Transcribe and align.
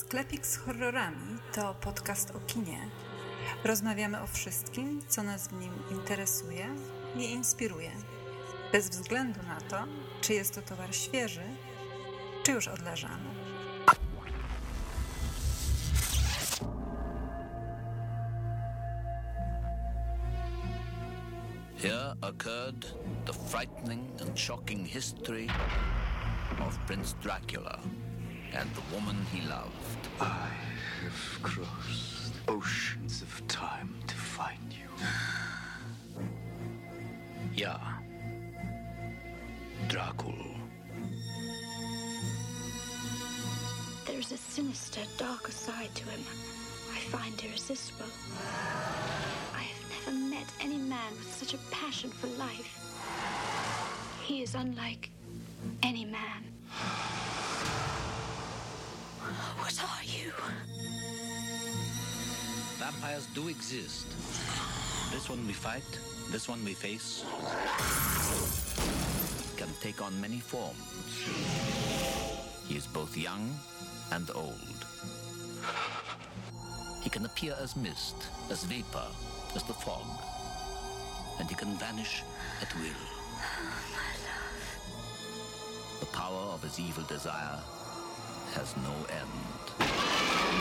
Sklepik 0.00 0.46
z 0.46 0.56
horrorami 0.56 1.38
to 1.52 1.74
podcast 1.74 2.30
o 2.30 2.40
kinie. 2.46 2.88
Rozmawiamy 3.64 4.22
o 4.22 4.26
wszystkim, 4.26 5.02
co 5.08 5.22
nas 5.22 5.48
w 5.48 5.52
nim 5.52 5.72
interesuje 5.90 6.66
i 7.16 7.24
inspiruje. 7.24 7.90
Bez 8.72 8.88
względu 8.88 9.42
na 9.42 9.60
to, 9.60 9.84
czy 10.20 10.34
jest 10.34 10.54
to 10.54 10.62
towar 10.62 10.94
świeży, 10.94 11.44
czy 12.42 12.52
już 12.52 12.68
odleżany. 12.68 13.30
Here 21.82 22.14
occurred 22.20 22.94
the 23.26 23.32
frightening 23.32 24.22
and 24.22 24.40
shocking 24.40 24.86
history 24.88 25.46
of 26.68 26.78
Prince 26.86 27.14
Dracula 27.22 27.78
and 28.54 28.68
the 28.74 28.94
woman 28.94 29.16
he 29.32 29.40
loved. 29.48 30.08
I 30.20 30.48
have 31.02 31.42
crossed 31.42 32.34
oceans 32.48 33.22
of 33.22 33.46
time 33.48 33.94
to 34.06 34.14
find 34.14 34.72
you. 34.72 34.88
Ja, 37.56 37.78
Dracul. 39.88 40.56
There's 44.06 44.32
a 44.32 44.36
sinister, 44.36 45.00
darker 45.18 45.52
side 45.52 45.94
to 45.94 46.04
him 46.04 46.20
I 46.92 46.98
find 46.98 47.42
irresistible. 47.42 48.06
I 49.54 49.62
have 49.62 50.06
never 50.06 50.16
met 50.16 50.46
any 50.60 50.78
man 50.78 51.12
with 51.18 51.32
such 51.32 51.54
a 51.54 51.58
passion 51.70 52.10
for 52.10 52.26
life. 52.38 52.78
He 54.22 54.42
is 54.42 54.54
unlike 54.54 55.10
any 55.82 56.04
man. 56.04 56.44
What 59.70 59.84
are 59.84 60.02
you? 60.02 60.32
Vampires 62.78 63.26
do 63.36 63.46
exist. 63.46 64.08
This 65.12 65.30
one 65.30 65.46
we 65.46 65.52
fight, 65.52 65.86
this 66.32 66.48
one 66.48 66.64
we 66.64 66.74
face, 66.74 67.24
can 69.56 69.68
take 69.80 70.02
on 70.02 70.20
many 70.20 70.40
forms. 70.40 71.22
He 72.66 72.74
is 72.74 72.88
both 72.88 73.16
young 73.16 73.54
and 74.10 74.28
old. 74.34 74.86
He 77.02 77.10
can 77.10 77.24
appear 77.24 77.54
as 77.60 77.76
mist, 77.76 78.16
as 78.50 78.64
vapor, 78.64 79.06
as 79.54 79.62
the 79.62 79.74
fog, 79.74 80.04
and 81.38 81.48
he 81.48 81.54
can 81.54 81.76
vanish 81.78 82.24
at 82.60 82.74
will. 82.74 83.02
Oh, 83.46 84.16
the 86.00 86.06
power 86.06 86.54
of 86.54 86.62
his 86.64 86.80
evil 86.80 87.04
desire 87.04 87.60
has 88.54 88.76
no 88.76 88.92
end. 89.08 90.59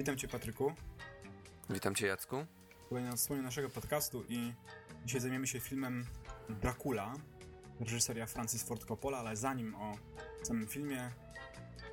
Witam 0.00 0.16
Cię, 0.16 0.28
Patryku. 0.28 0.72
Witam 1.70 1.94
Cię, 1.94 2.06
Jacku. 2.06 2.46
Kolejna 2.88 3.12
odsłonie 3.12 3.42
naszego 3.42 3.70
podcastu 3.70 4.24
i 4.28 4.52
dzisiaj 5.04 5.20
zajmiemy 5.20 5.46
się 5.46 5.60
filmem 5.60 6.06
Dracula, 6.48 7.14
reżyseria 7.80 8.26
Francis 8.26 8.62
Ford 8.62 8.84
Coppola, 8.84 9.18
ale 9.18 9.36
zanim 9.36 9.74
o 9.74 9.96
samym 10.42 10.66
filmie, 10.66 11.10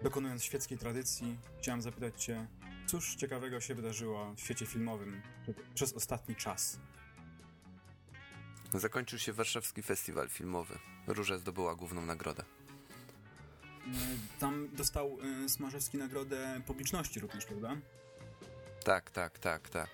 dokonując 0.02 0.44
świeckiej 0.44 0.78
tradycji, 0.78 1.38
chciałem 1.60 1.82
zapytać 1.82 2.24
Cię, 2.24 2.48
cóż 2.86 3.16
ciekawego 3.16 3.62
się 3.62 3.76
wydarzyło 3.76 4.34
w 4.34 4.40
świecie 4.40 4.66
filmowym 4.66 5.22
przez 5.74 5.94
ostatni 5.94 6.36
czas? 6.36 6.80
Zakończył 8.74 9.20
się 9.20 9.34
warszawski 9.34 9.84
festiwal 9.84 10.30
filmowy. 10.30 10.80
Róża 11.08 11.38
zdobyła 11.38 11.76
główną 11.76 12.06
nagrodę. 12.06 12.44
E, 13.88 14.40
Tam 14.40 14.70
dostał 14.74 15.18
y, 15.46 15.50
Smarzewski 15.50 15.98
nagrodę 15.98 16.62
publiczności 16.66 17.20
również, 17.20 17.46
prawda? 17.46 17.78
Tak, 18.84 19.12
tak, 19.12 19.40
tak, 19.40 19.70
tak. 19.70 19.90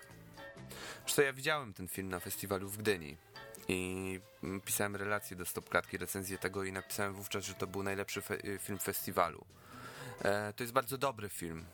Zresztą 1.05 1.21
ja 1.21 1.33
widziałem 1.33 1.73
ten 1.73 1.87
film 1.87 2.09
na 2.09 2.19
festiwalu 2.19 2.69
w 2.69 2.77
Gdyni 2.77 3.17
i 3.67 4.19
mm, 4.43 4.61
pisałem 4.61 4.95
relację 4.95 5.37
do 5.37 5.45
Stopklatki, 5.45 5.97
recenzję 5.97 6.37
tego 6.37 6.63
i 6.63 6.71
napisałem 6.71 7.13
wówczas, 7.13 7.45
że 7.45 7.53
to 7.53 7.67
był 7.67 7.83
najlepszy 7.83 8.21
fe 8.21 8.35
y, 8.45 8.59
film 8.59 8.79
festiwalu. 8.79 9.45
E, 10.21 10.53
to 10.53 10.63
jest 10.63 10.73
bardzo 10.73 10.97
dobry 10.97 11.29
film, 11.29 11.65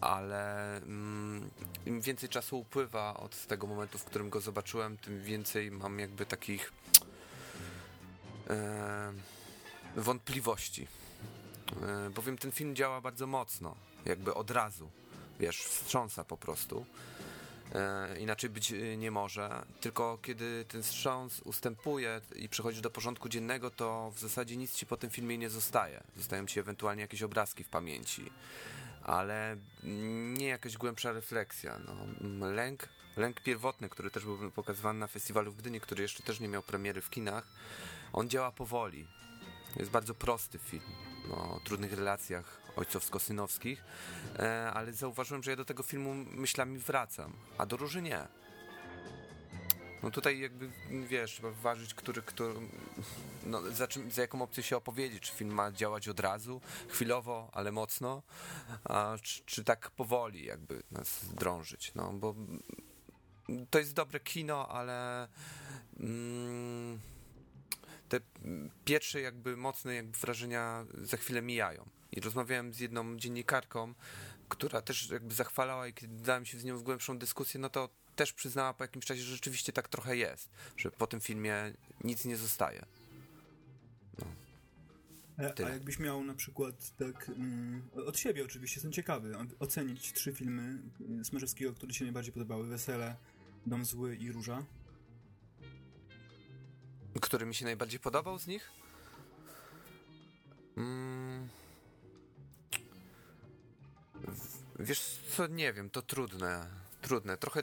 ale 0.00 0.76
mm, 0.76 1.50
im 1.86 2.00
więcej 2.00 2.28
czasu 2.28 2.58
upływa 2.58 3.14
od 3.16 3.46
tego 3.46 3.66
momentu, 3.66 3.98
w 3.98 4.04
którym 4.04 4.30
go 4.30 4.40
zobaczyłem, 4.40 4.96
tym 4.96 5.22
więcej 5.22 5.70
mam 5.70 5.98
jakby 5.98 6.26
takich 6.26 6.72
e, 8.50 9.12
wątpliwości. 9.96 10.86
E, 11.82 12.10
bowiem 12.10 12.38
ten 12.38 12.52
film 12.52 12.76
działa 12.76 13.00
bardzo 13.00 13.26
mocno, 13.26 13.76
jakby 14.04 14.34
od 14.34 14.50
razu, 14.50 14.90
wiesz, 15.40 15.62
wstrząsa 15.62 16.24
po 16.24 16.36
prostu. 16.36 16.86
E, 17.74 18.18
inaczej 18.18 18.50
być 18.50 18.72
e, 18.72 18.96
nie 18.96 19.10
może. 19.10 19.64
Tylko 19.80 20.18
kiedy 20.22 20.64
ten 20.68 20.82
wstrząs 20.82 21.40
ustępuje 21.40 22.20
i 22.36 22.48
przechodzisz 22.48 22.80
do 22.80 22.90
porządku 22.90 23.28
dziennego, 23.28 23.70
to 23.70 24.12
w 24.14 24.18
zasadzie 24.18 24.56
nic 24.56 24.74
ci 24.74 24.86
po 24.86 24.96
tym 24.96 25.10
filmie 25.10 25.38
nie 25.38 25.50
zostaje. 25.50 26.02
Zostają 26.16 26.46
ci 26.46 26.60
ewentualnie 26.60 27.02
jakieś 27.02 27.22
obrazki 27.22 27.64
w 27.64 27.68
pamięci, 27.68 28.30
ale 29.02 29.56
nie 30.34 30.46
jakaś 30.46 30.76
głębsza 30.76 31.12
refleksja. 31.12 31.78
No, 32.20 32.50
lęk, 32.50 32.88
lęk 33.16 33.40
pierwotny, 33.40 33.88
który 33.88 34.10
też 34.10 34.24
był 34.24 34.50
pokazywany 34.50 34.98
na 34.98 35.06
festiwalu 35.06 35.52
w 35.52 35.56
Gdyni, 35.56 35.80
który 35.80 36.02
jeszcze 36.02 36.22
też 36.22 36.40
nie 36.40 36.48
miał 36.48 36.62
premiery 36.62 37.00
w 37.00 37.10
kinach, 37.10 37.46
on 38.12 38.30
działa 38.30 38.52
powoli. 38.52 39.06
Jest 39.76 39.90
bardzo 39.90 40.14
prosty 40.14 40.58
film 40.58 41.13
o 41.30 41.60
trudnych 41.64 41.92
relacjach 41.92 42.60
ojcowsko-synowskich, 42.76 43.84
e, 44.38 44.70
ale 44.74 44.92
zauważyłem, 44.92 45.42
że 45.42 45.50
ja 45.50 45.56
do 45.56 45.64
tego 45.64 45.82
filmu 45.82 46.14
myślami 46.14 46.78
wracam, 46.78 47.32
a 47.58 47.66
do 47.66 47.76
Róży 47.76 48.02
nie. 48.02 48.28
No 50.02 50.10
tutaj 50.10 50.40
jakby, 50.40 50.70
wiesz, 51.08 51.32
trzeba 51.32 51.50
ważyć, 51.50 51.94
który, 51.94 52.22
który 52.22 52.54
no, 53.46 53.62
za, 53.72 53.88
czym, 53.88 54.10
za 54.10 54.22
jaką 54.22 54.42
opcję 54.42 54.62
się 54.62 54.76
opowiedzieć, 54.76 55.22
czy 55.22 55.32
film 55.32 55.54
ma 55.54 55.72
działać 55.72 56.08
od 56.08 56.20
razu, 56.20 56.60
chwilowo, 56.88 57.50
ale 57.52 57.72
mocno, 57.72 58.22
a 58.84 59.16
czy, 59.22 59.42
czy 59.44 59.64
tak 59.64 59.90
powoli 59.90 60.44
jakby 60.44 60.82
nas 60.90 61.24
drążyć, 61.34 61.92
no 61.94 62.12
bo 62.12 62.34
to 63.70 63.78
jest 63.78 63.94
dobre 63.94 64.20
kino, 64.20 64.68
ale 64.68 65.28
mm, 66.00 67.00
te 68.14 68.20
pierwsze 68.84 69.20
jakby 69.20 69.56
mocne 69.56 69.94
jakby 69.94 70.18
wrażenia 70.18 70.86
za 70.94 71.16
chwilę 71.16 71.42
mijają. 71.42 71.88
I 72.12 72.20
rozmawiałem 72.20 72.74
z 72.74 72.80
jedną 72.80 73.16
dziennikarką, 73.16 73.94
która 74.48 74.82
też 74.82 75.10
jakby 75.10 75.34
zachwalała 75.34 75.88
i 75.88 75.94
kiedy 75.94 76.22
dałem 76.22 76.46
się 76.46 76.58
z 76.58 76.64
nią 76.64 76.78
w 76.78 76.82
głębszą 76.82 77.18
dyskusję, 77.18 77.60
no 77.60 77.70
to 77.70 77.88
też 78.16 78.32
przyznała 78.32 78.74
po 78.74 78.84
jakimś 78.84 79.04
czasie, 79.04 79.22
że 79.22 79.32
rzeczywiście 79.32 79.72
tak 79.72 79.88
trochę 79.88 80.16
jest, 80.16 80.50
że 80.76 80.90
po 80.90 81.06
tym 81.06 81.20
filmie 81.20 81.72
nic 82.04 82.24
nie 82.24 82.36
zostaje. 82.36 82.86
E, 85.38 85.66
A 85.66 85.68
jakbyś 85.68 85.98
miał 85.98 86.24
na 86.24 86.34
przykład 86.34 86.96
tak 86.96 87.28
mm, 87.28 87.82
od 88.06 88.18
siebie 88.18 88.44
oczywiście, 88.44 88.76
jestem 88.76 88.92
ciekawy, 88.92 89.36
ocenić 89.58 90.12
trzy 90.12 90.32
filmy 90.32 90.78
y, 91.20 91.24
Smarzewskiego, 91.24 91.74
które 91.74 91.92
Ci 91.92 91.98
się 91.98 92.04
najbardziej 92.04 92.32
podobały, 92.32 92.66
Wesele, 92.66 93.16
Dom 93.66 93.84
Zły 93.84 94.16
i 94.16 94.32
Róża. 94.32 94.64
Który 97.20 97.46
mi 97.46 97.54
się 97.54 97.64
najbardziej 97.64 98.00
podobał 98.00 98.38
z 98.38 98.46
nich? 98.46 98.70
Mm. 100.76 101.48
Wiesz 104.78 105.18
co, 105.36 105.46
nie 105.46 105.72
wiem, 105.72 105.90
to 105.90 106.02
trudne. 106.02 106.66
Trudne. 107.02 107.36
Trochę 107.36 107.62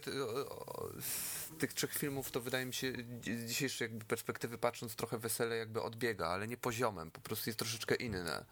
z 0.99 1.57
tych 1.59 1.73
trzech 1.73 1.93
filmów 1.93 2.31
to 2.31 2.41
wydaje 2.41 2.65
mi 2.65 2.73
się 2.73 2.93
z 3.21 3.45
dzisiejszej 3.45 3.85
jakby 3.85 4.05
perspektywy 4.05 4.57
patrząc 4.57 4.95
trochę 4.95 5.17
wesele 5.17 5.57
jakby 5.57 5.81
odbiega, 5.81 6.27
ale 6.27 6.47
nie 6.47 6.57
poziomem, 6.57 7.11
po 7.11 7.21
prostu 7.21 7.49
jest 7.49 7.59
troszeczkę 7.59 7.95
inne. 7.95 8.45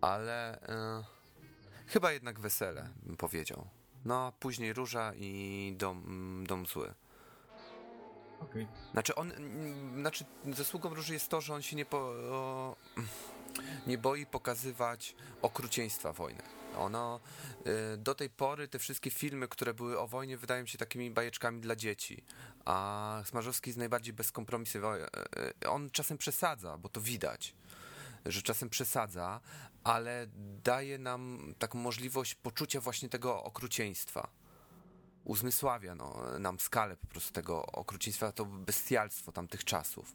Ale 0.00 0.62
e, 0.68 1.04
chyba 1.86 2.12
jednak 2.12 2.40
wesele 2.40 2.88
bym 3.02 3.16
powiedział. 3.16 3.68
No, 4.04 4.32
później 4.40 4.72
Róża 4.72 5.12
i 5.16 5.74
Dom, 5.78 6.44
dom 6.48 6.66
Zły. 6.66 6.94
Okej. 8.40 8.66
Znaczy 8.92 9.14
on, 9.14 9.32
znaczy 9.94 10.24
zasługą 10.52 10.94
Róży 10.94 11.12
jest 11.12 11.28
to, 11.28 11.40
że 11.40 11.54
on 11.54 11.62
się 11.62 11.76
nie, 11.76 11.84
po, 11.84 11.98
o, 11.98 12.76
nie 13.86 13.98
boi 13.98 14.26
pokazywać 14.26 15.14
okrucieństwa 15.42 16.12
wojny. 16.12 16.42
Ono, 16.76 17.20
y, 17.94 17.96
do 17.96 18.14
tej 18.14 18.30
pory 18.30 18.68
te 18.68 18.78
wszystkie 18.78 19.10
filmy, 19.10 19.48
które 19.48 19.74
były 19.74 19.98
o 19.98 20.06
wojnie, 20.06 20.36
wydają 20.36 20.66
się 20.66 20.78
takimi 20.78 21.10
bajeczkami 21.10 21.60
dla 21.60 21.76
dzieci, 21.76 22.24
a 22.64 23.22
Smarzowski 23.24 23.70
jest 23.70 23.78
najbardziej 23.78 24.14
bezkompromisowy. 24.14 24.86
Y, 24.86 25.64
y, 25.64 25.70
On 25.70 25.90
czasem 25.90 26.18
przesadza, 26.18 26.78
bo 26.78 26.88
to 26.88 27.00
widać, 27.00 27.54
że 28.26 28.42
czasem 28.42 28.68
przesadza, 28.68 29.40
ale 29.84 30.26
daje 30.64 30.98
nam 30.98 31.54
taką 31.58 31.78
możliwość 31.78 32.34
poczucia 32.34 32.80
właśnie 32.80 33.08
tego 33.08 33.44
okrucieństwa 33.44 34.28
uzmysławia 35.28 35.94
no, 35.94 36.22
nam 36.38 36.60
skalę 36.60 36.96
po 36.96 37.06
prostu 37.06 37.32
tego 37.32 37.66
okrucieństwa, 37.66 38.32
to 38.32 38.44
bestialstwo 38.44 39.32
tamtych 39.32 39.64
czasów. 39.64 40.14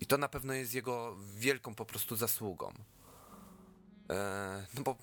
I 0.00 0.06
to 0.06 0.18
na 0.18 0.28
pewno 0.28 0.52
jest 0.52 0.74
jego 0.74 1.16
wielką 1.36 1.74
po 1.74 1.84
prostu 1.84 2.16
zasługą. 2.16 2.72
E, 4.10 4.66
no 4.74 4.82
bo 4.82 4.96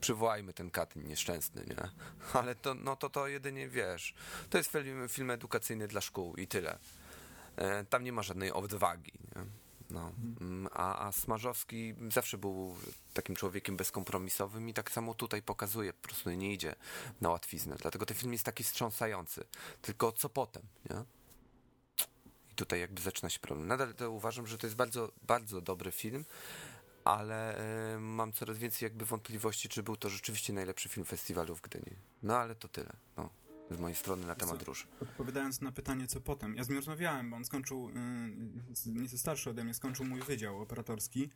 przywołajmy 0.00 0.52
ten 0.52 0.70
Katyn 0.70 1.08
nieszczęsny, 1.08 1.64
nie? 1.66 1.76
Ale 2.40 2.54
to, 2.54 2.74
no 2.74 2.96
to, 2.96 3.10
to 3.10 3.28
jedynie 3.28 3.68
wiesz. 3.68 4.14
To 4.50 4.58
jest 4.58 4.70
film, 4.70 5.08
film 5.08 5.30
edukacyjny 5.30 5.88
dla 5.88 6.00
szkół 6.00 6.36
i 6.36 6.46
tyle. 6.46 6.78
E, 7.56 7.84
tam 7.84 8.04
nie 8.04 8.12
ma 8.12 8.22
żadnej 8.22 8.52
odwagi, 8.52 9.12
nie? 9.36 9.59
No. 9.90 10.12
Mm, 10.40 10.68
A, 10.72 11.06
a 11.06 11.12
Smarzowski 11.12 11.94
zawsze 12.10 12.38
był 12.38 12.76
takim 13.14 13.36
człowiekiem 13.36 13.76
bezkompromisowym 13.76 14.68
i 14.68 14.74
tak 14.74 14.90
samo 14.90 15.14
tutaj 15.14 15.42
pokazuje, 15.42 15.92
po 15.92 16.08
prostu 16.08 16.30
nie 16.30 16.52
idzie 16.52 16.74
na 17.20 17.30
łatwiznę. 17.30 17.76
Dlatego 17.78 18.06
ten 18.06 18.16
film 18.16 18.32
jest 18.32 18.44
taki 18.44 18.64
wstrząsający. 18.64 19.44
Tylko 19.82 20.12
co 20.12 20.28
potem, 20.28 20.62
nie? 20.90 20.96
I 22.52 22.54
tutaj 22.54 22.80
jakby 22.80 23.02
zaczyna 23.02 23.30
się 23.30 23.38
problem. 23.40 23.68
Nadal 23.68 23.94
to 23.94 24.10
uważam, 24.10 24.46
że 24.46 24.58
to 24.58 24.66
jest 24.66 24.76
bardzo, 24.76 25.12
bardzo 25.22 25.60
dobry 25.60 25.92
film, 25.92 26.24
ale 27.04 27.56
e, 27.94 27.98
mam 27.98 28.32
coraz 28.32 28.58
więcej 28.58 28.86
jakby 28.86 29.04
wątpliwości, 29.04 29.68
czy 29.68 29.82
był 29.82 29.96
to 29.96 30.08
rzeczywiście 30.08 30.52
najlepszy 30.52 30.88
film 30.88 31.06
festiwalu 31.06 31.56
w 31.56 31.60
Gdyni. 31.60 31.96
No 32.22 32.36
ale 32.36 32.54
to 32.54 32.68
tyle. 32.68 32.92
No. 33.16 33.39
Z 33.70 33.78
mojej 33.78 33.96
strony 33.96 34.26
na 34.26 34.34
temat 34.34 34.58
Co? 34.58 34.64
róż. 34.64 34.86
Odpowiadając 35.00 35.60
na 35.60 35.72
pytanie, 35.72 36.06
co 36.06 36.20
potem. 36.20 36.56
Ja 36.56 36.64
z 36.64 36.68
nim 36.68 36.78
rozmawiałem, 36.78 37.30
bo 37.30 37.36
on 37.36 37.44
skończył, 37.44 37.88
y, 37.90 37.92
z- 38.76 38.86
nieco 38.86 39.18
starszy 39.18 39.50
ode 39.50 39.64
mnie, 39.64 39.74
skończył 39.74 40.04
mój 40.06 40.20
wydział 40.20 40.62
operatorski 40.62 41.30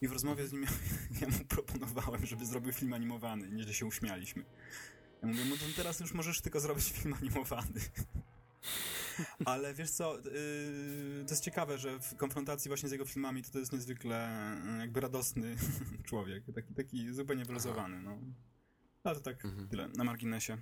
i 0.00 0.08
w 0.08 0.12
rozmowie 0.12 0.46
z 0.48 0.52
nim 0.52 0.66
ja 1.20 1.28
mu 1.28 1.44
proponowałem, 1.48 2.26
żeby 2.26 2.46
zrobił 2.46 2.72
film 2.72 2.92
animowany. 2.92 3.50
Nieźle 3.50 3.74
się 3.74 3.86
uśmialiśmy. 3.86 4.44
Ja 5.22 5.28
mówię, 5.28 5.44
no 5.50 5.56
to 5.56 5.62
teraz 5.76 6.00
już 6.00 6.14
możesz 6.14 6.40
tylko 6.40 6.60
zrobić 6.60 6.92
film 6.92 7.14
animowany. 7.14 7.80
Ale 9.44 9.74
wiesz 9.74 9.90
co, 9.90 10.16
yy, 10.18 10.24
to 11.26 11.30
jest 11.30 11.42
ciekawe, 11.44 11.78
że 11.78 12.00
w 12.00 12.16
konfrontacji 12.16 12.68
właśnie 12.68 12.88
z 12.88 12.92
jego 12.92 13.04
filmami 13.04 13.42
to, 13.42 13.50
to 13.50 13.58
jest 13.58 13.72
niezwykle 13.72 14.28
y, 14.76 14.78
jakby 14.78 15.00
radosny 15.00 15.56
człowiek, 16.08 16.44
taki, 16.54 16.74
taki 16.74 17.12
zupełnie 17.14 17.44
wyluzowany, 17.44 18.02
no. 18.02 18.18
Ale 19.04 19.14
to 19.14 19.20
tak 19.20 19.42
tyle, 19.70 19.88
na 19.88 20.04
marginesie. 20.04 20.58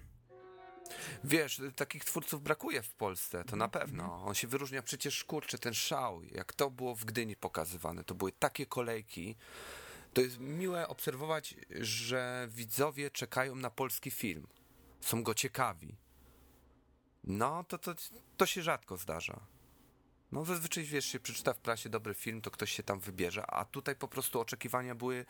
Wiesz, 1.24 1.62
takich 1.76 2.04
twórców 2.04 2.42
brakuje 2.42 2.82
w 2.82 2.94
Polsce, 2.94 3.44
to 3.44 3.56
na 3.56 3.68
pewno. 3.68 4.24
On 4.24 4.34
się 4.34 4.48
wyróżnia 4.48 4.82
przecież, 4.82 5.24
kurczę, 5.24 5.58
ten 5.58 5.74
szał, 5.74 6.22
jak 6.22 6.52
to 6.52 6.70
było 6.70 6.94
w 6.94 7.04
Gdyni 7.04 7.36
pokazywane, 7.36 8.04
to 8.04 8.14
były 8.14 8.32
takie 8.32 8.66
kolejki. 8.66 9.36
To 10.12 10.20
jest 10.20 10.40
miłe 10.40 10.88
obserwować, 10.88 11.54
że 11.80 12.48
widzowie 12.50 13.10
czekają 13.10 13.54
na 13.54 13.70
polski 13.70 14.10
film. 14.10 14.46
Są 15.00 15.22
go 15.22 15.34
ciekawi. 15.34 15.96
No, 17.24 17.64
to, 17.64 17.78
to, 17.78 17.94
to 18.36 18.46
się 18.46 18.62
rzadko 18.62 18.96
zdarza. 18.96 19.40
No, 20.32 20.44
zazwyczaj, 20.44 20.84
wiesz, 20.84 21.06
się 21.06 21.20
przeczyta 21.20 21.52
w 21.52 21.58
prasie 21.58 21.88
dobry 21.88 22.14
film, 22.14 22.40
to 22.40 22.50
ktoś 22.50 22.72
się 22.72 22.82
tam 22.82 23.00
wybierze, 23.00 23.46
a 23.46 23.64
tutaj 23.64 23.96
po 23.96 24.08
prostu 24.08 24.40
oczekiwania 24.40 24.94
były 24.94 25.24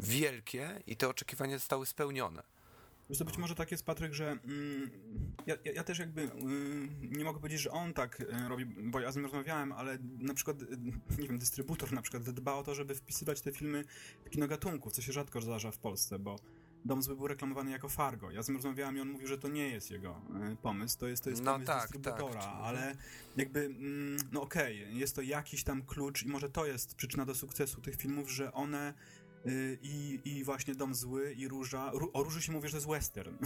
wielkie 0.00 0.82
i 0.86 0.96
te 0.96 1.08
oczekiwania 1.08 1.58
zostały 1.58 1.86
spełnione. 1.86 2.42
Wiesz 3.10 3.18
to 3.18 3.24
być 3.24 3.38
może 3.38 3.54
tak 3.54 3.70
jest, 3.70 3.86
Patryk, 3.86 4.14
że 4.14 4.30
mm, 4.30 4.90
ja, 5.46 5.56
ja, 5.74 5.84
też 5.84 5.98
jakby 5.98 6.22
mm, 6.22 6.88
nie 7.16 7.24
mogę 7.24 7.38
powiedzieć, 7.38 7.60
że 7.60 7.70
on 7.70 7.92
tak 7.92 8.20
e, 8.20 8.48
robi, 8.48 8.66
bo 8.66 9.00
ja 9.00 9.12
z 9.12 9.16
nim 9.16 9.24
rozmawiałem, 9.24 9.72
ale 9.72 9.98
na 10.18 10.34
przykład, 10.34 10.62
e, 10.62 10.66
nie 11.22 11.28
wiem, 11.28 11.38
dystrybutor 11.38 11.92
na 11.92 12.02
przykład 12.02 12.22
dba 12.22 12.54
o 12.54 12.62
to, 12.62 12.74
żeby 12.74 12.94
wpisywać 12.94 13.40
te 13.40 13.52
filmy 13.52 13.84
w 14.24 14.30
kino 14.30 14.48
gatunków, 14.48 14.92
co 14.92 15.02
się 15.02 15.12
rzadko 15.12 15.40
zdarza 15.40 15.70
w 15.70 15.78
Polsce, 15.78 16.18
bo 16.18 16.36
Dom 16.84 17.02
Zły 17.02 17.16
był 17.16 17.28
reklamowany 17.28 17.70
jako 17.70 17.88
Fargo. 17.88 18.30
Ja 18.30 18.42
z 18.42 18.48
nim 18.48 18.56
rozmawiałem 18.56 18.96
i 18.96 19.00
on 19.00 19.08
mówił, 19.08 19.26
że 19.26 19.38
to 19.38 19.48
nie 19.48 19.68
jest 19.68 19.90
jego 19.90 20.20
e, 20.52 20.56
pomysł, 20.62 20.98
to 20.98 21.08
jest, 21.08 21.24
to 21.24 21.30
jest 21.30 21.42
No 21.42 21.52
pomysł 21.52 21.66
tak, 21.66 21.82
dystrybutora, 21.82 22.40
tak. 22.40 22.54
ale 22.62 22.96
jakby, 23.36 23.60
mm, 23.60 24.16
no 24.32 24.42
okej, 24.42 24.98
jest 24.98 25.16
to 25.16 25.22
jakiś 25.22 25.64
tam 25.64 25.82
klucz 25.82 26.22
i 26.22 26.28
może 26.28 26.50
to 26.50 26.66
jest 26.66 26.94
przyczyna 26.94 27.24
do 27.24 27.34
sukcesu 27.34 27.80
tych 27.80 27.96
filmów, 27.96 28.30
że 28.30 28.52
one 28.52 28.94
i, 29.82 30.20
i 30.24 30.44
właśnie 30.44 30.74
Dom 30.74 30.94
Zły 30.94 31.32
i 31.32 31.48
Róża, 31.48 31.92
Ró- 31.92 32.10
o 32.12 32.22
Róży 32.22 32.42
się 32.42 32.52
mówi, 32.52 32.68
że 32.68 32.72
to 32.72 32.76
jest 32.76 32.88
western. 32.88 33.36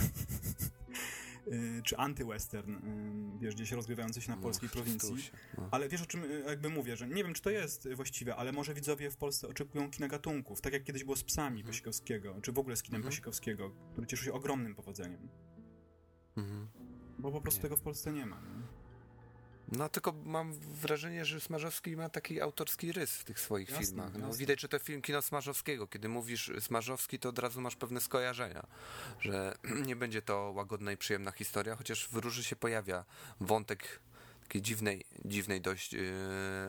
Y, 1.53 1.83
Czy 1.83 1.97
antywestern, 1.97 2.75
y, 2.75 3.39
wiesz, 3.41 3.55
gdzieś 3.55 3.73
rozgrywający 3.73 4.21
się 4.21 4.31
na 4.31 4.37
polskiej 4.37 4.69
prowincji. 4.69 5.31
No. 5.59 5.69
Ale 5.71 5.89
wiesz 5.89 6.03
o 6.03 6.07
czym 6.07 6.25
y, 6.25 6.43
jakby 6.47 6.69
mówię, 6.71 6.97
że 6.97 7.09
nie 7.09 7.25
wiem, 7.25 7.35
czy 7.35 7.43
to 7.43 7.51
jest 7.51 7.87
y, 7.87 7.97
właściwe, 7.97 8.37
ale 8.37 8.53
może 8.53 8.75
widzowie 8.75 9.11
w 9.11 9.17
Polsce 9.17 9.49
oczekują 9.49 9.91
kina 9.91 10.09
gatunków, 10.09 10.61
tak 10.61 10.73
jak 10.73 10.85
kiedyś 10.85 11.05
było 11.05 11.17
z 11.17 11.25
psami 11.25 11.65
Pasikowskiego, 11.65 12.41
czy 12.43 12.53
w 12.53 12.59
ogóle 12.59 12.77
z 12.77 12.83
kinem 12.83 13.03
Pasikowskiego, 13.03 13.71
który 13.93 14.07
cieszy 14.07 14.25
się 14.25 14.33
ogromnym 14.33 14.75
powodzeniem. 14.75 15.29
Mhm. 16.37 16.69
Bo 17.19 17.33
po 17.33 17.41
prostu 17.41 17.63
tego 17.63 17.77
w 17.77 17.81
Polsce 17.81 18.13
nie 18.13 18.27
ma. 18.27 18.37
Nie? 18.41 18.78
No 19.73 19.89
tylko 19.89 20.13
mam 20.25 20.53
wrażenie, 20.55 21.25
że 21.25 21.41
Smarzowski 21.41 21.97
ma 21.97 22.09
taki 22.09 22.41
autorski 22.41 22.93
rys 22.93 23.13
w 23.13 23.25
tych 23.25 23.41
swoich 23.41 23.71
Jasne, 23.71 23.87
filmach. 23.87 24.13
No, 24.13 24.27
jasne. 24.27 24.39
widać, 24.39 24.61
że 24.61 24.69
to 24.69 24.79
film 24.79 25.03
kino 25.03 25.23
Smarzowskiego. 25.23 25.87
Kiedy 25.87 26.09
mówisz 26.09 26.53
Smarzowski, 26.61 27.19
to 27.19 27.29
od 27.29 27.39
razu 27.39 27.61
masz 27.61 27.77
pewne 27.77 28.01
skojarzenia, 28.01 28.67
że 29.21 29.55
nie 29.87 29.97
będzie 29.97 30.23
to 30.23 30.53
łagodna 30.55 30.93
i 30.93 30.97
przyjemna 30.97 31.33
historia, 31.33 31.77
chociaż 31.77 32.09
w 32.09 32.17
Róży 32.17 32.45
się 32.45 32.57
pojawia 32.57 33.05
wątek 33.41 34.01
takiej 34.49 34.63
dziwnej, 34.63 35.05
dziwnej 35.25 35.61
dość 35.61 35.93
yy, 35.93 36.01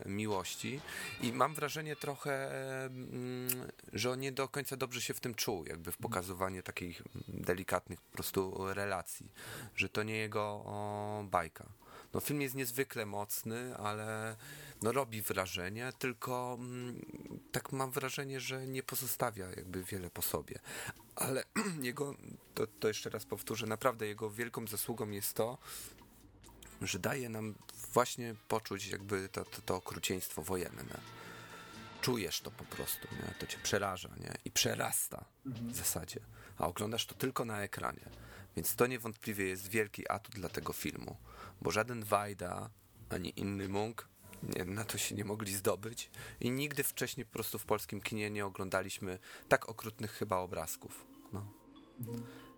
miłości 0.05 0.81
i 1.21 1.33
mam 1.33 1.53
wrażenie 1.53 1.95
trochę, 1.95 2.51
mm, 2.85 3.49
że 3.93 4.11
on 4.11 4.19
nie 4.19 4.31
do 4.31 4.47
końca 4.47 4.77
dobrze 4.77 5.01
się 5.01 5.13
w 5.13 5.19
tym 5.19 5.35
czuł, 5.35 5.65
jakby 5.65 5.91
w 5.91 5.97
pokazywaniu 5.97 6.63
takich 6.63 7.01
delikatnych 7.27 8.01
po 8.01 8.13
prostu 8.13 8.73
relacji, 8.73 9.31
że 9.75 9.89
to 9.89 10.03
nie 10.03 10.15
jego 10.15 10.41
o, 10.41 11.23
bajka. 11.31 11.65
No 12.13 12.19
film 12.19 12.41
jest 12.41 12.55
niezwykle 12.55 13.05
mocny, 13.05 13.77
ale 13.77 14.35
no 14.81 14.91
robi 14.91 15.21
wrażenie, 15.21 15.93
tylko 15.99 16.57
mm, 16.59 17.01
tak 17.51 17.71
mam 17.71 17.91
wrażenie, 17.91 18.39
że 18.39 18.67
nie 18.67 18.83
pozostawia 18.83 19.49
jakby 19.49 19.83
wiele 19.83 20.09
po 20.09 20.21
sobie. 20.21 20.59
Ale 21.15 21.43
jego, 21.81 22.15
to, 22.55 22.67
to 22.67 22.87
jeszcze 22.87 23.09
raz 23.09 23.25
powtórzę, 23.25 23.67
naprawdę 23.67 24.07
jego 24.07 24.29
wielką 24.29 24.67
zasługą 24.67 25.09
jest 25.09 25.33
to, 25.33 25.57
że 26.81 26.99
daje 26.99 27.29
nam 27.29 27.55
właśnie 27.93 28.35
poczuć 28.47 28.87
jakby 28.87 29.29
to, 29.29 29.45
to, 29.45 29.61
to 29.61 29.75
okrucieństwo 29.75 30.41
wojenne. 30.41 30.99
Czujesz 32.01 32.41
to 32.41 32.51
po 32.51 32.63
prostu, 32.63 33.07
nie? 33.11 33.33
to 33.39 33.47
cię 33.47 33.57
przeraża 33.63 34.09
nie? 34.19 34.33
i 34.45 34.51
przerasta 34.51 35.25
w 35.45 35.75
zasadzie, 35.75 36.19
a 36.57 36.67
oglądasz 36.67 37.05
to 37.05 37.15
tylko 37.15 37.45
na 37.45 37.61
ekranie. 37.61 38.09
Więc 38.55 38.75
to 38.75 38.87
niewątpliwie 38.87 39.45
jest 39.45 39.67
wielki 39.67 40.11
atut 40.11 40.35
dla 40.35 40.49
tego 40.49 40.73
filmu, 40.73 41.17
bo 41.61 41.71
żaden 41.71 42.03
Wajda 42.03 42.69
ani 43.09 43.39
inny 43.39 43.69
Munk 43.69 44.07
nie, 44.43 44.65
na 44.65 44.85
to 44.85 44.97
się 44.97 45.15
nie 45.15 45.25
mogli 45.25 45.55
zdobyć 45.55 46.11
i 46.39 46.51
nigdy 46.51 46.83
wcześniej 46.83 47.25
po 47.25 47.31
prostu 47.31 47.59
w 47.59 47.65
polskim 47.65 48.01
kinie 48.01 48.29
nie 48.29 48.45
oglądaliśmy 48.45 49.19
tak 49.47 49.69
okrutnych 49.69 50.11
chyba 50.11 50.37
obrazków. 50.37 51.05
No. 51.33 51.53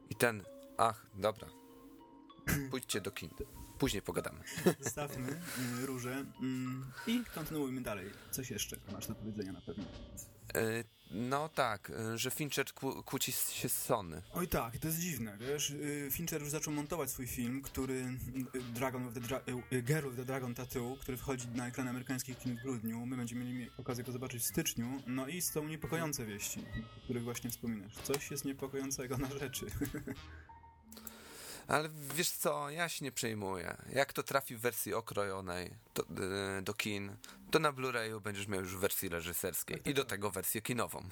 I 0.09 0.15
ten, 0.15 0.43
ach, 0.77 1.05
dobra, 1.15 1.47
pójdźcie 2.71 3.01
do 3.01 3.11
kin. 3.11 3.29
Później 3.79 4.01
pogadamy. 4.01 4.39
Zostawmy 4.79 5.31
y, 5.81 5.85
róże 5.85 6.25
mm, 6.41 6.91
i 7.07 7.23
kontynuujmy 7.35 7.81
dalej. 7.81 8.09
Coś 8.31 8.51
jeszcze 8.51 8.77
masz 8.91 9.07
do 9.07 9.15
powiedzenia 9.15 9.51
na 9.51 9.61
pewno. 9.61 9.83
E, 10.55 10.83
No 11.13 11.49
tak, 11.49 11.89
e, 11.89 12.17
że 12.17 12.31
Fincher 12.31 12.65
kłó- 12.65 13.03
kłóci 13.03 13.31
się 13.31 13.69
z 13.69 13.73
Sony. 13.77 14.21
Oj 14.33 14.47
tak, 14.47 14.77
to 14.77 14.87
jest 14.87 14.99
dziwne, 14.99 15.37
wiesz, 15.39 15.69
y, 15.69 16.09
Fincher 16.11 16.41
już 16.41 16.49
zaczął 16.49 16.73
montować 16.73 17.09
swój 17.09 17.27
film, 17.27 17.61
który 17.61 17.93
y, 18.55 18.61
Dragon 18.73 19.03
with 19.03 19.13
the 19.13 19.21
Dra 19.27 19.41
y, 19.71 19.81
Girl 19.81 20.05
with 20.07 20.15
the 20.15 20.25
Dragon 20.25 20.55
Tattoo, 20.55 20.97
który 21.01 21.17
wchodzi 21.17 21.47
na 21.47 21.67
ekrany 21.67 21.89
amerykańskich 21.89 22.37
kin 22.39 22.57
w 22.57 22.61
grudniu, 22.61 23.05
my 23.05 23.17
będziemy 23.17 23.45
mieli 23.45 23.69
okazję 23.77 24.03
go 24.03 24.11
zobaczyć 24.11 24.41
w 24.43 24.45
styczniu, 24.45 25.01
no 25.07 25.27
i 25.27 25.41
są 25.41 25.67
niepokojące 25.67 26.25
wieści, 26.25 26.59
o 26.97 27.03
których 27.03 27.23
właśnie 27.23 27.49
wspominasz. 27.49 27.93
Coś 28.03 28.31
jest 28.31 28.45
niepokojącego 28.45 29.17
na 29.17 29.29
rzeczy. 29.39 29.65
Ale 31.71 31.89
wiesz 32.15 32.31
co, 32.31 32.69
ja 32.69 32.89
się 32.89 33.05
nie 33.05 33.11
przejmuję. 33.11 33.77
Jak 33.93 34.13
to 34.13 34.23
trafi 34.23 34.55
w 34.55 34.61
wersji 34.61 34.93
okrojonej 34.93 35.73
to, 35.93 36.03
e, 36.57 36.61
do 36.61 36.73
kin, 36.73 37.15
to 37.51 37.59
na 37.59 37.73
Blu-rayu 37.73 38.21
będziesz 38.21 38.47
miał 38.47 38.61
już 38.61 38.75
w 38.75 38.79
wersji 38.79 39.09
reżyserskiej 39.09 39.81
i 39.85 39.93
do 39.93 40.05
tego 40.05 40.31
wersję 40.31 40.61
kinową. 40.61 41.03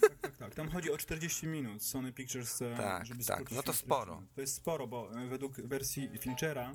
tak, 0.00 0.16
tak, 0.20 0.36
tak. 0.36 0.54
Tam 0.54 0.70
chodzi 0.70 0.92
o 0.92 0.98
40 0.98 1.46
minut. 1.46 1.82
Sony 1.82 2.12
Pictures 2.12 2.48
chce, 2.50 2.76
Tak, 2.76 3.06
żeby 3.06 3.24
tak. 3.24 3.50
No 3.50 3.62
to 3.62 3.72
sporo. 3.72 4.04
40 4.04 4.16
minut. 4.16 4.34
To 4.34 4.40
jest 4.40 4.54
sporo, 4.54 4.86
bo 4.86 5.10
e, 5.12 5.28
według 5.28 5.60
wersji 5.60 6.10
Finchera 6.18 6.72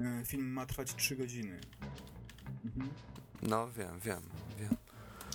e, 0.00 0.24
film 0.24 0.46
ma 0.52 0.66
trwać 0.66 0.94
3 0.94 1.16
godziny. 1.16 1.60
No 3.42 3.72
wiem, 3.72 4.00
wiem, 4.00 4.22
wiem. 4.58 4.76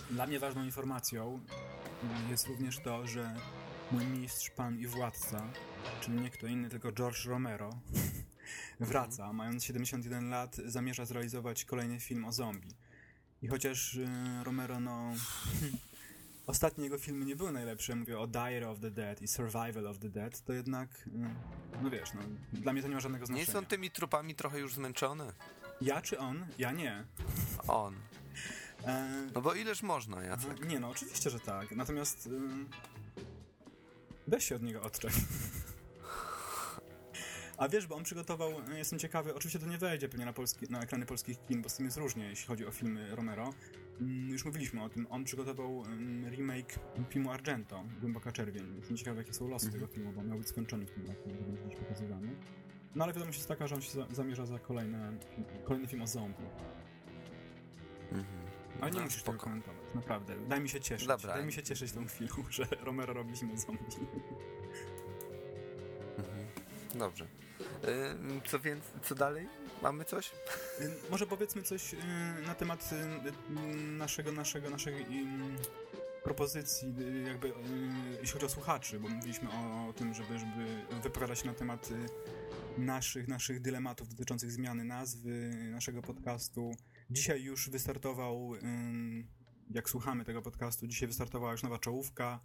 Dla 0.10 0.28
mnie 0.28 0.40
ważną 0.40 0.64
informacją 0.64 1.40
jest 2.30 2.48
również 2.48 2.80
to, 2.80 3.08
że 3.08 3.36
mój 3.92 4.06
mistrz, 4.06 4.50
pan 4.50 4.80
i 4.80 4.88
władca, 4.88 5.48
czyli 6.02 6.18
nie 6.22 6.30
kto 6.30 6.48
inny, 6.48 6.70
tylko 6.70 6.92
George 6.92 7.26
Romero, 7.26 7.70
wraca. 8.80 9.34
Mając 9.34 9.64
71 9.64 10.30
lat, 10.30 10.56
zamierza 10.66 11.06
zrealizować 11.06 11.66
kolejny 11.66 12.00
film 12.00 12.26
o 12.26 12.32
zombie. 12.32 12.70
I 13.42 13.48
chociaż 13.48 13.96
y, 13.96 14.08
Romero, 14.44 14.80
no... 14.80 15.12
Ostatnie 16.48 16.84
jego 16.84 16.98
filmy 16.98 17.26
nie 17.26 17.36
były 17.36 17.52
najlepsze, 17.52 17.96
mówię 17.96 18.20
o 18.20 18.28
Diary 18.28 18.68
of 18.68 18.80
the 18.80 18.92
Dead 18.92 19.22
i 19.22 19.28
Survival 19.28 19.88
of 19.88 20.00
the 20.00 20.10
Dead, 20.10 20.42
to 20.44 20.54
jednak, 20.54 21.08
y, 21.08 21.82
no 21.84 21.90
wiesz, 21.90 22.14
no, 22.14 22.22
dla 22.54 22.74
mnie 22.74 22.82
to 22.82 22.88
nie 22.88 22.96
ma 22.96 23.02
żadnego 23.02 23.22
Nie 23.24 23.28
znaczenia. 23.46 23.60
są 23.60 23.66
tymi 23.66 23.92
trupami 23.92 24.36
trochę 24.36 24.60
już 24.60 24.74
zmęczone? 24.74 25.34
Ja 25.82 26.02
czy 26.02 26.20
on? 26.20 26.46
Ja 26.58 26.72
nie. 26.72 27.06
On. 27.68 27.96
E, 28.86 29.28
No 29.36 29.42
bo 29.42 29.54
ileż 29.54 29.82
można, 29.84 30.24
Jacek? 30.24 30.52
Aha, 30.58 30.66
Nie, 30.68 30.80
no 30.80 30.90
oczywiście, 30.90 31.30
że 31.30 31.40
tak. 31.40 31.72
Natomiast 31.72 32.26
ym, 32.28 32.70
weź 34.30 34.44
się 34.44 34.56
od 34.56 34.64
niego 34.64 34.82
odczep. 34.82 35.12
A 37.58 37.68
wiesz, 37.68 37.88
bo 37.88 37.96
on 37.96 38.04
przygotował, 38.04 38.52
y, 38.52 38.78
jestem 38.78 39.00
ciekawy, 39.00 39.36
oczywiście 39.36 39.60
to 39.60 39.66
nie 39.66 39.78
wejdzie 39.78 40.10
pewnie 40.10 40.26
na, 40.26 40.34
polski, 40.34 40.66
na 40.70 40.82
ekrany 40.82 41.06
polskich 41.06 41.46
kin, 41.48 41.62
bo 41.62 41.70
z 41.70 41.76
tym 41.76 41.86
jest 41.86 41.98
różnie, 41.98 42.26
jeśli 42.26 42.48
chodzi 42.48 42.66
o 42.66 42.72
filmy 42.72 43.16
Romero. 43.16 43.54
Ym, 44.02 44.30
już 44.30 44.46
mówiliśmy 44.46 44.84
o 44.84 44.90
tym, 44.90 45.08
on 45.10 45.24
przygotował 45.24 45.84
ym, 45.86 46.28
remake 46.30 46.80
filmu 47.10 47.32
Argento, 47.32 47.84
Głęboka 48.00 48.32
Czerwień. 48.32 48.76
Jestem 48.78 48.98
ciekawy, 48.98 49.18
jakie 49.18 49.34
są 49.34 49.48
losy 49.48 49.72
tego 49.72 49.88
filmu, 49.88 50.14
bo 50.14 50.24
miał 50.24 50.38
być 50.38 50.48
skończony 50.48 50.86
w 50.86 50.92
tym 50.92 51.08
roku, 51.08 51.30
będzie 51.62 51.78
pokazywany. 51.78 52.36
No 52.96 53.04
ale 53.04 53.14
wiadomość 53.14 53.38
jest 53.38 53.48
taka, 53.48 53.68
że 53.68 53.76
on 53.76 53.82
się 53.82 53.92
za, 53.92 54.08
zamierza 54.12 54.46
za 54.46 54.60
kolejne, 54.60 55.18
kolejny 55.64 55.88
film 55.88 56.02
o 56.02 56.08
zombie. 56.08 56.46
Ale 58.82 58.92
nie 58.92 59.02
musisz 59.02 59.24
tego 59.24 59.38
komentować, 59.38 59.82
naprawdę. 59.96 60.36
Daj 60.48 60.62
mi 60.62 60.70
się 60.70 60.82
cieszyć. 60.82 61.08
Dobra. 61.08 61.34
Daj 61.34 61.46
mi 61.46 61.54
się 61.54 61.64
cieszyć 61.64 61.92
tą 61.92 62.06
chwilą, 62.06 62.34
że 62.50 62.66
Romero 62.82 63.14
robi 63.14 63.34
o 63.34 63.58
zombie. 63.58 63.86
Dobrze. 66.96 67.28
Ym, 68.12 68.42
Co 68.48 68.60
więc, 68.60 68.84
co 69.04 69.16
dalej? 69.16 69.48
Mamy 69.82 70.06
coś? 70.06 70.32
Może 71.10 71.28
powiedzmy 71.28 71.64
coś 71.64 71.94
y, 71.94 71.98
na 72.48 72.56
temat 72.56 72.90
y, 72.92 72.96
y, 73.60 73.76
naszego, 73.76 74.32
naszego, 74.32 74.70
naszej 74.70 75.06
propozycji, 76.24 76.94
jakby 77.28 77.54
jeśli 78.12 78.34
chodzi 78.34 78.46
o 78.46 78.50
słuchaczy, 78.50 79.00
bo 79.00 79.10
mówiliśmy 79.10 79.50
o, 79.50 79.88
o 79.90 79.94
tym, 79.94 80.14
żeby, 80.14 80.40
żeby 80.40 80.86
wypowiadać 81.04 81.40
się 81.40 81.48
na 81.48 81.54
temat 81.54 81.90
naszych, 82.78 83.28
naszych 83.28 83.62
dylematów 83.62 84.10
dotyczących 84.10 84.52
zmiany 84.52 84.84
nazwy 84.84 85.52
naszego 85.72 86.02
podcastu. 86.02 86.72
Dzisiaj 87.12 87.44
już 87.44 87.70
wystartował, 87.70 88.52
jak 89.70 89.90
słuchamy 89.90 90.26
tego 90.26 90.42
podcastu, 90.42 90.88
dzisiaj 90.88 91.08
wystartowała 91.08 91.52
już 91.52 91.64
nowa 91.64 91.80
czołówka, 91.80 92.40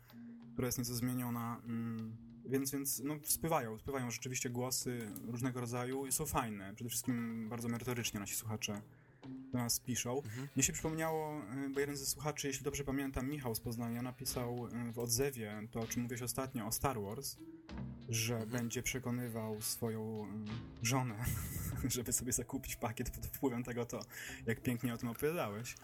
która 0.53 0.67
jest 0.67 0.79
nieco 0.79 0.95
zmieniona. 0.95 1.63
Więc, 2.47 2.73
więc 2.73 3.03
no, 3.05 3.15
spływają, 3.25 3.79
spływają 3.79 4.11
rzeczywiście 4.11 4.51
głosy 4.51 5.13
różnego 5.27 5.61
rodzaju 5.61 6.07
i 6.07 6.13
są 6.13 6.27
fajne. 6.27 6.75
Przede 6.75 6.91
wszystkim 6.91 7.49
bardzo 7.49 7.69
merytorycznie 7.69 8.21
nasi 8.21 8.35
słuchacze 8.35 8.83
do 9.53 9.59
nas 9.59 9.81
piszą. 9.81 10.23
Mnie 10.57 10.63
się 10.63 10.73
przypomniało, 10.73 11.41
y, 11.67 11.71
bo 11.71 11.81
jeden 11.81 11.97
ze 11.97 12.07
słuchaczy, 12.07 12.47
jeśli 12.47 12.65
dobrze 12.65 12.85
pamiętam, 12.85 13.31
Michał 13.31 13.55
z 13.55 13.61
Poznania, 13.61 14.03
napisał 14.03 14.67
y, 14.89 14.93
w 14.93 14.99
odzewie 14.99 15.69
to, 15.71 15.81
o 15.81 15.87
czym 15.87 16.03
mówiłeś 16.03 16.23
ostatnio, 16.23 16.67
o 16.67 16.73
Star 16.73 17.01
Wars, 17.01 17.37
że 18.09 18.47
będzie 18.47 18.83
przekonywał 18.83 19.63
swoją 19.63 20.27
y, 20.83 20.87
żonę, 20.87 21.25
żeby 21.95 22.13
sobie 22.13 22.33
zakupić 22.33 22.77
pakiet 22.77 23.11
pod 23.11 23.27
wpływem 23.27 23.65
tego, 23.65 23.87
to 23.87 24.01
jak 24.47 24.61
pięknie 24.61 24.95
o 24.95 24.97
tym 24.97 25.09
opowiadałeś. 25.09 25.77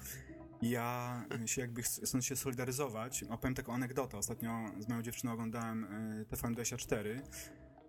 Ja 0.63 1.25
się 1.47 1.61
jakby 1.61 1.83
ch- 1.83 2.01
chcąc 2.05 2.27
się 2.27 2.37
solidaryzować, 2.37 3.25
opowiem 3.25 3.55
taką 3.55 3.75
anegdotę. 3.75 4.19
Ostatnio 4.19 4.65
z 4.79 4.89
moją 4.89 5.03
dziewczyną 5.03 5.33
oglądałem 5.33 5.85
y, 5.85 6.27
TVN24. 6.31 7.21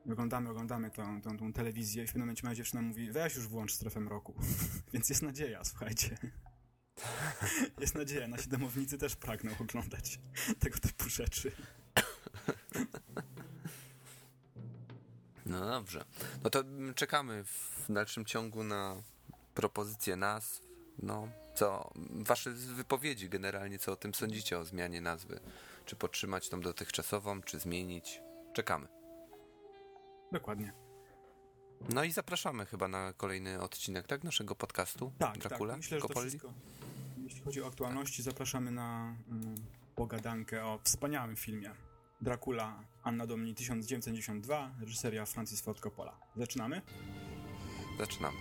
Oglądamy, 0.06 0.50
oglądamy 0.50 0.92
tą, 0.92 1.22
tą, 1.22 1.38
tą 1.38 1.54
telewizję 1.54 2.04
i 2.04 2.08
w 2.08 2.10
pewnym 2.10 2.22
momencie 2.22 2.44
moja 2.44 2.56
dziewczyna 2.56 2.82
mówi 2.82 3.12
weź 3.12 3.36
już 3.36 3.48
włącz 3.48 3.74
strefę 3.74 4.00
mroku. 4.00 4.36
Więc 4.94 5.10
jest 5.10 5.22
nadzieja, 5.22 5.64
słuchajcie. 5.64 6.18
Jest 7.82 7.96
nadzieja, 7.96 8.28
nasi 8.28 8.50
domownicy 8.50 8.98
też 8.98 9.16
pragną 9.16 9.52
oglądać 9.60 10.20
tego 10.60 10.80
typu 10.80 11.10
rzeczy. 11.10 11.52
No 15.46 15.66
dobrze. 15.66 16.06
No 16.44 16.50
to 16.50 16.64
czekamy 16.96 17.44
w 17.44 17.86
dalszym 17.90 18.26
ciągu 18.26 18.64
na 18.64 19.04
propozycje 19.56 20.16
nazw. 20.16 20.62
No, 21.00 21.28
co 21.56 21.94
wasze 22.10 22.52
wypowiedzi 22.52 23.30
generalnie, 23.30 23.80
co 23.80 23.92
o 23.92 23.96
tym 23.96 24.14
sądzicie, 24.14 24.60
o 24.60 24.66
zmianie 24.66 25.02
nazwy? 25.02 25.40
Czy 25.86 25.96
podtrzymać 25.96 26.50
tą 26.50 26.62
dotychczasową, 26.62 27.42
czy 27.42 27.60
zmienić? 27.60 28.22
Czekamy. 28.54 29.01
Dokładnie. 30.32 30.74
No 31.90 32.04
i 32.04 32.12
zapraszamy 32.12 32.66
chyba 32.66 32.88
na 32.88 33.14
kolejny 33.14 33.62
odcinek, 33.62 34.08
tak? 34.08 34.24
Naszego 34.24 34.56
podcastu 34.56 35.12
Tak, 35.18 35.38
Dracula? 35.38 35.74
tak. 35.74 35.78
Myślę, 35.78 36.00
że 36.00 36.08
to 36.08 36.20
wszystko. 36.20 36.54
Jeśli 37.18 37.42
chodzi 37.42 37.62
o 37.62 37.68
aktualności, 37.68 38.24
zapraszamy 38.24 38.72
na 38.72 39.16
mm, 39.30 39.56
pogadankę 39.96 40.66
o 40.66 40.80
wspaniałym 40.84 41.36
filmie. 41.36 41.72
Dracula 42.22 42.84
Anna 43.04 43.28
Domini 43.28 43.56
1992, 43.56 44.72
reżyseria 44.80 45.26
Francis 45.26 45.62
Ford 45.62 45.80
Coppola. 45.80 46.18
Zaczynamy? 46.36 46.82
Zaczynamy. 48.00 48.38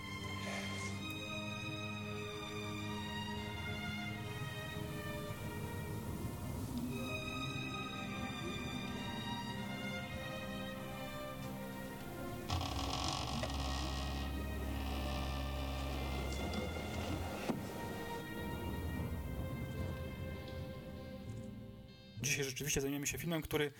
Rzeczywiście 22.61 22.81
zajmiemy 22.81 23.07
się 23.07 23.17
filmem, 23.17 23.41
który 23.41 23.71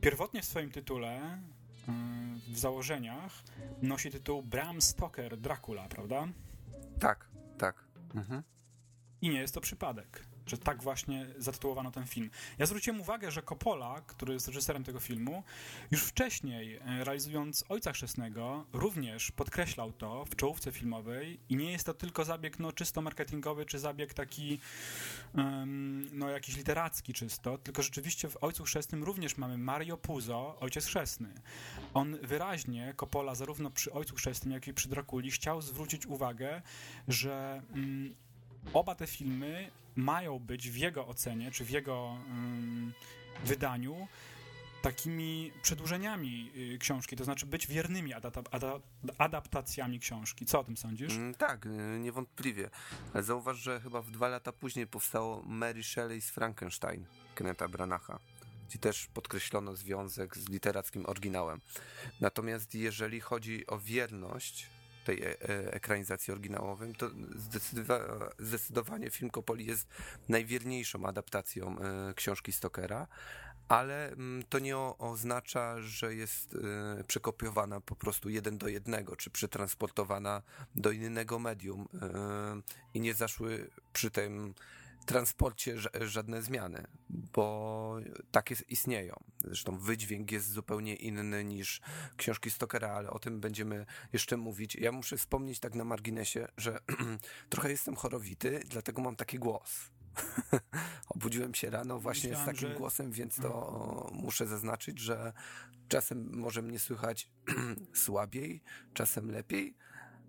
pierwotnie 0.00 0.42
w 0.42 0.44
swoim 0.44 0.70
tytule, 0.70 1.40
mm, 1.88 2.40
w 2.48 2.58
założeniach, 2.58 3.42
nosi 3.82 4.10
tytuł 4.10 4.42
Bram 4.42 4.82
Stoker 4.82 5.36
Dracula, 5.36 5.88
prawda? 5.88 6.28
Tak, 7.00 7.28
tak. 7.58 7.84
Mhm. 8.14 8.42
I 9.20 9.28
nie 9.28 9.40
jest 9.40 9.54
to 9.54 9.60
przypadek, 9.60 10.26
że 10.48 10.58
tak 10.58 10.82
właśnie 10.82 11.26
zatytułowano 11.38 11.90
ten 11.90 12.06
film. 12.06 12.30
Ja 12.58 12.66
zwróciłem 12.66 13.00
uwagę, 13.00 13.30
że 13.30 13.42
Coppola, 13.42 14.00
który 14.06 14.32
jest 14.32 14.48
reżyserem 14.48 14.84
tego 14.84 15.00
filmu, 15.00 15.42
już 15.90 16.02
wcześniej, 16.02 16.76
e, 16.76 17.04
realizując 17.04 17.64
Ojca 17.68 17.92
Chrzestnego, 17.92 18.64
również 18.72 19.30
podkreślał 19.30 19.92
to 19.92 20.24
w 20.24 20.36
czołówce 20.36 20.72
filmowej 20.72 21.40
i 21.48 21.56
nie 21.56 21.72
jest 21.72 21.86
to 21.86 21.94
tylko 21.94 22.24
zabieg 22.24 22.58
no, 22.58 22.72
czysto 22.72 23.02
marketingowy, 23.02 23.66
czy 23.66 23.78
zabieg 23.78 24.14
taki 24.14 24.60
em, 25.34 26.08
no, 26.12 26.30
jakiś 26.30 26.56
literacki 26.56 27.12
czysto, 27.12 27.58
tylko 27.58 27.82
rzeczywiście 27.82 28.28
w 28.28 28.44
Ojcu 28.44 28.64
Chrzestnym 28.64 29.04
również 29.04 29.36
mamy 29.36 29.58
Mario 29.58 29.96
Puzo, 29.96 30.56
Ojciec 30.60 30.86
Chrzestny. 30.86 31.28
On 31.94 32.18
wyraźnie, 32.22 32.94
Coppola, 32.96 33.34
zarówno 33.34 33.70
przy 33.70 33.92
Ojcu 33.92 34.14
Chrzestnym, 34.14 34.52
jak 34.52 34.68
i 34.68 34.74
przy 34.74 34.88
Drakuli, 34.88 35.30
chciał 35.30 35.62
zwrócić 35.62 36.06
uwagę, 36.06 36.62
że 37.08 37.62
mm, 37.74 38.14
oba 38.72 38.94
te 38.94 39.06
filmy 39.06 39.70
mają 39.98 40.38
być 40.38 40.70
w 40.70 40.76
jego 40.76 41.06
ocenie, 41.06 41.50
czy 41.50 41.64
w 41.64 41.70
jego 41.70 42.16
ym, 42.30 42.92
wydaniu 43.44 44.08
takimi 44.82 45.52
przedłużeniami 45.62 46.52
y, 46.74 46.78
książki, 46.78 47.16
to 47.16 47.24
znaczy 47.24 47.46
być 47.46 47.66
wiernymi 47.66 48.12
adaptacjami 49.18 50.00
książki. 50.00 50.46
Co 50.46 50.60
o 50.60 50.64
tym 50.64 50.76
sądzisz? 50.76 51.12
Mm, 51.12 51.34
Tak, 51.34 51.66
y, 51.66 51.98
niewątpliwie. 52.00 52.70
Zauważ, 53.14 53.58
że 53.58 53.80
chyba 53.80 54.02
w 54.02 54.10
dwa 54.10 54.28
lata 54.28 54.52
później 54.52 54.86
powstało 54.86 55.42
Mary 55.42 55.82
Shelley 55.82 56.20
z 56.20 56.30
Frankenstein 56.30 57.04
Kenneta 57.34 57.68
Branacha, 57.68 58.18
gdzie 58.68 58.78
też 58.78 59.06
podkreślono 59.06 59.76
związek 59.76 60.36
z 60.36 60.48
literackim 60.48 61.06
oryginałem. 61.06 61.60
Natomiast 62.20 62.74
jeżeli 62.74 63.20
chodzi 63.20 63.66
o 63.66 63.78
wierność 63.78 64.66
tej 65.08 65.22
e- 65.22 65.40
e- 65.40 65.72
ekranizacji 65.72 66.32
oryginałowym, 66.32 66.94
to 66.94 67.10
zdecydowa- 67.36 68.30
zdecydowanie 68.38 69.10
film 69.10 69.30
Coppoli 69.30 69.66
jest 69.66 69.88
najwierniejszą 70.28 71.06
adaptacją 71.06 71.78
e, 71.78 72.14
książki 72.14 72.52
Stokera, 72.52 73.06
ale 73.68 74.08
mm, 74.12 74.42
to 74.48 74.58
nie 74.58 74.76
oznacza, 74.78 75.80
że 75.82 76.14
jest 76.14 76.56
przekopiowana 77.06 77.80
po 77.80 77.96
prostu 77.96 78.28
jeden 78.28 78.58
do 78.58 78.68
jednego, 78.68 79.16
czy 79.16 79.30
przetransportowana 79.30 80.42
do 80.74 80.90
innego 80.90 81.38
medium 81.38 81.88
i 82.94 83.00
nie 83.00 83.14
zaszły 83.14 83.70
przy 83.92 84.10
tym 84.10 84.54
transporcie 85.08 85.76
żadne 86.00 86.42
zmiany, 86.42 86.86
bo 87.08 87.96
takie 88.30 88.56
istnieją. 88.68 89.24
Zresztą 89.44 89.78
wydźwięk 89.78 90.32
jest 90.32 90.50
zupełnie 90.50 90.94
inny 90.94 91.44
niż 91.44 91.80
książki 92.16 92.50
Stokera, 92.50 92.88
ale 92.88 93.10
o 93.10 93.18
tym 93.18 93.40
będziemy 93.40 93.86
jeszcze 94.12 94.36
mówić. 94.36 94.74
Ja 94.74 94.92
muszę 94.92 95.16
wspomnieć 95.16 95.60
tak 95.60 95.74
na 95.74 95.84
marginesie, 95.84 96.48
że 96.56 96.78
trochę 97.50 97.70
jestem 97.70 97.96
chorowity, 97.96 98.60
dlatego 98.66 99.02
mam 99.02 99.16
taki 99.16 99.38
głos. 99.38 99.90
Obudziłem 101.14 101.54
się 101.54 101.70
rano 101.70 101.98
właśnie 101.98 102.30
Myślałem, 102.30 102.54
z 102.54 102.56
takim 102.56 102.68
że... 102.68 102.74
głosem, 102.74 103.12
więc 103.12 103.36
to 103.36 104.10
muszę 104.12 104.46
zaznaczyć, 104.46 104.98
że 104.98 105.32
czasem 105.88 106.30
może 106.32 106.62
mnie 106.62 106.78
słychać 106.78 107.30
słabiej, 108.04 108.62
czasem 108.94 109.30
lepiej, 109.30 109.76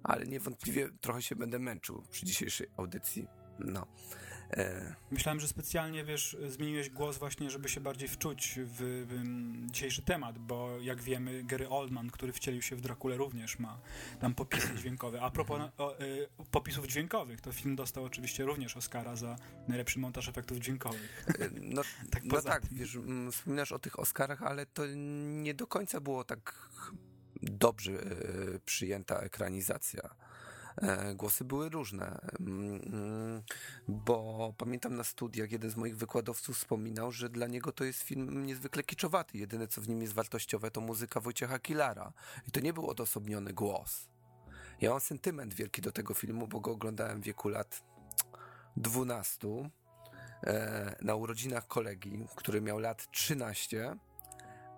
ale 0.03 0.25
niewątpliwie 0.25 0.89
trochę 1.01 1.21
się 1.21 1.35
będę 1.35 1.59
męczył 1.59 2.03
przy 2.11 2.25
dzisiejszej 2.25 2.67
audycji. 2.77 3.27
No. 3.59 3.87
E... 4.57 4.95
Myślałem, 5.11 5.39
że 5.39 5.47
specjalnie, 5.47 6.03
wiesz, 6.03 6.37
zmieniłeś 6.47 6.89
głos 6.89 7.17
właśnie, 7.17 7.49
żeby 7.49 7.69
się 7.69 7.81
bardziej 7.81 8.09
wczuć 8.09 8.59
w, 8.65 9.05
w, 9.07 9.71
dzisiejszy 9.71 10.01
temat, 10.01 10.39
bo 10.39 10.79
jak 10.81 11.01
wiemy, 11.01 11.43
Gary 11.43 11.69
Oldman, 11.69 12.09
który 12.09 12.33
wcielił 12.33 12.61
się 12.61 12.75
w 12.75 12.81
Drakule 12.81 13.17
również 13.17 13.59
ma 13.59 13.79
tam 14.19 14.35
popisy 14.35 14.75
dźwiękowe. 14.79 15.21
A 15.21 15.31
propos 15.31 15.55
mhm. 15.55 15.71
o, 15.77 16.01
y, 16.01 16.27
popisów 16.51 16.87
dźwiękowych, 16.87 17.41
to 17.41 17.51
film 17.51 17.75
dostał 17.75 18.03
oczywiście 18.03 18.45
również 18.45 18.77
Oscara 18.77 19.15
za 19.15 19.35
najlepszy 19.67 19.99
montaż 19.99 20.29
efektów 20.29 20.57
dźwiękowych. 20.57 21.25
E, 21.39 21.49
no 21.61 21.81
tak, 22.11 22.23
no 22.23 22.41
tak 22.41 22.63
wiesz, 22.71 22.97
wspominasz 23.31 23.71
o 23.71 23.79
tych 23.79 23.99
Oscarach, 23.99 24.43
ale 24.43 24.65
to 24.65 24.83
nie 25.25 25.53
do 25.53 25.67
końca 25.67 26.01
było 26.01 26.23
tak 26.23 26.69
dobrze 27.41 27.91
y, 27.91 28.59
przyjęta 28.65 29.19
ekranizacja 29.19 30.09
głosy 31.15 31.43
były 31.43 31.69
różne, 31.69 32.19
mm, 32.39 32.81
mm, 32.85 33.41
bo 33.87 34.53
pamiętam 34.57 34.95
na 34.95 35.03
studiach 35.03 35.51
jeden 35.51 35.71
z 35.71 35.75
moich 35.75 35.97
wykładowców 35.97 36.57
wspominał, 36.57 37.11
że 37.11 37.29
dla 37.29 37.47
niego 37.47 37.71
to 37.71 37.83
jest 37.83 38.01
film 38.01 38.45
niezwykle 38.45 38.83
kiczowaty. 38.83 39.37
Jedyne, 39.37 39.67
co 39.67 39.81
w 39.81 39.89
nim 39.89 40.01
jest 40.01 40.13
wartościowe, 40.13 40.71
to 40.71 40.81
muzyka 40.81 41.19
Wojciecha 41.19 41.59
Kilara. 41.59 42.13
I 42.47 42.51
to 42.51 42.59
nie 42.59 42.73
był 42.73 42.89
odosobniony 42.89 43.53
głos. 43.53 44.07
Ja 44.81 44.89
mam 44.89 44.99
sentyment 44.99 45.53
wielki 45.53 45.81
do 45.81 45.91
tego 45.91 46.13
filmu, 46.13 46.47
bo 46.47 46.59
go 46.59 46.71
oglądałem 46.71 47.21
w 47.21 47.23
wieku 47.23 47.49
lat 47.49 47.83
12 48.77 49.47
e, 50.43 50.95
na 51.01 51.15
urodzinach 51.15 51.67
kolegi, 51.67 52.25
który 52.35 52.61
miał 52.61 52.79
lat 52.79 53.11
13, 53.11 53.95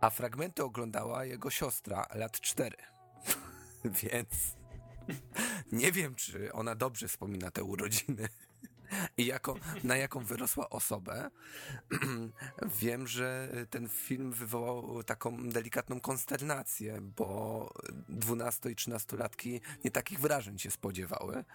a 0.02 0.10
fragmenty 0.10 0.64
oglądała 0.64 1.26
jego 1.26 1.50
siostra, 1.50 2.08
lat 2.16 2.40
4. 2.42 2.78
Więc 3.86 4.61
nie 5.72 5.92
wiem, 5.92 6.16
czy 6.16 6.54
ona 6.54 6.76
dobrze 6.76 7.08
wspomina 7.08 7.52
te 7.52 7.64
urodziny 7.64 8.28
i 9.18 9.26
jako, 9.26 9.56
na 9.84 9.98
jaką 9.98 10.20
wyrosła 10.20 10.70
osobę. 10.70 11.30
Wiem, 12.82 13.08
że 13.08 13.50
ten 13.70 13.90
film 13.90 14.32
wywołał 14.32 15.04
taką 15.04 15.50
delikatną 15.50 16.00
konsternację, 16.00 17.02
bo 17.02 17.70
12 18.10 18.72
i 18.72 18.76
13 18.76 19.18
latki 19.18 19.62
nie 19.84 19.92
takich 19.92 20.20
wrażeń 20.20 20.60
się 20.60 20.72
spodziewały, 20.72 21.46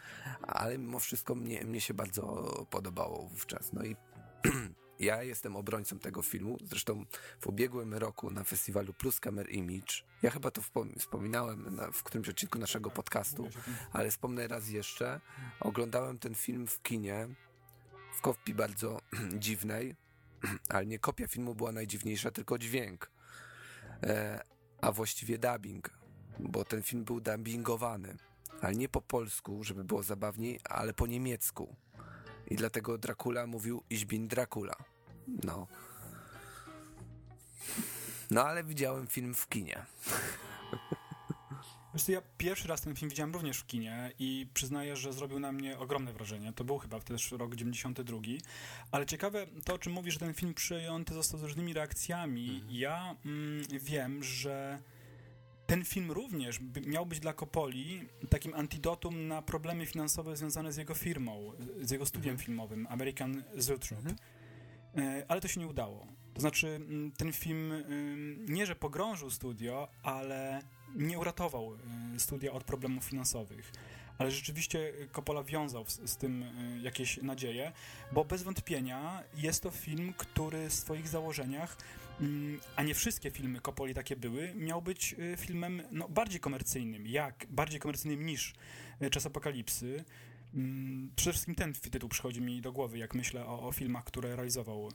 ale 0.42 0.78
mimo 0.78 0.98
wszystko 0.98 1.34
mnie, 1.34 1.64
mnie 1.64 1.80
się 1.80 1.94
bardzo 1.94 2.22
podobało 2.70 3.28
wówczas. 3.28 3.72
No 3.72 3.84
i 3.84 3.96
ja 5.00 5.22
jestem 5.22 5.56
obrońcą 5.56 5.98
tego 5.98 6.22
filmu. 6.22 6.58
Zresztą 6.64 7.04
w 7.40 7.46
ubiegłym 7.46 7.94
roku 7.94 8.30
na 8.30 8.44
festiwalu 8.44 8.92
Plus 8.92 9.20
Camera 9.20 9.50
Image, 9.50 9.92
ja 10.22 10.30
chyba 10.30 10.50
to 10.50 10.62
wspominałem 10.98 11.76
na, 11.76 11.90
w 11.90 12.02
którymś 12.02 12.28
odcinku 12.28 12.58
naszego 12.58 12.90
podcastu, 12.90 13.48
ale 13.92 14.10
wspomnę 14.10 14.48
raz 14.48 14.68
jeszcze. 14.68 15.20
Oglądałem 15.60 16.18
ten 16.18 16.34
film 16.34 16.66
w 16.66 16.82
kinie, 16.82 17.28
w 18.14 18.20
kopii 18.20 18.54
bardzo 18.54 19.00
dziwnej, 19.38 19.94
ale 20.68 20.86
nie 20.86 20.98
kopia 20.98 21.26
filmu 21.26 21.54
była 21.54 21.72
najdziwniejsza, 21.72 22.30
tylko 22.30 22.58
dźwięk. 22.58 23.10
E, 24.02 24.40
a 24.80 24.92
właściwie 24.92 25.38
dubbing, 25.38 25.90
bo 26.38 26.64
ten 26.64 26.82
film 26.82 27.04
był 27.04 27.20
dubbingowany, 27.20 28.16
ale 28.60 28.74
nie 28.74 28.88
po 28.88 29.00
polsku, 29.00 29.64
żeby 29.64 29.84
było 29.84 30.02
zabawniej, 30.02 30.60
ale 30.64 30.94
po 30.94 31.06
niemiecku. 31.06 31.76
I 32.46 32.56
dlatego 32.56 32.98
Dracula 32.98 33.46
mówił 33.46 33.82
Ich 33.90 34.06
Dracula. 34.06 34.95
No. 35.28 35.66
No 38.30 38.44
ale 38.44 38.64
widziałem 38.64 39.06
film 39.06 39.34
w 39.34 39.48
kinie. 39.48 39.86
Wiesz 41.94 42.08
ja 42.08 42.22
pierwszy 42.38 42.68
raz 42.68 42.80
ten 42.80 42.96
film 42.96 43.10
widziałem 43.10 43.32
również 43.32 43.58
w 43.58 43.66
kinie 43.66 44.12
i 44.18 44.46
przyznaję, 44.54 44.96
że 44.96 45.12
zrobił 45.12 45.38
na 45.38 45.52
mnie 45.52 45.78
ogromne 45.78 46.12
wrażenie. 46.12 46.52
To 46.52 46.64
był 46.64 46.78
chyba 46.78 47.00
też 47.00 47.32
rok 47.32 47.54
92. 47.54 48.18
Ale 48.90 49.06
ciekawe 49.06 49.46
to, 49.64 49.74
o 49.74 49.78
czym 49.78 49.92
mówisz, 49.92 50.14
że 50.14 50.20
ten 50.20 50.34
film 50.34 50.54
przyjęty 50.54 51.14
został 51.14 51.40
z 51.40 51.42
różnymi 51.42 51.72
reakcjami. 51.72 52.50
Mhm. 52.50 52.68
Ja 52.70 53.16
mm, 53.24 53.62
wiem, 53.80 54.22
że 54.22 54.78
ten 55.66 55.84
film 55.84 56.10
również 56.10 56.60
miał 56.86 57.06
być 57.06 57.20
dla 57.20 57.32
Coppoli 57.32 58.08
takim 58.30 58.54
antidotum 58.54 59.28
na 59.28 59.42
problemy 59.42 59.86
finansowe 59.86 60.36
związane 60.36 60.72
z 60.72 60.76
jego 60.76 60.94
firmą, 60.94 61.52
z 61.82 61.90
jego 61.90 62.06
studiem 62.06 62.30
mhm. 62.30 62.46
filmowym 62.46 62.86
American 62.90 63.42
Zoetrope. 63.56 63.96
Mhm. 63.96 64.16
E, 64.96 65.24
ale 65.28 65.40
to 65.40 65.48
się 65.48 65.60
nie 65.60 65.66
udało. 65.66 66.06
To 66.34 66.40
znaczy, 66.40 66.80
ten 67.16 67.32
film 67.32 67.74
nie, 68.48 68.66
że 68.66 68.76
pogrążył 68.76 69.30
studio, 69.30 69.88
ale 70.02 70.62
nie 70.94 71.18
uratował 71.18 71.74
e, 72.14 72.20
studia 72.20 72.52
od 72.52 72.64
problemów 72.64 73.04
finansowych. 73.04 73.72
Ale 74.18 74.30
rzeczywiście 74.30 74.92
Coppola 75.12 75.42
wiązał 75.42 75.84
z, 75.86 76.16
tym 76.16 76.42
e, 76.42 76.78
jakieś 76.82 77.22
nadzieje, 77.22 77.72
bo 78.12 78.24
bez 78.24 78.42
wątpienia 78.42 79.22
jest 79.34 79.62
to 79.62 79.70
film, 79.70 80.14
który 80.16 80.68
w 80.68 80.74
swoich 80.74 81.08
założeniach 81.08 81.76
a 82.76 82.82
nie 82.82 82.94
wszystkie 82.94 83.30
filmy 83.30 83.60
Coppoli 83.60 83.94
takie 83.94 84.16
były, 84.16 84.54
miał 84.54 84.82
być 84.82 85.14
filmem 85.36 85.82
no, 85.92 86.08
bardziej 86.08 86.40
komercyjnym. 86.40 87.06
Jak? 87.06 87.46
Bardziej 87.50 87.80
komercyjnym 87.80 88.26
niż 88.26 88.54
Czas 89.10 89.26
Apokalipsy. 89.26 90.04
Mm, 90.56 91.10
przede 91.16 91.32
wszystkim 91.32 91.54
ten 91.54 91.72
tytuł 91.72 92.08
przychodzi 92.08 92.40
mi 92.40 92.60
do 92.60 92.72
głowy, 92.72 92.98
jak 92.98 93.14
myślę 93.14 93.46
o, 93.46 93.68
o 93.68 93.72
filmach, 93.72 94.04
które 94.04 94.36
realizował 94.36 94.88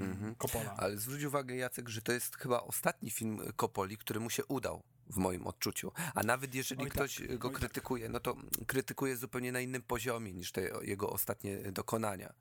mhm. 0.00 0.34
Coppola. 0.34 0.74
Ale 0.76 0.96
zwróć 0.96 1.24
uwagę, 1.24 1.56
Jacek, 1.56 1.88
że 1.88 2.02
to 2.02 2.12
jest 2.12 2.36
chyba 2.36 2.60
ostatni 2.60 3.10
film 3.10 3.40
Coppoli, 3.56 3.96
który 3.96 4.20
mu 4.20 4.30
się 4.30 4.44
udał 4.44 4.82
w 5.06 5.16
moim 5.16 5.46
odczuciu. 5.46 5.92
A 6.14 6.22
nawet 6.22 6.54
jeżeli 6.54 6.82
Oj, 6.82 6.90
ktoś 6.90 7.16
tak. 7.16 7.38
go 7.38 7.48
Oj, 7.48 7.54
tak. 7.54 7.60
krytykuje, 7.60 8.04
tak. 8.04 8.12
no 8.12 8.20
to 8.20 8.36
krytykuje 8.66 9.16
zupełnie 9.16 9.52
na 9.52 9.60
innym 9.60 9.82
poziomie 9.82 10.32
niż 10.32 10.52
te 10.52 10.70
jego 10.82 11.10
ostatnie 11.10 11.58
dokonania 11.58 12.32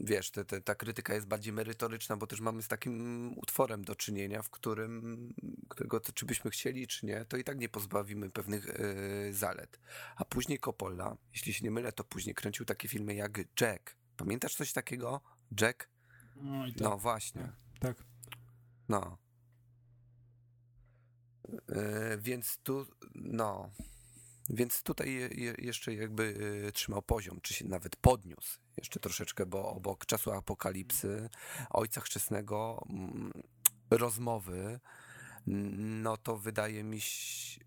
wiesz, 0.00 0.30
te, 0.30 0.44
te, 0.44 0.60
ta 0.60 0.74
krytyka 0.74 1.14
jest 1.14 1.26
bardziej 1.26 1.52
merytoryczna, 1.52 2.16
bo 2.16 2.26
też 2.26 2.40
mamy 2.40 2.62
z 2.62 2.68
takim 2.68 3.38
utworem 3.38 3.84
do 3.84 3.94
czynienia, 3.94 4.42
w 4.42 4.50
którym, 4.50 5.28
którego 5.68 6.00
to, 6.00 6.12
czy 6.12 6.26
byśmy 6.26 6.50
chcieli, 6.50 6.86
czy 6.86 7.06
nie, 7.06 7.24
to 7.24 7.36
i 7.36 7.44
tak 7.44 7.58
nie 7.58 7.68
pozbawimy 7.68 8.30
pewnych 8.30 8.66
yy, 8.66 9.34
zalet. 9.34 9.80
A 10.16 10.24
później 10.24 10.58
Coppola, 10.58 11.16
jeśli 11.32 11.54
się 11.54 11.64
nie 11.64 11.70
mylę, 11.70 11.92
to 11.92 12.04
później 12.04 12.34
kręcił 12.34 12.66
takie 12.66 12.88
filmy 12.88 13.14
jak 13.14 13.38
Jack. 13.60 13.96
Pamiętasz 14.16 14.54
coś 14.54 14.72
takiego? 14.72 15.20
Jack? 15.60 15.88
No, 16.36 16.64
tak. 16.66 16.80
no 16.80 16.98
właśnie. 16.98 17.52
Tak. 17.80 18.04
No. 18.88 19.18
Yy, 21.48 22.18
więc 22.18 22.58
tu, 22.58 22.86
no, 23.14 23.70
więc 24.48 24.82
tutaj 24.82 25.12
je, 25.14 25.54
jeszcze 25.58 25.94
jakby 25.94 26.22
y, 26.68 26.72
trzymał 26.72 27.02
poziom, 27.02 27.40
czy 27.40 27.54
się 27.54 27.68
nawet 27.68 27.96
podniósł 27.96 28.61
jeszcze 28.76 29.00
troszeczkę, 29.00 29.46
bo 29.46 29.68
obok 29.68 30.06
czasu 30.06 30.32
apokalipsy, 30.32 31.28
ojca 31.70 32.00
chrzestnego, 32.00 32.84
mm, 32.90 33.32
rozmowy, 33.90 34.80
no 35.46 36.16
to 36.16 36.36
wydaje 36.36 36.84
mi 36.84 37.00
się, 37.00 37.60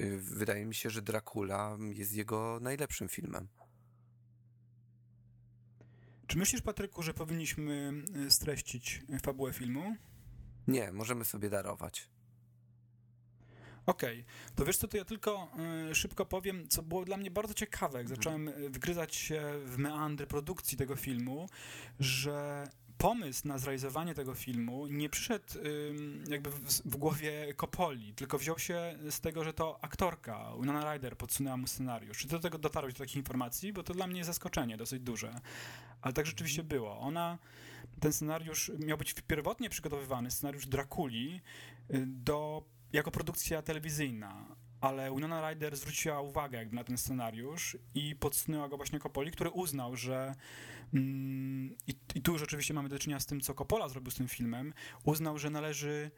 y, 0.00 0.18
wydaje 0.18 0.66
mi 0.66 0.74
się, 0.74 0.90
że 0.90 1.02
Dracula 1.02 1.76
jest 1.80 2.12
jego 2.12 2.58
najlepszym 2.62 3.08
filmem. 3.08 3.48
Czy 6.26 6.38
myślisz, 6.38 6.62
Patryku, 6.62 7.02
że 7.02 7.14
powinniśmy 7.14 7.92
y, 8.26 8.30
streścić 8.30 9.02
fabułę 9.22 9.52
filmu? 9.52 9.96
Nie, 10.66 10.92
możemy 10.92 11.24
sobie 11.24 11.50
darować. 11.50 12.10
Okej, 13.86 14.20
okay. 14.20 14.54
to 14.54 14.64
wiesz 14.64 14.76
co, 14.76 14.88
to 14.88 14.96
ja 14.96 15.04
tylko 15.04 15.48
y, 15.90 15.94
szybko 15.94 16.26
powiem, 16.26 16.68
co 16.68 16.82
było 16.82 17.04
dla 17.04 17.16
mnie 17.16 17.30
bardzo 17.30 17.54
ciekawe, 17.54 17.98
jak 17.98 18.10
mhm. 18.10 18.16
zacząłem 18.16 18.48
y, 18.48 18.70
wgryzać 18.70 19.14
się 19.14 19.42
w 19.64 19.78
meandry 19.78 20.26
produkcji 20.26 20.78
tego 20.78 20.96
filmu, 20.96 21.48
że 22.00 22.68
pomysł 22.98 23.48
na 23.48 23.58
zrealizowanie 23.58 24.14
tego 24.14 24.34
filmu 24.34 24.86
nie 24.86 25.08
przyszedł 25.08 25.58
y, 25.58 25.94
jakby 26.28 26.50
w, 26.50 26.68
w, 26.84 26.96
głowie 26.96 27.54
Coppoli, 27.56 28.14
tylko 28.14 28.38
wziął 28.38 28.58
się 28.58 28.98
z 29.10 29.20
tego, 29.20 29.44
że 29.44 29.52
to 29.52 29.78
aktorka 29.84 30.52
Winona 30.60 30.92
Ryder 30.92 31.16
podsunęła 31.16 31.56
mu 31.56 31.66
scenariusz. 31.66 32.18
Czy 32.18 32.28
do 32.28 32.38
tego 32.38 32.58
dotarłeś 32.58 32.94
do 32.94 32.98
takich 32.98 33.16
informacji? 33.16 33.72
Bo 33.72 33.82
to 33.82 33.94
dla 33.94 34.06
mnie 34.06 34.24
zaskoczenie 34.24 34.76
dosyć 34.76 35.02
duże. 35.02 35.40
Ale 36.02 36.14
tak 36.14 36.26
rzeczywiście 36.26 36.62
mhm. 36.62 36.78
było. 36.78 37.00
Ona, 37.00 37.38
ten 38.00 38.12
scenariusz 38.12 38.72
miał 38.78 38.98
być 38.98 39.14
pierwotnie 39.14 39.70
przygotowywany, 39.70 40.30
scenariusz 40.30 40.66
Drakuli, 40.66 41.40
y, 41.94 42.04
do 42.06 42.64
jako 42.94 43.10
produkcja 43.10 43.62
telewizyjna, 43.62 44.56
ale 44.80 45.14
Winona 45.14 45.50
Ryder 45.50 45.76
zwróciła 45.76 46.20
uwagę 46.20 46.58
jakby 46.58 46.76
na 46.76 46.84
ten 46.84 46.98
scenariusz 46.98 47.76
i 47.94 48.16
podsunęła 48.16 48.68
go 48.68 48.76
właśnie 48.76 49.00
Coppoli, 49.00 49.30
który 49.30 49.50
uznał, 49.50 49.96
że 49.96 50.34
mm, 50.94 51.74
i, 51.86 51.94
i 52.14 52.22
tu 52.22 52.32
już 52.32 52.42
oczywiście 52.42 52.74
mamy 52.74 52.88
do 52.88 52.98
czynienia 52.98 53.20
z 53.20 53.26
tym, 53.26 53.40
co 53.40 53.54
Coppola 53.54 53.88
zrobił 53.88 54.10
z 54.10 54.14
tym 54.14 54.28
filmem, 54.28 54.74
uznał, 55.04 55.38
że 55.38 55.50
należy 55.50 56.10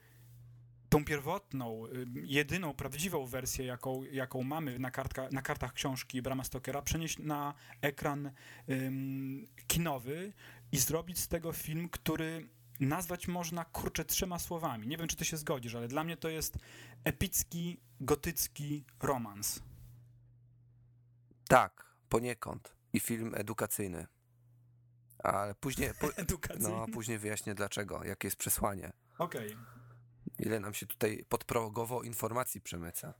tą 0.88 1.04
pierwotną, 1.04 1.86
y, 1.86 2.06
jedyną 2.24 2.74
prawdziwą 2.74 3.26
wersję, 3.26 3.66
jaką, 3.66 4.04
jaką 4.04 4.42
mamy 4.42 4.78
na, 4.78 4.90
kartka, 4.90 5.28
na 5.32 5.42
kartach 5.42 5.72
książki 5.72 6.22
Brama 6.22 6.44
Stokera, 6.44 6.82
przenieść 6.82 7.18
na 7.18 7.54
ekran 7.80 8.30
ym, 8.70 9.46
kinowy 9.66 10.32
i 10.72 10.78
zrobić 10.78 11.18
z 11.18 11.28
tego 11.28 11.52
film, 11.52 11.88
który 11.88 12.48
nazwać 12.80 13.28
można 13.28 13.64
kurczę 13.64 14.04
trzema 14.04 14.38
słowami. 14.38 14.86
Nie 14.86 14.96
wiem, 14.96 15.08
czy 15.08 15.16
ty 15.16 15.24
się 15.24 15.36
zgodzisz, 15.36 15.74
ale 15.74 15.88
dla 15.88 16.04
mnie 16.04 16.16
to 16.16 16.28
jest 16.28 16.58
epicki, 17.04 17.80
gotycki 18.00 18.84
romans. 19.02 19.62
Tak, 21.48 21.86
poniekąd. 22.08 22.76
I 22.92 23.00
film 23.00 23.34
edukacyjny. 23.34 24.06
Ale 25.18 25.54
później. 25.54 25.90
Po, 26.00 26.12
Edukacyjny. 26.16 26.68
no, 26.68 26.86
później 26.92 27.18
wyjaśnię 27.18 27.54
dlaczego, 27.54 28.04
jakie 28.04 28.26
jest 28.26 28.36
przesłanie. 28.36 28.92
Okej. 29.18 29.56
Ile 30.38 30.60
nam 30.60 30.74
się 30.74 30.86
tutaj 30.86 31.24
podprogowo 31.28 32.02
informacji 32.02 32.60
przemyca. 32.60 33.14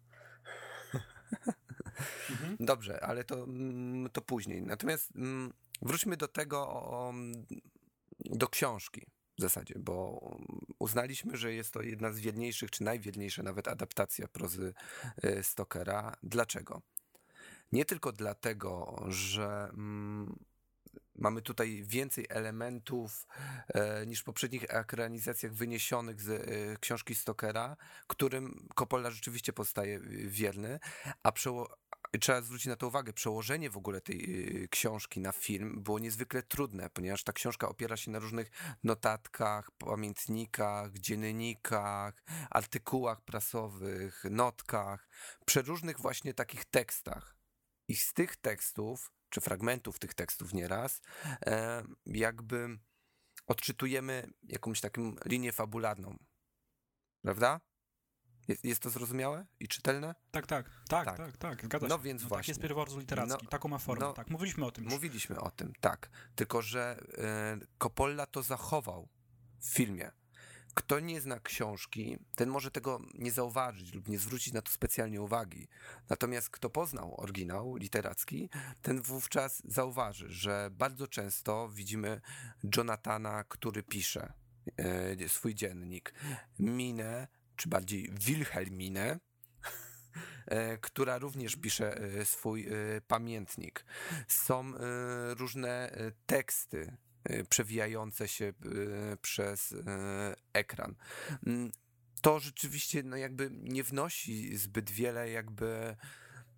Mhm. 2.31 2.57
Dobrze, 2.71 3.05
ale 3.05 3.25
to, 3.25 3.45
mm, 3.45 4.11
to 4.11 4.21
później. 4.23 4.63
Natomiast 4.63 5.17
mm, 5.17 5.53
wróćmy 5.83 6.17
do 6.17 6.29
tego, 6.29 7.13
do 8.21 8.49
książki 8.49 9.07
w 9.39 9.41
zasadzie, 9.41 9.75
bo 9.79 10.21
uznaliśmy, 10.79 11.37
że 11.37 11.53
jest 11.53 11.73
to 11.73 11.83
jedna 11.83 12.13
z 12.13 12.21
wiedniejszych, 12.21 12.71
czy 12.71 12.85
najwiedniejsza 12.85 13.43
nawet 13.43 13.69
adaptacja 13.69 14.29
prozy 14.29 14.75
e, 15.23 15.43
Stokera. 15.43 16.17
Dlaczego? 16.23 16.83
Nie 17.73 17.85
tylko 17.85 18.13
dlatego, 18.13 19.03
że 19.09 19.69
mm, 19.73 20.39
mamy 21.15 21.43
tutaj 21.43 21.85
więcej 21.87 22.27
elementów 22.29 23.27
e, 23.69 24.07
niż 24.07 24.21
w 24.21 24.25
poprzednich 24.25 24.65
ekranizacjach 24.69 25.53
wyniesionych 25.53 26.21
z 26.21 26.29
e, 26.31 26.77
książki 26.81 27.15
Stokera, 27.15 27.77
którym 28.07 28.69
Coppola 28.75 29.11
rzeczywiście 29.11 29.53
pozostaje 29.53 30.01
wierny, 30.27 30.79
a 31.23 31.31
przeło- 31.33 31.77
trzeba 32.21 32.43
zwrócić 32.43 32.67
na 32.67 32.77
to 32.77 32.87
uwagę, 32.89 33.13
przełożenie 33.13 33.71
w 33.71 33.77
ogóle 33.77 34.01
tej 34.01 34.25
y, 34.65 34.69
książki 34.69 35.21
na 35.21 35.33
film 35.33 35.83
było 35.83 35.99
niezwykle 35.99 36.43
trudne, 36.43 36.91
ponieważ 36.91 37.25
ta 37.25 37.33
książka 37.33 37.69
opiera 37.69 37.97
się 37.97 38.11
na 38.11 38.19
różnych 38.19 38.51
notatkach, 38.85 39.71
pamiętnikach, 39.71 40.93
dziennikach, 40.93 42.25
artykułach 42.51 43.21
prasowych, 43.21 44.25
notkach, 44.31 45.09
przeróżnych 45.47 46.01
właśnie 46.01 46.35
takich 46.35 46.65
tekstach. 46.65 47.37
I 47.89 47.97
z 47.97 48.13
tych 48.13 48.37
tekstów, 48.37 49.13
czy 49.29 49.41
fragmentów 49.41 49.99
tych 49.99 50.15
tekstów 50.15 50.55
nieraz, 50.55 51.01
e, 51.47 51.83
jakby 52.07 52.79
odczytujemy 53.47 54.31
jakąś 54.43 54.81
taką 54.81 55.15
linię 55.25 55.53
fabularną. 55.53 56.17
Prawda? 57.23 57.61
Jest, 58.49 58.65
jest 58.65 58.83
to 58.83 58.91
zrozumiałe 58.91 59.47
i 59.61 59.69
czytelne? 59.69 60.15
Tak, 60.31 60.47
tak, 60.47 60.71
tak, 60.89 61.07
Tak. 61.07 61.17
tak, 61.17 61.37
tak, 61.37 61.65
zgadza 61.65 61.87
No 61.89 61.97
się. 61.97 62.03
więc 62.03 62.23
Tak 62.23 62.29
właśnie. 62.29 62.51
jest 62.53 62.61
pierwowzór 62.61 63.01
literacki, 63.01 63.45
No, 63.45 63.51
taką 63.51 63.69
ma 63.69 63.79
formę, 63.79 64.07
no, 64.07 64.13
tak. 64.13 64.31
Mówiliśmy 64.31 64.67
o 64.67 64.71
tym 64.71 64.85
już. 64.85 64.93
Mówiliśmy 64.93 65.41
o 65.41 65.51
tym, 65.51 65.73
tak. 65.81 66.11
Tylko, 66.35 66.63
że 66.63 67.01
e, 67.19 67.59
Coppola 67.79 68.27
to 68.27 68.43
zachował 68.43 69.09
w 69.61 69.67
filmie. 69.69 70.11
Kto 70.75 71.01
nie 71.01 71.21
zna 71.21 71.41
książki, 71.41 72.19
ten 72.35 72.49
może 72.49 72.71
tego 72.71 73.01
nie 73.15 73.31
zauważyć 73.33 73.95
lub 73.95 74.09
nie 74.09 74.19
zwrócić 74.19 74.55
na 74.55 74.63
to 74.63 74.71
specjalnie 74.73 75.23
uwagi. 75.23 75.69
Natomiast 76.09 76.51
kto 76.51 76.71
poznał 76.71 77.21
oryginał 77.21 77.77
literacki, 77.77 78.51
ten 78.83 79.03
wówczas 79.03 79.63
zauważy, 79.65 80.27
że 80.31 80.69
bardzo 80.73 81.07
często 81.09 81.69
widzimy 81.69 82.21
Jonathana, 82.77 83.45
który 83.45 83.83
pisze 83.83 84.33
e, 84.77 85.29
swój 85.29 85.55
dziennik, 85.55 86.15
Minę, 86.59 87.29
czy 87.57 87.69
bardziej 87.69 88.11
Wilhelminę, 88.13 89.19
e, 90.47 90.79
która 90.79 91.19
również 91.19 91.57
pisze 91.57 91.97
e, 92.01 92.25
swój 92.25 92.67
e, 92.67 92.71
pamiętnik. 93.07 93.85
Są 94.29 94.73
różne 95.39 95.91
teksty 96.27 96.97
przewijające 97.49 98.29
się 98.29 98.53
przez 99.23 99.75
ekran. 100.53 100.95
Mm, 101.47 101.71
To 102.23 102.41
rzeczywiście 102.41 103.03
no 103.03 103.17
jakby 103.17 103.51
nie 103.53 103.85
wnosi 103.85 104.57
zbyt 104.57 104.91
wiele 104.91 105.31
jakby 105.31 105.97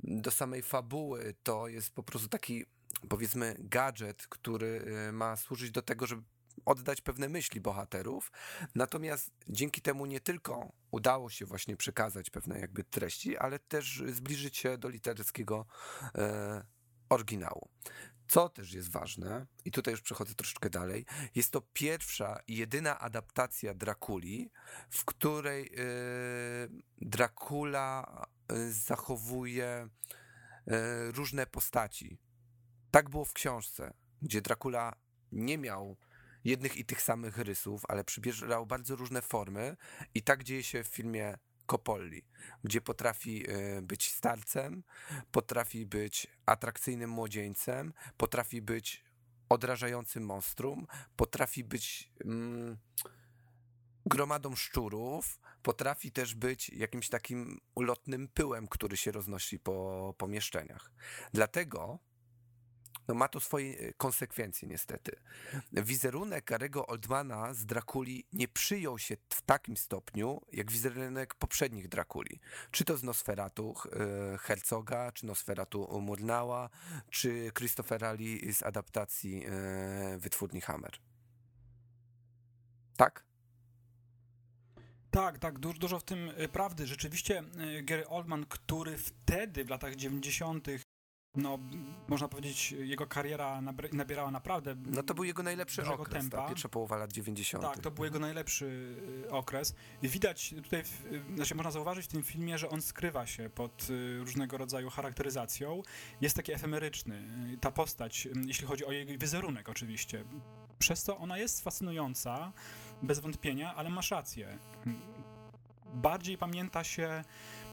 do 0.01 0.31
samej 0.31 0.63
fabuły. 0.63 1.35
To 1.43 1.69
jest 1.69 1.91
po 1.91 2.03
prostu 2.03 2.29
taki 2.29 2.65
powiedzmy 3.09 3.57
gadżet, 3.59 4.27
który 4.27 4.85
ma 5.13 5.37
służyć 5.37 5.71
do 5.71 5.83
tego, 5.83 6.07
żeby 6.07 6.23
oddać 6.65 7.01
pewne 7.01 7.29
myśli 7.29 7.61
bohaterów. 7.61 8.33
Natomiast 8.75 9.31
dzięki 9.49 9.83
temu 9.83 10.07
nie 10.07 10.21
tylko 10.21 10.73
udało 10.91 11.31
się 11.31 11.47
właśnie 11.47 11.77
przekazać 11.77 12.31
pewne 12.31 12.61
jakby 12.61 12.85
treści, 12.85 13.37
ale 13.37 13.59
też 13.59 14.03
zbliżyć 14.07 14.57
się 14.57 14.79
do 14.79 14.89
literackiego 14.89 15.67
e, 16.15 16.65
oryginału. 17.09 17.69
Co 18.29 18.49
też 18.49 18.73
jest 18.73 18.91
ważne, 18.91 19.47
i 19.65 19.71
tutaj 19.71 19.93
już 19.93 20.01
przechodzę 20.01 20.35
troszeczkę 20.35 20.71
dalej, 20.71 21.07
jest 21.35 21.51
to 21.51 21.61
pierwsza 21.73 22.41
i 22.47 22.57
jedyna 22.57 22.99
adaptacja 22.99 23.75
Drakuli, 23.75 24.51
w 24.91 25.05
której 25.05 25.67
e, 25.67 25.71
Dracula 27.01 28.27
e, 28.49 28.73
zachowuje 28.73 29.67
e, 29.67 29.89
różne 31.13 31.47
postaci. 31.47 32.19
Tak 32.91 33.11
było 33.11 33.25
w 33.25 33.33
książce, 33.33 33.95
gdzie 34.23 34.43
Dracula 34.43 34.95
nie 35.33 35.59
miał 35.59 35.97
jednych 36.49 36.77
i 36.77 36.85
tych 36.85 37.03
samych 37.03 37.39
rysów, 37.39 37.83
ale 37.89 38.05
przybierał 38.05 38.67
bardzo 38.67 38.97
różne 38.97 39.23
formy 39.23 39.77
i 40.15 40.23
tak 40.23 40.45
dzieje 40.45 40.63
się 40.63 40.85
w 40.85 40.89
filmie 40.89 41.39
Coppoli, 41.67 42.25
gdzie 42.65 42.81
potrafi 42.81 43.51
e, 43.51 43.83
być 43.83 44.13
starcem, 44.13 44.83
potrafi 45.33 45.87
być 45.87 46.27
atrakcyjnym 46.47 47.11
młodzieńcem, 47.11 47.93
potrafi 48.17 48.63
być 48.63 49.05
odrażającym 49.49 50.25
monstrum, 50.25 50.87
potrafi 51.17 51.65
być 51.65 52.13
mm, 52.25 52.77
gromadą 54.07 54.57
szczurów, 54.57 55.41
potrafi 55.63 56.13
też 56.13 56.35
być 56.35 56.71
jakimś 56.71 57.09
takim 57.09 57.61
ulotnym 57.75 58.29
pyłem, 58.29 58.69
który 58.69 58.97
się 58.97 59.13
roznosi 59.13 59.59
po 59.59 60.15
pomieszczeniach. 60.19 60.93
Dlatego 61.33 61.99
no 63.09 63.15
ma 63.15 63.29
to 63.29 63.41
swoje 63.41 63.79
e, 63.79 63.93
konsekwencje 63.93 64.69
niestety. 64.69 65.13
Wizerunek 65.73 66.45
Garego 66.45 66.87
Oldmana 66.87 67.55
z 67.55 67.67
Drakuli 67.67 68.27
nie 68.33 68.49
przyjął 68.49 68.99
się 68.99 69.17
w 69.31 69.43
takim 69.43 69.77
stopniu, 69.77 70.41
jak 70.53 70.71
wizerunek 70.71 71.35
poprzednich 71.35 71.89
Drakuli. 71.89 72.41
Czy 72.71 72.85
to 72.85 72.97
z 72.97 73.03
Nosferatu 73.03 73.75
e, 74.35 74.39
Herzoga, 74.39 75.13
czy 75.13 75.27
Nosferatu 75.27 76.01
Murnała, 76.01 76.71
czy 77.11 77.51
Christophera 77.59 78.13
Lee 78.13 78.53
z 78.53 78.63
adaptacji 78.63 79.45
e, 79.47 80.19
wytwórni 80.19 80.61
Hammer. 80.61 80.99
Tak? 82.97 83.25
Tak, 85.11 85.39
tak, 85.39 85.59
du- 85.59 85.73
dużo 85.73 85.99
w 85.99 86.05
tym 86.05 86.31
prawdy. 86.53 86.87
Rzeczywiście 86.87 87.43
Gary 87.83 88.09
Oldman, 88.09 88.47
który 88.47 88.99
wtedy 88.99 89.65
w 89.65 89.69
latach 89.69 89.97
90. 89.97 90.69
no 91.37 91.59
można 92.09 92.29
powiedzieć, 92.29 92.73
jego 92.73 93.07
kariera 93.07 93.61
nabierała 93.93 94.31
naprawdę 94.31 94.77
No 94.87 95.03
to 95.03 95.15
był 95.15 95.25
jego 95.25 95.43
najlepszy 95.43 95.87
okres, 95.87 96.13
tempa. 96.13 96.37
ta 96.37 96.49
pierwsza 96.49 96.69
połowa 96.69 96.97
lat 96.97 97.13
90. 97.13 97.65
Tak, 97.65 97.79
to 97.79 97.91
był 97.91 98.05
jego 98.05 98.19
najlepszy 98.19 98.97
y, 99.27 99.31
okres. 99.31 99.75
Widać 100.03 100.55
tutaj, 100.65 100.81
y, 101.31 101.35
znaczy 101.37 101.55
można 101.55 101.71
zauważyć 101.71 102.07
w 102.07 102.09
tym 102.09 102.23
filmie, 102.23 102.59
że 102.59 102.69
on 102.69 102.83
skrywa 102.83 103.27
się 103.27 103.51
pod 103.51 103.91
y, 103.91 104.19
różnego 104.19 104.59
rodzaju 104.59 104.91
charakteryzacją. 104.91 105.83
Jest 106.21 106.37
taki 106.37 106.53
efemeryczny. 106.53 107.23
Ta 107.61 107.71
postać, 107.71 108.29
jeśli 108.47 108.67
chodzi 108.67 108.85
o 108.85 108.93
jej 108.93 109.19
wizerunek 109.19 109.69
oczywiście. 109.69 110.25
Przez 110.79 111.05
to 111.05 111.19
ona 111.19 111.39
jest 111.39 111.65
fascynująca, 111.65 112.53
bez 113.03 113.19
wątpienia, 113.19 113.75
ale 113.75 113.91
masz 113.91 114.11
rację. 114.11 114.59
Bardziej 115.95 116.39
pamięta 116.39 116.85
się 116.85 117.25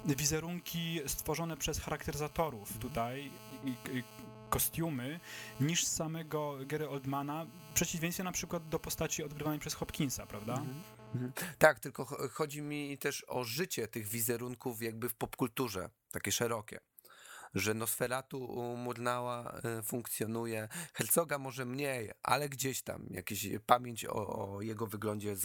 wizerunki 0.05 0.99
stworzone 1.07 1.57
przez 1.57 1.79
charakteryzatorów 1.79 2.77
tutaj, 2.77 3.31
kostiumy, 4.49 5.19
niż 5.59 5.85
samego 5.85 6.57
Gary 6.65 6.89
Oldmana, 6.89 7.45
w 7.71 7.73
przeciwieństwie 7.73 8.23
na 8.23 8.31
przykład 8.31 8.69
do 8.69 8.79
postaci 8.79 9.23
odgrywanej 9.23 9.59
przez 9.59 9.73
Hopkinsa, 9.73 10.25
prawda? 10.25 10.53
Mhm. 10.53 10.81
Tak, 11.57 11.79
tylko 11.79 12.03
cho- 12.03 12.29
chodzi 12.29 12.61
mi 12.61 12.97
też 12.97 13.25
o 13.27 13.43
życie 13.43 13.87
tych 13.87 14.07
wizerunków 14.07 14.81
jakby 14.81 15.09
w 15.09 15.15
popkulturze, 15.15 15.89
takie 16.11 16.31
szerokie. 16.31 16.79
Że 17.55 17.73
Nosferatu 17.73 18.45
u 18.45 18.77
Murnała 18.77 19.51
e, 19.51 19.83
funkcjonuje, 19.83 20.67
Herzoga 20.93 21.37
może 21.37 21.65
mniej, 21.65 22.11
ale 22.23 22.49
gdzieś 22.49 22.81
tam 22.81 23.07
jakieś 23.09 23.47
pamięć 23.65 24.05
o, 24.05 24.55
o 24.55 24.61
jego 24.61 24.87
wyglądzie 24.87 25.35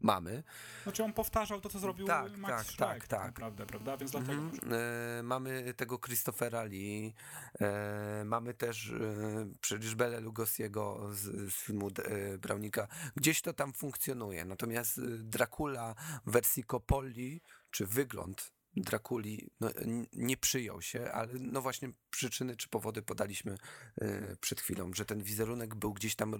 mamy. 0.00 0.42
Znaczy 0.82 1.04
on 1.04 1.12
powtarzał 1.12 1.60
to, 1.60 1.68
co 1.68 1.78
zrobił 1.78 2.06
Tak, 2.06 2.36
Max 2.36 2.52
tak, 2.52 2.66
Schreck, 2.66 2.78
tak, 2.78 3.06
tak. 3.06 3.26
naprawdę, 3.26 3.66
prawda? 3.66 3.96
Więc 3.96 4.10
dlatego... 4.10 4.32
Mhm. 4.32 4.72
E, 4.72 5.22
mamy 5.22 5.74
tego 5.74 5.98
Christophera 5.98 6.64
Lee, 6.64 7.14
e, 7.60 8.22
mamy 8.24 8.54
też 8.54 8.90
e, 8.90 9.46
przecież 9.60 9.94
Bela 9.94 10.18
Lugosiego 10.18 11.08
z, 11.12 11.52
z 11.52 11.54
filmu 11.54 11.88
e, 11.88 12.38
Brownika. 12.38 12.88
Gdzieś 13.16 13.42
to 13.42 13.52
tam 13.52 13.72
funkcjonuje, 13.72 14.44
natomiast 14.44 14.98
e, 14.98 15.02
Dracula 15.06 15.94
w 16.26 16.30
wersji 16.30 16.64
Coppoli, 16.64 17.40
czy 17.70 17.86
wygląd 17.86 18.56
Drakuli 18.76 19.50
no, 19.60 19.70
nie 20.12 20.36
przyjął 20.36 20.82
się, 20.82 21.12
ale 21.12 21.32
no 21.40 21.62
właśnie 21.62 21.92
przyczyny 22.10 22.56
czy 22.56 22.68
powody 22.68 23.02
podaliśmy 23.02 23.54
e, 24.00 24.36
przed 24.36 24.60
chwilą, 24.60 24.90
że 24.94 25.04
ten 25.04 25.22
wizerunek 25.22 25.74
był 25.74 25.92
gdzieś 25.92 26.16
tam 26.16 26.34
e, 26.34 26.38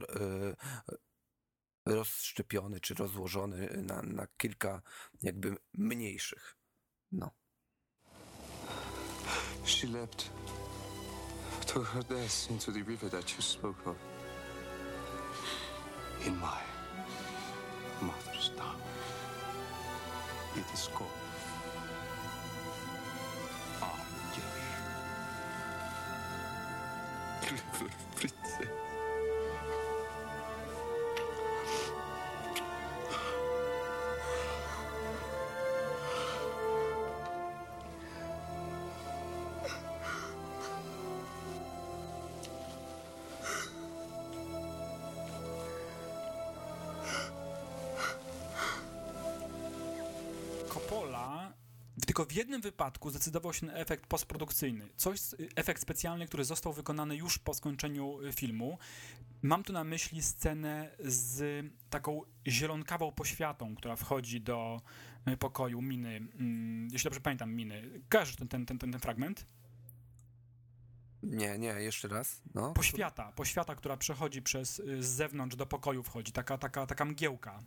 rozszczepiony 1.86 2.80
czy 2.80 2.94
rozłożony 2.94 3.82
na, 3.82 4.02
na 4.02 4.26
kilka 4.36 4.82
jakby 5.22 5.56
mniejszych. 5.74 6.56
No. 7.12 7.30
She 9.64 9.86
leapt 9.86 10.30
to 11.66 11.82
her 11.82 12.04
death 12.04 12.50
into 12.50 12.72
the 12.72 12.82
river 12.82 13.10
that 13.10 13.36
you 13.36 13.42
spoke 13.42 13.90
of. 13.90 13.96
In 16.26 16.36
my 16.36 16.62
mother's 18.00 18.50
tongue. 18.56 18.80
It 20.56 20.74
is 20.74 20.88
called 20.88 21.10
Angel. 23.82 24.44
Clever 27.42 27.90
princess. 28.14 28.85
Tylko 52.16 52.32
w 52.32 52.36
jednym 52.36 52.60
wypadku 52.60 53.10
zdecydował 53.10 53.52
się 53.52 53.66
na 53.66 53.72
efekt 53.72 54.06
postprodukcyjny. 54.06 54.88
Coś, 54.96 55.20
efekt 55.56 55.82
specjalny, 55.82 56.26
który 56.26 56.44
został 56.44 56.72
wykonany 56.72 57.16
już 57.16 57.38
po 57.38 57.54
skończeniu 57.54 58.20
y, 58.22 58.32
filmu. 58.32 58.78
Mam 59.42 59.62
tu 59.62 59.72
na 59.72 59.84
myśli 59.84 60.22
scenę 60.22 60.90
z 60.98 61.66
taką 61.90 62.22
zielonkawą 62.46 63.12
poświatą, 63.12 63.74
która 63.74 63.96
wchodzi 63.96 64.40
do 64.40 64.80
y, 65.28 65.36
pokoju 65.36 65.82
Miny. 65.82 66.16
Mm, 66.16 66.88
Jeśli 66.92 67.04
dobrze 67.04 67.20
pamiętam, 67.20 67.54
Miny. 67.54 68.00
Kojarzysz 68.08 68.36
ten, 68.36 68.48
ten, 68.48 68.66
ten, 68.66 68.78
ten, 68.78 68.92
ten 68.92 69.00
fragment? 69.00 69.46
Nie, 71.22 71.58
nie, 71.58 71.68
jeszcze 71.68 72.08
raz. 72.08 72.42
No. 72.54 72.72
Poświata, 72.72 73.32
poświata, 73.32 73.74
która 73.74 73.96
przechodzi 73.96 74.42
przez 74.42 74.78
y, 74.78 75.02
z 75.02 75.06
zewnątrz 75.06 75.56
do 75.56 75.66
pokoju 75.66 76.02
wchodzi, 76.02 76.32
taka, 76.32 76.58
taka, 76.58 76.86
taka 76.86 77.04
mgiełka. 77.04 77.62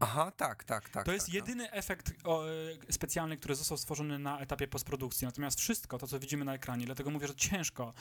Aha, 0.00 0.30
tak, 0.36 0.64
tak, 0.64 0.88
tak. 0.88 1.06
To 1.06 1.12
jest 1.12 1.26
tak, 1.26 1.34
jedyny 1.34 1.70
efekt 1.70 2.12
o, 2.24 2.48
e, 2.48 2.52
specjalny, 2.90 3.36
który 3.36 3.54
został 3.54 3.78
stworzony 3.78 4.18
na 4.18 4.40
etapie 4.40 4.68
postprodukcji. 4.68 5.24
Natomiast 5.24 5.60
wszystko 5.60 5.98
to, 5.98 6.06
co 6.06 6.18
widzimy 6.18 6.44
na 6.44 6.54
ekranie, 6.54 6.86
dlatego 6.86 7.10
mówię, 7.10 7.26
że 7.26 7.34
ciężko 7.34 7.92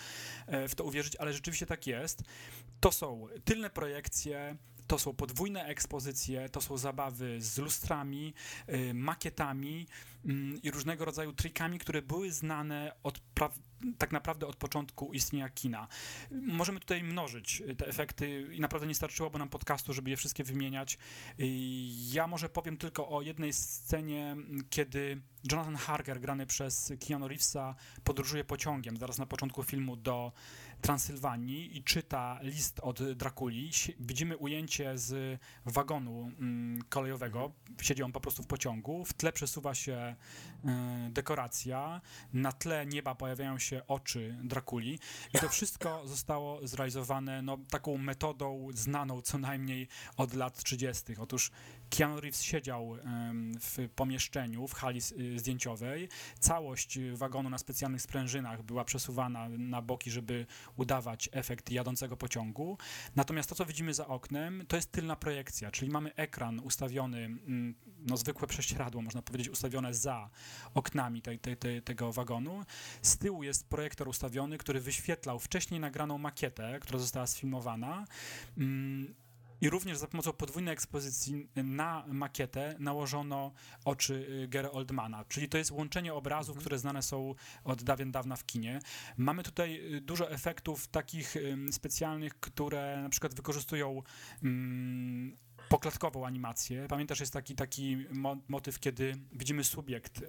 e, 0.47 0.67
w 0.67 0.75
to 0.75 0.83
uwierzyć, 0.83 1.15
ale 1.15 1.33
rzeczywiście 1.33 1.65
tak 1.65 1.87
jest. 1.87 2.23
To 2.79 2.91
są 2.91 3.27
tylne 3.45 3.69
projekcje, 3.69 4.57
to 4.87 4.99
są 4.99 5.13
podwójne 5.13 5.65
ekspozycje, 5.65 6.49
to 6.49 6.61
są 6.61 6.77
zabawy 6.77 7.41
z 7.41 7.57
lustrami, 7.57 8.33
y, 8.69 8.93
makietami 8.93 9.87
mm, 10.25 10.61
i 10.61 10.71
różnego 10.71 11.05
rodzaju 11.05 11.33
trikami, 11.33 11.79
które 11.79 12.01
były 12.01 12.31
znane 12.31 12.91
od 13.03 13.19
pra- 13.35 13.59
tak 13.97 14.11
naprawdę 14.11 14.47
od 14.47 14.55
początku 14.55 15.13
istnienia 15.13 15.49
kina. 15.49 15.87
Możemy 16.31 16.79
tutaj 16.79 17.03
mnożyć 17.03 17.63
te 17.77 17.87
efekty 17.87 18.47
i 18.55 18.59
naprawdę 18.59 18.87
nie 18.87 18.95
starczyłoby 18.95 19.39
nam 19.39 19.49
podcastu, 19.49 19.93
żeby 19.93 20.09
je 20.09 20.17
wszystkie 20.17 20.43
wymieniać. 20.43 20.97
Y, 21.39 21.45
Ja 22.13 22.27
może 22.27 22.49
powiem 22.49 22.77
tylko 22.77 23.09
o 23.09 23.21
jednej 23.21 23.53
scenie, 23.53 24.35
kiedy 24.69 25.21
Jonathan 25.51 25.75
Harker, 25.75 26.19
grany 26.19 26.45
przez 26.45 26.93
Keanu 27.07 27.27
Reevesa, 27.27 27.75
podróżuje 28.03 28.43
pociągiem 28.43 28.97
zaraz 28.97 29.17
na 29.17 29.25
początku 29.25 29.63
filmu 29.63 29.95
do 29.95 30.31
Transylwanii 30.83 31.77
i 31.77 31.83
czyta 31.83 32.39
list 32.41 32.79
od 32.79 33.13
Drakuli. 33.13 33.71
Widzimy 33.99 34.37
ujęcie 34.37 34.97
z 34.97 35.39
wagonu 35.65 36.31
mm, 36.39 36.81
kolejowego. 36.89 37.51
Siedzi 37.81 38.03
on 38.03 38.11
po 38.11 38.19
prostu 38.19 38.43
w 38.43 38.47
pociągu. 38.47 39.05
W 39.05 39.13
tle 39.13 39.33
przesuwa 39.33 39.75
się 39.75 40.15
y, 40.65 40.67
dekoracja. 41.09 42.01
Na 42.33 42.51
tle 42.51 42.85
nieba 42.85 43.15
pojawiają 43.15 43.59
się 43.59 43.81
oczy 43.87 44.37
Drakuli. 44.43 44.99
I 45.33 45.39
to 45.39 45.49
wszystko 45.49 46.07
zostało 46.07 46.67
zrealizowane 46.67 47.41
no, 47.41 47.57
taką 47.69 47.97
metodą 47.97 48.67
znaną 48.73 49.21
co 49.21 49.37
najmniej 49.37 49.87
od 50.17 50.33
lat 50.33 50.63
30. 50.63 51.03
Otóż 51.17 51.51
Keanu 51.97 52.19
Reeves 52.21 52.41
siedział 52.41 52.97
w 53.59 53.89
pomieszczeniu, 53.95 54.67
w 54.67 54.73
hali 54.73 54.99
y, 55.19 55.39
zdjęciowej. 55.39 56.09
Całość 56.39 56.97
y, 56.97 57.17
wagonu 57.17 57.49
na 57.49 57.57
specjalnych 57.57 58.01
sprężynach 58.01 58.63
była 58.63 58.83
przesuwana 58.83 59.49
na 59.49 59.81
boki, 59.81 60.11
żeby 60.11 60.45
udawać 60.75 61.29
efekt 61.31 61.71
jadącego 61.71 62.17
pociągu. 62.17 62.77
Natomiast 63.15 63.49
to, 63.49 63.55
co 63.55 63.65
widzimy 63.65 63.93
za 63.93 64.07
oknem, 64.07 64.65
to 64.67 64.75
jest 64.75 64.91
tylna 64.91 65.15
projekcja, 65.15 65.71
czyli 65.71 65.91
mamy 65.91 66.15
ekran 66.15 66.59
ustawiony, 66.59 67.25
mm, 67.25 67.75
no 67.99 68.17
zwykłe 68.17 68.47
prześcieradło, 68.47 69.01
można 69.01 69.21
powiedzieć, 69.21 69.49
ustawione 69.49 69.93
za 69.93 70.29
oknami 70.73 71.21
tej, 71.21 71.39
tej, 71.39 71.57
tej, 71.57 71.81
tego 71.81 72.13
wagonu. 72.13 72.63
Z 73.01 73.17
tyłu 73.17 73.43
jest 73.43 73.69
projektor 73.69 74.07
ustawiony, 74.07 74.57
który 74.57 74.79
wyświetlał 74.79 75.39
wcześniej 75.39 75.79
nagraną 75.79 76.17
makietę, 76.17 76.79
która 76.81 76.99
została 76.99 77.27
sfilmowana. 77.27 78.05
Mm, 79.63 79.67
i 79.67 79.69
również 79.69 79.97
za 79.97 80.07
pomocą 80.07 80.33
podwójnej 80.33 80.73
ekspozycji 80.73 81.47
na 81.55 82.05
makietę 82.07 82.75
nałożono 82.79 83.51
oczy 83.85 84.13
y, 84.43 84.47
Gary 84.47 84.71
Oldmana, 84.71 85.25
czyli 85.25 85.49
to 85.49 85.57
jest 85.57 85.71
łączenie 85.71 86.13
obrazów, 86.13 86.57
które 86.57 86.79
znane 86.79 87.01
są 87.01 87.35
od 87.63 87.83
dawien 87.83 88.11
dawna 88.11 88.35
w 88.35 88.45
kinie. 88.45 88.79
Mamy 89.17 89.43
tutaj 89.43 89.95
y, 89.95 90.01
dużo 90.01 90.31
efektów 90.31 90.87
takich 90.87 91.35
specjalnych, 91.71 92.39
które 92.39 93.01
na 93.01 93.09
przykład 93.09 93.35
wykorzystują 93.35 94.01
ym, 94.43 95.35
poklatkową 95.69 96.25
animację. 96.25 96.85
Pamiętasz, 96.89 97.19
jest 97.19 97.33
taki, 97.33 97.55
taki 97.55 97.97
mo- 98.11 98.37
motyw, 98.47 98.79
kiedy 98.79 99.15
widzimy 99.31 99.63
subiekt 99.63 100.21
y, 100.21 100.25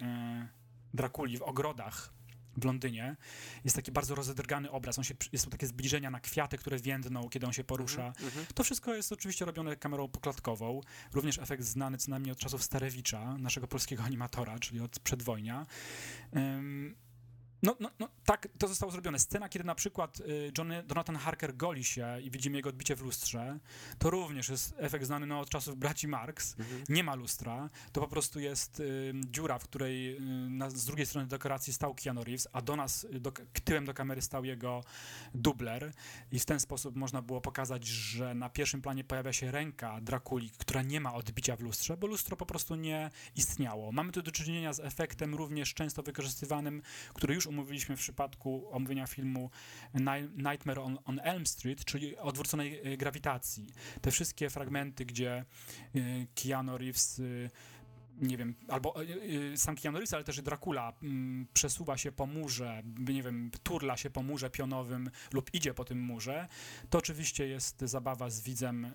Drakuli 0.95 1.39
w 1.39 1.43
ogrodach 1.43 2.13
w 2.57 2.65
Londynie. 2.65 3.17
Jest 3.65 3.77
taki 3.77 3.93
bardzo 3.93 4.15
rozedrgany 4.15 4.71
obraz. 4.71 4.99
On 4.99 5.05
się, 5.05 5.15
jest 5.33 5.51
takie 5.51 5.67
zbliżenia 5.67 6.11
na 6.11 6.21
kwiaty, 6.21 6.59
które 6.59 6.79
więdną, 6.79 7.29
kiedy 7.29 7.47
on 7.47 7.53
się 7.53 7.65
porusza. 7.65 8.13
To 8.55 8.65
wszystko 8.65 8.95
jest 8.95 9.13
oczywiście 9.13 9.45
robione 9.45 9.77
kamerą 9.77 10.09
poklatkową. 10.09 10.81
Również 11.13 11.39
efekt 11.39 11.63
znany 11.63 11.99
co 11.99 12.11
najmniej 12.11 12.33
od 12.33 12.39
czasów 12.39 12.63
Starewicza, 12.63 13.39
naszego 13.39 13.67
polskiego 13.67 14.03
animatora, 14.09 14.59
czyli 14.59 14.81
od 14.81 14.99
przedwojnia. 14.99 15.67
Ym, 16.37 16.95
no, 17.65 17.77
no, 17.81 17.91
no, 17.99 18.09
tak, 18.25 18.49
to 18.59 18.69
zostało 18.69 18.93
zrobione. 18.93 19.19
Scena, 19.19 19.49
kiedy 19.49 19.65
na 19.65 19.75
przykład 19.75 20.21
y, 20.21 20.53
Johnny, 20.59 20.85
Jonathan 20.89 21.17
Harker 21.17 21.57
goli 21.57 21.85
się 21.85 22.21
i 22.23 22.31
widzimy 22.31 22.57
jego 22.57 22.69
odbicie 22.69 22.97
w 22.97 23.03
lustrze, 23.03 23.59
to 23.99 24.11
również 24.11 24.49
jest 24.49 24.75
efekt 24.77 25.07
znany 25.07 25.27
no, 25.27 25.41
od 25.41 25.51
czasów 25.51 25.77
braci 25.77 26.09
Marx. 26.09 26.57
Nie 26.89 27.05
ma 27.05 27.15
lustra, 27.15 27.71
to 27.93 28.01
po 28.01 28.09
prostu 28.09 28.41
jest 28.41 28.81
y, 28.81 29.13
dziura, 29.31 29.59
w 29.59 29.65
której 29.65 30.17
y, 30.17 30.21
na, 30.51 30.71
z 30.71 30.85
drugiej 30.85 31.07
strony 31.07 31.29
dekoracji 31.29 31.73
stał 31.73 31.95
Keanu 31.95 32.25
Reeves, 32.25 32.49
a 32.53 32.63
do 32.63 32.77
nas, 32.77 33.05
y, 33.05 33.21
do, 33.21 33.33
tyłem 33.65 33.85
do 33.85 33.95
kamery 33.95 34.23
stał 34.23 34.45
jego 34.45 34.85
dubler 35.35 35.93
i 36.33 36.39
w 36.39 36.45
ten 36.45 36.61
sposób 36.61 36.97
można 36.97 37.23
było 37.23 37.41
pokazać, 37.41 37.87
że 37.87 38.35
na 38.35 38.49
pierwszym 38.51 38.83
planie 38.83 39.05
pojawia 39.05 39.33
się 39.33 39.51
ręka 39.51 40.01
Drakuli, 40.01 40.51
która 40.59 40.83
nie 40.83 41.01
ma 41.01 41.15
odbicia 41.15 41.57
w 41.57 41.61
lustrze, 41.61 41.97
bo 41.97 42.07
lustro 42.07 42.37
po 42.37 42.47
prostu 42.47 42.75
nie 42.75 43.11
istniało. 43.37 43.93
Mamy 43.93 44.13
tu 44.13 44.23
do 44.23 44.31
czynienia 44.31 44.73
z 44.73 44.81
efektem 44.81 45.35
również 45.35 45.75
często 45.75 46.03
wykorzystywanym, 46.03 46.83
który 47.15 47.35
już 47.35 47.47
omówiliśmy 47.55 47.97
w 47.97 47.99
przypadku 48.01 48.69
omówienia 48.71 49.07
filmu 49.07 49.51
Ni- 49.95 50.43
Nightmare 50.51 50.79
on, 50.79 50.99
on 51.05 51.21
Elm 51.23 51.47
Street, 51.47 51.85
czyli 51.85 52.17
odwróconej 52.17 52.93
y, 52.93 52.97
grawitacji. 52.97 53.67
Te 54.01 54.11
wszystkie 54.11 54.51
fragmenty, 54.51 55.05
gdzie 55.05 55.45
y, 55.97 56.27
Keanu 56.35 56.79
Reeves 56.79 57.19
y, 57.19 57.51
nie 58.21 58.37
wiem, 58.37 58.55
albo 58.69 59.03
y, 59.03 59.07
y, 59.53 59.57
sam 59.57 59.77
Keanu 59.77 59.99
ale 60.13 60.25
też 60.25 60.43
Dracula 60.43 60.93
mm, 61.03 61.47
przesuwa 61.55 61.97
się 61.99 62.13
po 62.13 62.27
murze, 62.27 62.83
nie 62.99 63.23
wiem, 63.23 63.51
turla 63.63 63.97
się 63.97 64.11
po 64.11 64.23
murze 64.23 64.51
pionowym 64.51 65.11
lub 65.33 65.55
idzie 65.55 65.75
po 65.75 65.85
tym 65.85 66.01
murze, 66.01 66.49
to 66.91 66.99
oczywiście 66.99 67.47
jest 67.49 67.81
zabawa 67.81 68.31
z 68.31 68.41
widzem 68.41 68.87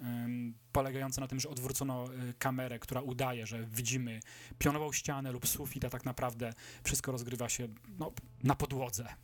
polegająca 0.71 1.21
na 1.21 1.27
tym, 1.27 1.39
że 1.39 1.49
odwrócono 1.49 2.13
y, 2.13 2.33
kamerę, 2.39 2.79
która 2.79 3.01
udaje, 3.01 3.47
że 3.47 3.65
widzimy 3.65 4.19
pionową 4.59 4.91
ścianę 4.91 5.31
lub 5.31 5.47
sufit, 5.47 5.85
a 5.85 5.89
tak 5.89 6.05
naprawdę 6.05 6.53
wszystko 6.83 7.11
rozgrywa 7.11 7.49
się 7.49 7.67
no, 7.99 8.11
na 8.43 8.55
podłodze. 8.55 9.15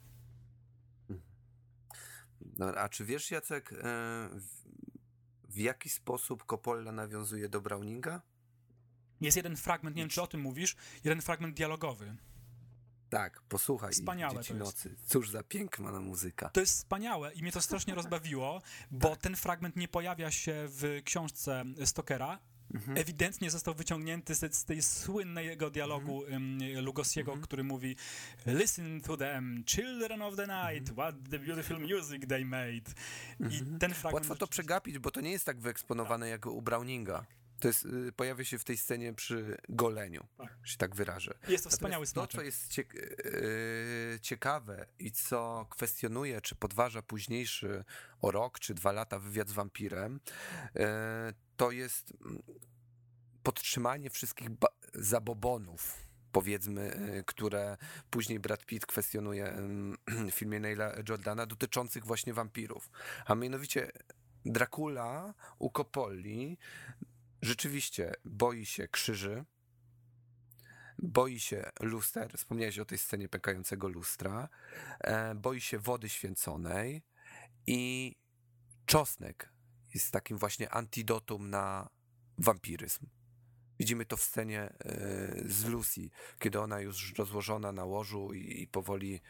A 2.77 2.89
czy 2.89 3.05
wiesz, 3.05 3.31
Jacek, 3.31 3.73
e, 3.73 3.75
w- 4.33 4.65
w 5.49 5.57
jaki 5.57 5.89
sposób 5.89 6.45
Coppola 6.45 6.91
nawiązuje 6.91 7.49
do 7.49 7.61
Browninga? 7.61 8.21
Jest 9.25 9.37
jeden 9.37 9.57
fragment, 9.57 9.95
nie 9.95 10.01
wiem 10.01 10.09
czy 10.09 10.21
o 10.21 10.27
tym 10.27 10.41
mówisz, 10.41 10.75
jeden 11.03 11.21
fragment 11.21 11.55
dialogowy. 11.55 12.15
Tak, 13.09 13.41
posłuchaj. 13.41 13.91
Wspaniałe 13.91 14.35
Dzieci 14.35 14.53
nocy. 14.53 14.95
Cóż 15.05 15.29
za 15.29 15.43
piękna 15.43 15.99
muzyka. 15.99 16.49
To 16.49 16.59
jest 16.59 16.73
wspaniałe 16.73 17.33
i 17.33 17.41
mnie 17.41 17.51
to 17.51 17.61
strasznie 17.61 17.95
rozbawiło, 18.01 18.61
bo 18.91 19.15
ten 19.15 19.35
fragment 19.35 19.75
nie 19.75 19.87
pojawia 19.87 20.31
się 20.31 20.53
w 20.67 21.01
książce 21.03 21.63
Stokera. 21.85 22.39
Ewidentnie 22.95 23.51
został 23.51 23.73
wyciągnięty 23.73 24.35
z, 24.35 24.55
z 24.55 24.65
tej 24.65 24.81
słynnego 24.81 25.69
dialogu 25.69 26.17
um, 26.17 26.57
Lugosiego, 26.81 27.37
który 27.37 27.63
mówi 27.63 27.95
Listen 28.45 29.01
to 29.01 29.17
them, 29.17 29.63
children 29.65 30.21
of 30.21 30.35
the 30.35 30.47
night, 30.47 30.93
what 30.93 31.15
the 31.29 31.39
beautiful 31.39 31.79
music 31.79 32.27
they 32.27 32.45
made. 32.45 32.91
I 33.39 33.79
ten 33.79 33.93
fragment... 33.93 34.13
Łatwo 34.13 34.35
to 34.35 34.47
przegapić, 34.47 34.99
bo 34.99 35.11
to 35.11 35.21
nie 35.21 35.31
jest 35.31 35.45
tak 35.45 35.59
wyeksponowane 35.59 36.29
jak 36.29 36.45
u 36.45 36.61
Browninga. 36.61 37.25
To 37.59 37.67
jest, 37.67 37.85
y, 37.85 38.11
pojawia 38.11 38.45
się 38.45 38.59
w 38.59 38.63
tej 38.63 38.77
scenie 38.77 39.13
przy 39.13 39.57
goleniu, 39.69 40.27
Tak. 40.37 40.57
że 40.63 40.71
się 40.71 40.77
tak 40.77 40.95
wyrażę. 40.95 41.33
Jest 41.47 41.63
to 41.63 41.69
wspaniały 41.69 42.05
Natomiast 42.05 42.15
To, 42.15 42.21
co 42.27 42.31
smaczek. 42.31 42.45
jest 42.45 42.71
ciek- 42.71 42.95
y, 43.25 44.19
ciekawe 44.21 44.85
i 44.99 45.11
co 45.11 45.67
kwestionuje, 45.69 46.41
czy 46.41 46.55
podważa 46.55 47.01
późniejszy 47.01 47.83
o 48.21 48.31
rok 48.31 48.59
czy 48.59 48.73
dwa 48.73 48.91
lata 48.91 49.19
wywiad 49.19 49.49
z 49.49 49.51
wampirem, 49.53 50.19
y, 50.75 50.79
to 51.57 51.71
jest 51.71 52.13
mm, 52.25 52.43
podtrzymanie 53.43 54.09
wszystkich 54.09 54.49
zabobonów 54.93 56.05
powiedzmy, 56.31 56.95
y, 57.19 57.23
które 57.23 57.77
później 58.09 58.39
Brad 58.39 58.65
Pitt 58.65 58.85
kwestionuje 58.85 59.57
ym, 59.57 59.97
w 60.31 60.33
filmie 60.33 60.59
Neila 60.59 60.91
Jordana 61.09 61.45
dotyczących 61.45 62.05
właśnie 62.05 62.33
wampirów. 62.33 62.89
A 63.25 63.35
mianowicie 63.35 63.91
Dracula 64.45 65.33
u 65.59 65.69
Coppoli 65.71 66.57
rzeczywiście 67.45 68.13
boi 68.25 68.65
się 68.65 68.87
krzyży, 68.87 69.45
boi 70.99 71.39
się 71.39 71.71
luster, 71.79 72.37
wspomniałeś 72.37 72.79
o 72.79 72.85
tej 72.85 72.97
scenie 72.97 73.29
pękającego 73.29 73.87
lustra, 73.87 74.49
e, 74.99 75.35
boi 75.35 75.61
się 75.61 75.79
wody 75.79 76.09
święconej 76.09 77.03
i 77.67 78.15
czosnek 78.85 79.49
jest 79.93 80.11
takim 80.11 80.37
właśnie 80.37 80.69
antidotum 80.69 81.49
na 81.49 81.89
wampiryzm. 82.37 83.05
Widzimy 83.79 84.05
to 84.05 84.17
w 84.17 84.23
scenie 84.23 84.61
e, 84.61 84.73
z 85.45 85.65
Lucy, 85.65 86.09
kiedy 86.39 86.59
ona 86.59 86.79
już 86.79 87.13
rozłożona 87.13 87.71
na 87.71 87.85
łożu 87.85 88.33
i, 88.33 88.67
powoli 88.67 89.21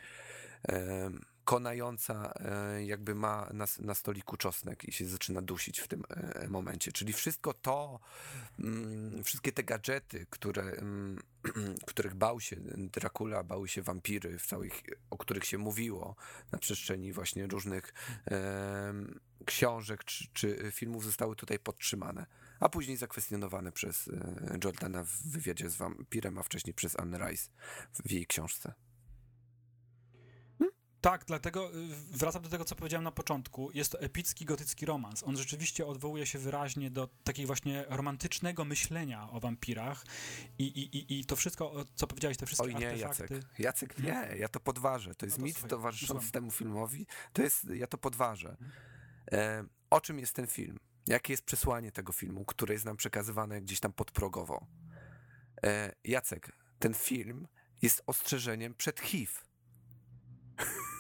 e, 0.68 1.12
konająca 1.46 2.34
e, 2.36 2.86
jakby 2.86 3.16
ma 3.16 3.50
na, 3.54 3.66
na 3.80 3.96
stoliku 3.96 4.38
czosnek 4.38 4.84
i 4.84 4.92
się 4.92 5.06
zaczyna 5.06 5.42
dusić 5.42 5.80
w 5.80 5.88
tym 5.88 6.04
e, 6.10 6.48
momencie. 6.48 6.92
Czyli 6.92 7.14
wszystko 7.14 7.54
to, 7.54 8.00
mm, 8.60 9.24
wszystkie 9.24 9.52
te 9.52 9.64
gadżety, 9.64 10.26
które, 10.30 10.64
mm, 10.64 11.20
których 11.88 12.16
bał 12.16 12.40
się 12.40 12.56
Dracula, 12.78 13.44
bały 13.44 13.68
się 13.68 13.82
wampiry, 13.82 14.40
w 14.40 14.46
całych, 14.46 14.82
o 15.10 15.18
których 15.18 15.46
się 15.46 15.58
mówiło 15.58 16.16
na 16.52 16.60
przestrzeni 16.60 17.14
właśnie 17.14 17.48
różnych 17.48 17.94
em, 18.26 19.20
książek 19.46 20.04
czy, 20.04 20.28
czy 20.34 20.72
filmów 20.72 21.06
zostały 21.06 21.36
tutaj 21.36 21.60
podtrzymane, 21.60 22.26
a 22.60 22.70
później 22.70 22.98
zakwestionowane 22.98 23.72
przez 23.72 24.08
e, 24.08 24.58
Jordana 24.64 25.04
w 25.04 25.28
wywiadzie 25.28 25.70
z 25.70 25.76
wampirem, 25.76 26.38
a 26.38 26.44
wcześniej 26.44 26.74
przez 26.74 27.00
Anne 27.00 27.18
Rice 27.18 27.50
w 28.06 28.12
jej 28.12 28.26
książce. 28.26 28.74
Tak, 31.06 31.26
dlatego 31.26 31.76
y, 31.76 31.88
wracam 32.12 32.42
do 32.42 32.50
tego, 32.50 32.66
co 32.66 32.76
powiedziałem 32.76 33.04
na 33.04 33.12
początku. 33.12 33.72
Jest 33.74 33.92
to 33.92 34.02
epicki, 34.02 34.46
gotycki 34.46 34.86
romans. 34.86 35.24
On 35.24 35.38
rzeczywiście 35.38 35.86
odwołuje 35.86 36.26
się 36.26 36.40
wyraźnie 36.40 36.92
do 36.92 37.10
takiego 37.24 37.48
właśnie 37.48 37.86
romantycznego 37.88 38.66
myślenia 38.66 39.30
o 39.32 39.40
wampirach 39.40 40.06
i, 40.58 40.64
i, 40.64 40.98
i, 40.98 41.20
i 41.20 41.26
to 41.26 41.36
wszystko, 41.36 41.86
co 41.96 42.08
powiedziałeś, 42.08 42.38
te 42.38 42.46
wszystkie 42.46 42.68
Oj 42.68 42.76
nie, 42.76 42.90
artefakty. 42.90 43.34
Jacek. 43.34 43.60
Jacek, 43.60 44.00
nie, 44.00 44.38
ja 44.38 44.48
to 44.48 44.60
podważę. 44.60 45.16
To 45.16 45.26
jest 45.26 45.38
No 45.38 45.42
to 45.42 45.46
mit 45.46 45.68
towarzyszący 45.68 46.32
temu 46.32 46.52
filmowi. 46.52 47.08
To 47.34 47.42
jest, 47.42 47.64
ja 47.70 47.88
to 47.88 47.98
podważę. 47.98 48.58
E, 49.32 49.66
o 49.90 50.02
czym 50.02 50.20
jest 50.20 50.34
ten 50.34 50.48
film? 50.48 50.80
Jakie 51.08 51.34
jest 51.34 51.44
przesłanie 51.44 51.92
tego 51.92 52.14
filmu, 52.14 52.46
które 52.46 52.74
jest 52.74 52.86
nam 52.86 52.98
przekazywane 52.98 53.62
gdzieś 53.62 53.80
tam 53.80 53.94
podprogowo? 53.94 54.68
E, 55.64 55.96
Jacek, 56.04 56.52
ten 56.80 56.94
film 56.94 57.48
jest 57.82 58.04
ostrzeżeniem 58.06 58.74
przed 58.74 59.00
HIV. 59.00 59.34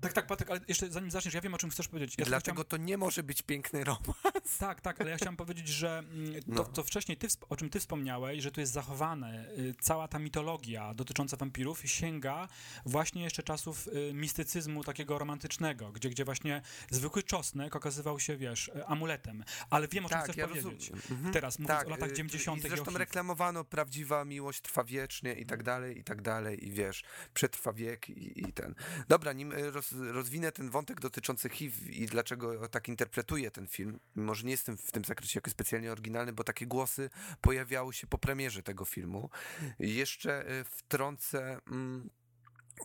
Tak, 0.00 0.12
tak, 0.12 0.26
Patryk, 0.26 0.50
ale 0.50 0.60
jeszcze 0.68 0.90
zanim 0.90 1.10
zaczniesz, 1.10 1.34
ja 1.34 1.40
wiem, 1.40 1.54
o 1.54 1.58
czym 1.58 1.70
chcesz 1.70 1.88
powiedzieć. 1.88 2.14
Ja 2.18 2.24
Dlatego 2.24 2.64
to 2.64 2.76
nie 2.76 2.98
może 2.98 3.22
być 3.22 3.42
piękny 3.42 3.84
romans. 3.84 4.58
Tak, 4.58 4.80
tak, 4.80 5.00
ale 5.00 5.10
ja 5.10 5.16
chciałem 5.16 5.36
powiedzieć, 5.36 5.68
że 5.68 5.98
mm, 5.98 6.42
to, 6.42 6.48
No. 6.52 6.64
co 6.72 6.82
wcześniej, 6.82 7.16
ty, 7.16 7.28
o 7.48 7.56
czym 7.56 7.70
ty 7.70 7.80
wspomniałeś, 7.80 8.42
że 8.42 8.50
tu 8.50 8.60
jest 8.60 8.72
zachowane, 8.72 9.48
y, 9.58 9.74
cała 9.80 10.08
ta 10.08 10.18
mitologia 10.18 10.94
dotycząca 10.94 11.36
wampirów 11.36 11.82
sięga 11.84 12.48
właśnie 12.86 13.22
jeszcze 13.22 13.42
czasów 13.42 13.88
y, 13.88 14.14
mistycyzmu 14.14 14.84
takiego 14.84 15.18
romantycznego, 15.18 15.92
gdzie, 15.92 16.10
gdzie 16.10 16.24
właśnie 16.24 16.62
zwykły 16.90 17.22
czosnek 17.22 17.76
okazywał 17.76 18.20
się, 18.20 18.36
wiesz, 18.36 18.68
y, 18.68 18.86
amuletem. 18.86 19.44
Ale 19.70 19.88
wiem, 19.88 20.06
o 20.06 20.08
czym 20.08 20.20
chcesz 20.20 20.36
powiedzieć. 20.36 20.90
Mhm. 21.10 21.32
Teraz, 21.32 21.58
mówiąc 21.58 21.86
o 21.86 21.90
latach 21.90 22.10
y, 22.10 22.14
90. 22.14 22.62
I 22.62 22.66
i 22.66 22.68
zresztą 22.68 22.84
HIV. 22.84 22.98
reklamowano 22.98 23.64
prawdziwa 23.64 24.24
miłość 24.24 24.60
trwa 24.60 24.84
wiecznie 24.84 25.32
i 25.34 25.46
tak 25.46 25.62
dalej, 25.62 25.98
i 25.98 26.04
tak 26.04 26.22
dalej, 26.22 26.66
i 26.66 26.70
wiesz, 26.70 27.04
przetrwa 27.34 27.72
wiek 27.72 28.08
i, 28.08 28.48
i 28.48 28.52
ten. 28.52 28.74
Dobra, 29.08 29.32
nim 29.32 29.52
y, 29.52 29.70
roz, 29.92 30.28
rozwinę 30.28 30.52
ten 30.52 30.70
wątek 30.70 31.00
dotyczący 31.00 31.48
HIV 31.48 31.92
i 31.92 32.06
dlaczego 32.06 32.68
tak 32.68 32.88
interpretuję 32.88 33.50
ten 33.50 33.66
film, 33.66 34.00
mimo 34.16 34.34
że 34.34 34.44
nie 34.44 34.50
jestem 34.50 34.76
w 34.76 34.92
tym 34.92 35.04
zakresie 35.04 35.38
jakoś 35.38 35.52
specjalnie 35.52 35.92
oryginalny, 35.92 36.32
bo 36.32 36.44
takie 36.44 36.66
głosy 36.66 37.10
pojawiały 37.40 37.94
się 37.94 38.06
po 38.06 38.18
premierze 38.18 38.62
tego 38.62 38.84
filmu. 38.84 39.30
Jeszcze 39.78 40.50
y, 40.60 40.64
wtrącę... 40.64 41.60
Mm, 41.66 42.10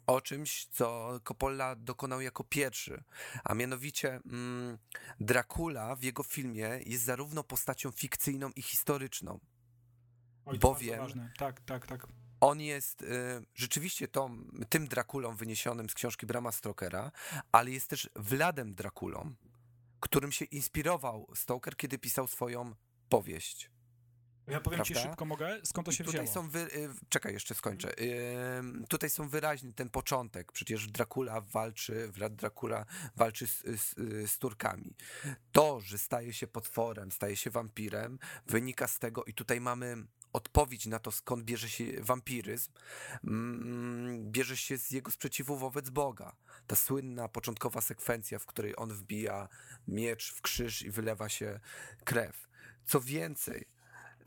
o 0.08 0.22
czymś, 0.22 0.66
co 0.66 1.20
Coppola 1.24 1.76
dokonał 1.76 2.22
jako 2.22 2.44
pierwszy, 2.44 3.04
a 3.44 3.54
mianowicie 3.54 4.20
mm, 4.26 4.78
Dracula 5.20 5.96
w 5.96 6.04
jego 6.04 6.24
filmie 6.24 6.80
jest 6.86 7.04
zarówno 7.04 7.44
postacią 7.44 7.92
fikcyjną 7.92 8.50
i 8.50 8.62
historyczną. 8.62 9.40
Oj, 10.46 10.60
bowiem-. 10.60 11.30
Tak, 11.38 11.62
tak, 11.62 11.88
tak. 11.88 12.08
On 12.44 12.62
jest 12.62 13.02
y, 13.02 13.06
rzeczywiście 13.56 14.08
tą, 14.08 14.46
tym 14.70 14.88
Drakulą 14.88 15.36
wyniesionym 15.36 15.90
z 15.90 15.94
książki 15.94 16.26
Brama 16.26 16.52
Stokera, 16.52 17.12
ale 17.52 17.72
jest 17.72 17.88
też 17.88 18.10
Wladem 18.16 18.76
Drakulą, 18.76 19.36
którym 20.00 20.32
się 20.32 20.46
inspirował 20.46 21.28
Stoker, 21.36 21.76
kiedy 21.78 21.98
pisał 21.98 22.28
swoją 22.28 22.76
powieść. 23.10 23.70
Ja 24.48 24.62
powiem 24.62 24.84
ci 24.84 24.94
Prawda? 24.94 25.10
szybko, 25.10 25.26
mogę? 25.26 25.60
Skąd 25.64 25.86
to 25.86 25.92
się 25.92 26.04
tutaj 26.04 26.22
wzięło? 26.22 26.34
są 26.34 26.50
wy... 26.50 26.60
y, 26.60 26.90
Czekaj, 27.10 27.34
jeszcze 27.34 27.56
skończę. 27.56 27.94
Ym, 28.60 28.86
tutaj 28.90 29.10
są 29.10 29.30
wyraźny 29.30 29.74
ten 29.74 29.90
początek. 29.90 30.52
Przecież 30.52 30.88
Dracula 30.88 31.42
walczy, 31.42 32.08
Vlad 32.12 32.36
Dracula 32.36 32.86
walczy 33.16 33.48
z, 33.48 33.64
z, 33.64 33.96
z 34.32 34.38
Turkami. 34.40 34.96
To, 35.52 35.80
że 35.80 35.98
staje 35.98 36.34
się 36.34 36.48
potworem, 36.48 37.12
staje 37.12 37.36
się 37.36 37.50
wampirem, 37.50 38.20
wynika 38.46 38.88
z 38.88 39.00
tego, 39.00 39.24
i 39.24 39.34
tutaj 39.34 39.62
mamy 39.62 40.06
odpowiedź 40.34 40.86
na 40.86 41.00
to, 41.00 41.12
skąd 41.12 41.44
bierze 41.44 41.70
się 41.70 41.86
wampiryzm, 42.02 42.72
mm, 43.24 44.32
bierze 44.32 44.58
się 44.58 44.78
z 44.78 44.92
jego 44.92 45.12
sprzeciwu 45.12 45.58
wobec 45.58 45.90
Boga. 45.90 46.36
Ta 46.68 46.76
słynna 46.76 47.28
początkowa 47.28 47.82
sekwencja, 47.82 48.40
w 48.40 48.46
której 48.46 48.74
on 48.78 48.94
wbija 48.94 49.50
miecz 49.88 50.34
w 50.34 50.42
krzyż 50.42 50.82
i 50.82 50.92
wylewa 50.92 51.30
się 51.30 51.60
krew. 52.04 52.48
Co 52.86 53.02
więcej, 53.02 53.66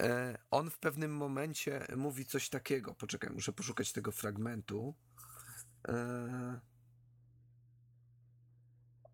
E, 0.02 0.38
on 0.50 0.70
w 0.70 0.78
pewnym 0.78 1.16
momencie 1.16 1.86
mówi 1.96 2.26
coś 2.26 2.48
takiego. 2.48 2.94
Poczekaj, 2.94 3.30
muszę 3.30 3.52
poszukać 3.52 3.92
tego 3.92 4.12
fragmentu. 4.12 4.94
E, 5.88 6.60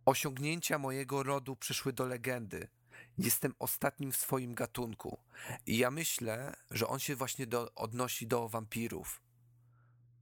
Osiągnięcia 0.05 0.79
mojego 0.79 1.23
rodu 1.23 1.57
przyszły 1.57 1.93
do 1.93 2.07
legendy. 2.07 2.69
Jestem 3.19 3.55
ostatnim 3.59 4.13
w 4.13 4.17
swoim 4.17 4.55
gatunku. 4.55 5.19
I 5.67 5.79
ja 5.79 5.91
myślę, 5.91 6.55
że 6.71 6.87
on 6.89 6.99
się 6.99 7.17
właśnie 7.17 7.47
do, 7.47 7.75
odnosi 7.75 8.27
do 8.27 8.49
wampirów. 8.49 9.23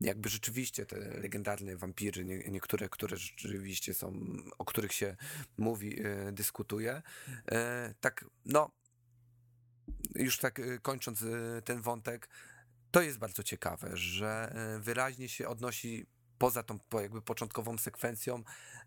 Jakby 0.01 0.29
rzeczywiście 0.29 0.87
te 0.87 0.97
legendarne 0.99 1.77
wampiry, 1.77 2.25
nie, 2.25 2.39
niektóre, 2.39 2.89
które 2.89 3.17
rzeczywiście 3.17 3.95
są, 3.95 4.13
o 4.59 4.65
których 4.65 4.93
się 4.93 5.17
mówi, 5.59 6.03
e, 6.03 6.33
dyskutuje. 6.33 7.03
E, 7.53 7.95
tak, 8.01 8.25
no, 8.45 8.71
już 10.15 10.39
tak 10.39 10.59
y, 10.59 10.81
kończąc 10.81 11.23
y, 11.23 11.63
ten 11.65 11.83
wątek, 11.83 12.29
to 12.91 13.03
jest 13.03 13.19
bardzo 13.19 13.43
ciekawe, 13.43 13.91
że 13.97 14.55
y, 14.77 14.81
wyraźnie 14.81 15.29
się 15.29 15.49
odnosi 15.49 16.07
poza 16.39 16.63
tą 16.63 16.79
jakby 16.93 17.23
początkową 17.23 17.79
sekwencją, 17.79 18.43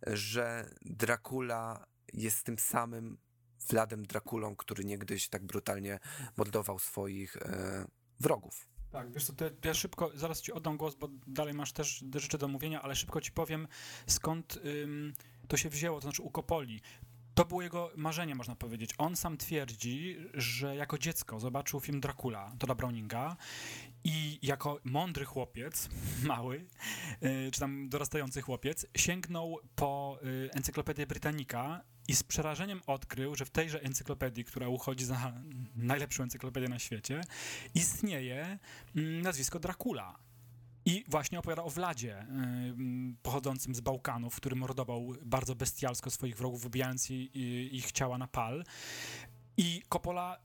że 0.08 0.76
Dracula 0.82 1.86
jest 2.14 2.44
tym 2.44 2.60
samym 2.60 3.18
Wladem 3.70 4.04
Drakulą, 4.06 4.56
który 4.56 4.86
niegdyś 4.86 5.30
tak 5.30 5.46
brutalnie 5.46 6.00
mordował 6.38 6.80
swoich 6.80 7.38
e, 7.38 7.86
wrogów. 8.20 8.68
Tak, 8.92 9.12
wiesz 9.12 9.26
co, 9.26 9.34
to 9.34 9.46
ja 9.64 9.74
szybko, 9.74 10.12
zaraz 10.16 10.42
ci 10.42 10.52
oddam 10.52 10.78
głos, 10.78 10.96
bo 10.96 11.10
dalej 11.28 11.54
masz 11.54 11.72
też 11.72 12.04
rzeczy 12.16 12.38
do 12.38 12.48
mówienia, 12.48 12.82
ale 12.82 12.96
szybko 12.96 13.22
ci 13.22 13.32
powiem, 13.32 13.68
skąd 14.08 14.60
ym, 14.66 15.14
to 15.48 15.58
się 15.58 15.70
wzięło, 15.70 15.98
to 15.98 16.02
znaczy 16.02 16.22
u 16.22 16.32
Kopoli. 16.32 16.82
To 17.34 17.46
było 17.46 17.62
jego 17.62 17.92
marzenie, 17.96 18.36
można 18.36 18.56
powiedzieć. 18.56 18.92
On 18.98 19.16
sam 19.16 19.38
twierdzi, 19.38 20.18
że 20.34 20.76
jako 20.76 20.98
dziecko 20.98 21.40
zobaczył 21.40 21.80
film 21.80 22.00
Dracula 22.00 22.56
Toda 22.60 22.76
Browninga 22.76 23.36
i 24.04 24.40
jako 24.42 24.80
mądry 24.84 25.26
chłopiec, 25.26 25.90
mały, 26.24 26.66
y, 27.24 27.52
czy 27.52 27.60
tam 27.60 27.90
dorastający 27.90 28.42
chłopiec, 28.42 28.86
sięgnął 28.98 29.60
po 29.76 30.20
y, 30.24 30.50
Encyklopedię 30.54 31.08
Britannica 31.08 31.82
i 32.08 32.16
z 32.16 32.24
przerażeniem 32.24 32.82
odkrył, 32.88 33.36
że 33.36 33.46
w 33.46 33.50
tejże 33.50 33.82
encyklopedii, 33.82 34.46
która 34.46 34.68
uchodzi 34.68 35.06
za 35.06 35.34
najlepszą 35.76 36.24
encyklopedię 36.24 36.68
na 36.70 36.80
świecie, 36.80 37.22
istnieje 37.76 38.60
mm, 38.96 39.22
nazwisko 39.22 39.60
Dracula. 39.60 40.20
I 40.86 41.04
właśnie 41.08 41.40
opowiada 41.40 41.64
o 41.64 41.70
Vladzie, 41.70 42.22
y, 42.22 42.26
pochodzącym 43.24 43.76
z 43.76 43.80
Bałkanów, 43.80 44.36
który 44.36 44.56
mordował 44.56 45.14
bardzo 45.26 45.56
bestialsko 45.56 46.10
swoich 46.10 46.38
wrogów, 46.38 46.62
wybijając 46.62 47.10
ich 47.72 47.92
ciała 47.92 48.18
na 48.18 48.28
pal. 48.28 48.64
I 49.58 49.82
Coppola 49.90 50.40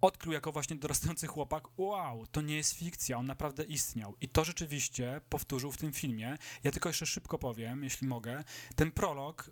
odkrył 0.00 0.32
jako 0.32 0.52
właśnie 0.52 0.76
dorastający 0.76 1.26
chłopak, 1.26 1.64
wow, 1.78 2.26
to 2.26 2.40
nie 2.40 2.56
jest 2.56 2.72
fikcja, 2.72 3.18
on 3.18 3.26
naprawdę 3.26 3.64
istniał. 3.64 4.14
I 4.20 4.28
to 4.28 4.44
rzeczywiście 4.44 5.20
powtórzył 5.28 5.72
w 5.72 5.76
tym 5.76 5.92
filmie. 5.92 6.38
Ja 6.64 6.70
tylko 6.70 6.88
jeszcze 6.88 7.06
szybko 7.06 7.38
powiem, 7.38 7.84
jeśli 7.84 8.08
mogę, 8.08 8.44
ten 8.76 8.92
prolog 8.92 9.50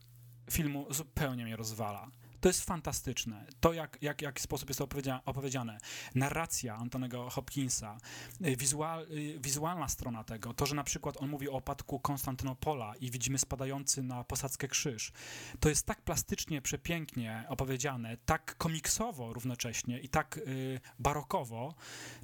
filmu 0.51 0.87
zupełnie 0.91 1.45
mnie 1.45 1.57
rozwala. 1.57 2.11
To 2.45 2.49
jest 2.49 2.65
fantastyczne. 2.65 3.47
To, 3.61 3.73
jak, 3.73 3.99
jak, 4.03 4.23
jak 4.23 4.41
sposób 4.41 4.71
jest 4.71 4.79
to 4.79 4.89
opowiedziane. 5.25 5.79
Narracja 6.15 6.77
Antonego 6.77 7.31
Hopkinsa, 7.31 7.99
y, 8.47 8.57
wizual, 8.57 9.07
y, 9.11 9.39
wizualna 9.41 9.89
strona 9.89 10.25
tego, 10.25 10.55
to, 10.55 10.67
że 10.67 10.75
na 10.75 10.85
przykład 10.85 11.17
on 11.21 11.29
mówi 11.29 11.49
o 11.49 11.53
opadku 11.53 12.01
Konstantynopola 12.01 12.95
i 12.97 13.11
widzimy 13.11 13.39
spadający 13.39 14.03
na 14.03 14.25
posadzkę 14.25 14.69
krzyż. 14.69 15.13
To 15.61 15.69
jest 15.69 15.87
tak 15.87 16.03
plastycznie, 16.03 16.63
przepięknie 16.63 17.45
opowiedziane, 17.49 18.17
tak 18.27 18.57
komiksowo 18.59 19.33
równocześnie 19.33 20.01
i 20.01 20.09
tak 20.09 20.39
y, 20.39 20.81
barokowo, 20.99 21.75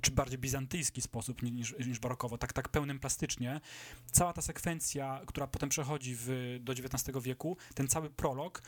czy 0.00 0.10
bardziej 0.10 0.38
bizantyjski 0.38 1.02
sposób 1.02 1.42
niż, 1.42 1.74
niż 1.86 1.98
barokowo, 1.98 2.38
tak, 2.38 2.52
tak 2.52 2.68
pełnym 2.68 2.98
plastycznie. 2.98 3.60
Cała 4.12 4.32
ta 4.32 4.42
sekwencja, 4.42 5.20
która 5.26 5.46
potem 5.46 5.68
przechodzi 5.68 6.16
w, 6.18 6.58
do 6.60 6.72
XIX 6.72 7.18
wieku, 7.22 7.56
ten 7.74 7.88
cały 7.88 8.10
prolog, 8.10 8.62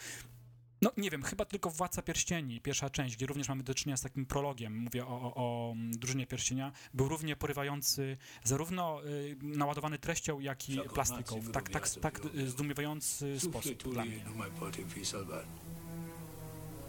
no 0.83 0.93
nie 0.97 1.11
wiem, 1.11 1.23
chyba 1.23 1.45
tylko 1.45 1.71
Władca 1.71 2.03
Pierścieni, 2.03 2.61
pierwsza 2.61 2.91
część, 2.91 3.17
gdzie 3.17 3.27
również 3.27 3.49
mamy 3.49 3.63
do 3.63 3.75
czynienia 3.75 3.97
z 3.97 4.03
takim 4.03 4.27
prologiem, 4.27 4.77
mówię 4.77 5.07
o, 5.07 5.21
o, 5.23 5.35
o 5.37 5.75
drużynie 5.77 6.27
Pierścienia, 6.27 6.73
był 6.95 7.09
równie 7.09 7.37
porywający, 7.37 8.17
zarówno 8.45 9.05
y, 9.05 9.37
naładowany 9.43 9.99
treścią, 9.99 10.41
jak 10.41 10.69
i 10.69 10.81
plastyką. 10.95 11.43
Tak, 11.53 11.69
tak, 11.69 11.89
tak 11.89 12.21
y, 12.35 12.49
zdumiewający 12.51 13.41
sposób 13.41 13.83
dla 13.93 14.05
mnie. 14.05 14.25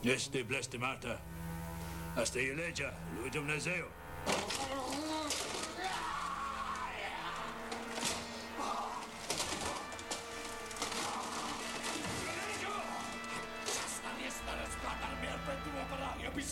Este 0.06 0.44
bleste 0.44 0.78
Marta, 0.78 1.18
hasta 2.16 2.39
ileja, 2.39 2.91
lui 3.22 3.32
Dumnezeu. 3.32 3.86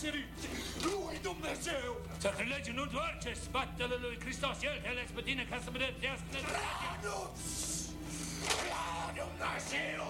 Biseriți! 0.02 0.44
Lui 0.86 1.16
Dumnezeu! 1.28 1.90
Sacrilege 2.22 2.70
nu 2.78 2.82
întoarce 2.82 3.30
spatele 3.46 3.96
lui 4.04 4.16
Hristos, 4.24 4.56
El 4.68 4.76
te 4.82 4.88
ales 4.88 5.08
pe 5.16 5.20
tine 5.28 5.42
ca 5.50 5.56
să 5.64 5.68
mânătească 5.74 6.36
Nu! 7.06 7.18
La 8.72 8.90
Dumnezeu! 9.20 10.06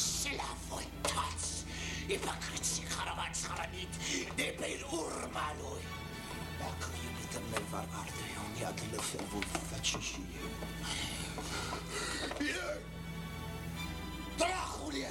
Și 0.00 0.30
la 0.40 0.50
voi 0.68 0.88
toți, 1.14 1.50
ipocrit 2.14 2.64
și 2.74 2.82
caravați 2.94 3.40
hranit 3.50 3.92
de 4.38 4.48
pe 4.58 4.68
urma 5.02 5.48
lui. 5.60 5.82
Dacă 6.60 6.86
iubită 7.04 7.38
mea 7.50 7.64
va 7.72 7.82
arde, 8.00 8.26
un 8.44 8.52
iad 8.60 8.78
le 8.92 9.00
voi 9.30 9.46
face 9.70 9.98
și 10.08 10.20
eu. 10.42 10.50
Ei! 12.60 12.80
Dracule! 14.40 15.10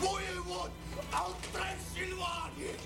воевод 0.00 0.70
от 1.12 1.36
Трансильвании. 1.52 2.76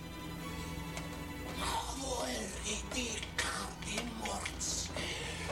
Voy 1.98 2.32
ridicar 2.64 3.68
de 3.84 4.02
morts. 4.18 4.90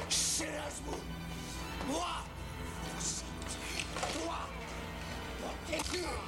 Serás 0.09 0.81
un... 0.87 1.93
Moi, 1.93 2.25
toi, 4.15 4.41
protecteur, 5.41 6.21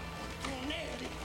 ton 0.42 0.70
air 0.70 1.19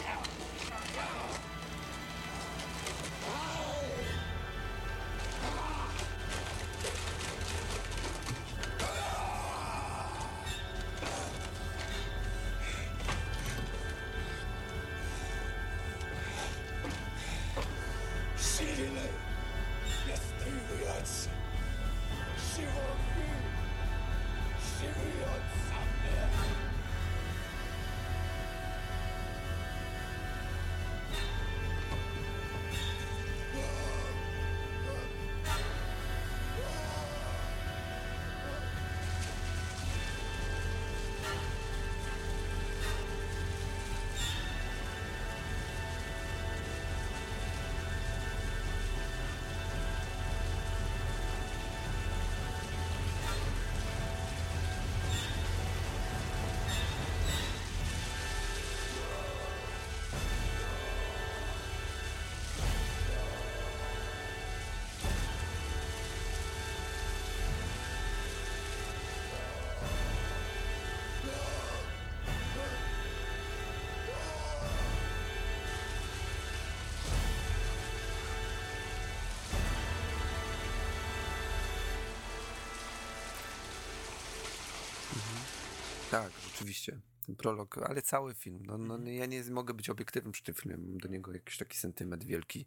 Tak, 86.22 86.32
rzeczywiście. 86.44 87.00
Ten 87.26 87.36
prolog, 87.36 87.78
ale 87.78 88.02
cały 88.02 88.34
film. 88.34 88.66
No, 88.66 88.78
no, 88.78 88.96
mhm. 88.96 89.16
ja 89.16 89.26
nie 89.26 89.44
mogę 89.44 89.74
być 89.74 89.90
obiektywnym 89.90 90.32
przy 90.32 90.44
tym 90.44 90.56
filmie. 90.56 90.78
Mam 90.78 90.98
do 90.98 91.08
niego 91.08 91.34
jakiś 91.34 91.58
taki 91.58 91.78
sentyment 91.78 92.24
wielki. 92.24 92.66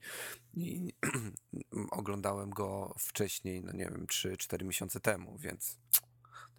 I 0.54 0.92
oglądałem 1.90 2.50
go 2.50 2.94
wcześniej, 2.98 3.62
no 3.62 3.72
nie 3.72 3.84
wiem, 3.84 4.06
3-4 4.06 4.64
miesiące 4.64 5.00
temu, 5.00 5.38
więc 5.38 5.78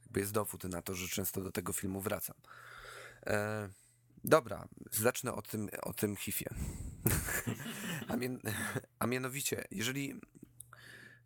jakby 0.02 0.20
jest 0.20 0.32
dowód 0.32 0.64
na 0.64 0.82
to, 0.82 0.96
że 0.96 1.08
często 1.08 1.42
do 1.42 1.52
tego 1.52 1.74
filmu 1.74 2.02
wracam. 2.02 2.36
E, 3.26 3.70
dobra, 4.24 4.68
zacznę 4.92 5.34
o 5.34 5.42
tym, 5.42 5.70
o 5.82 5.94
tym 5.94 6.16
hifie. 6.16 6.50
a, 8.10 8.18
a 9.00 9.08
mianowicie, 9.08 9.66
jeżeli 9.72 10.22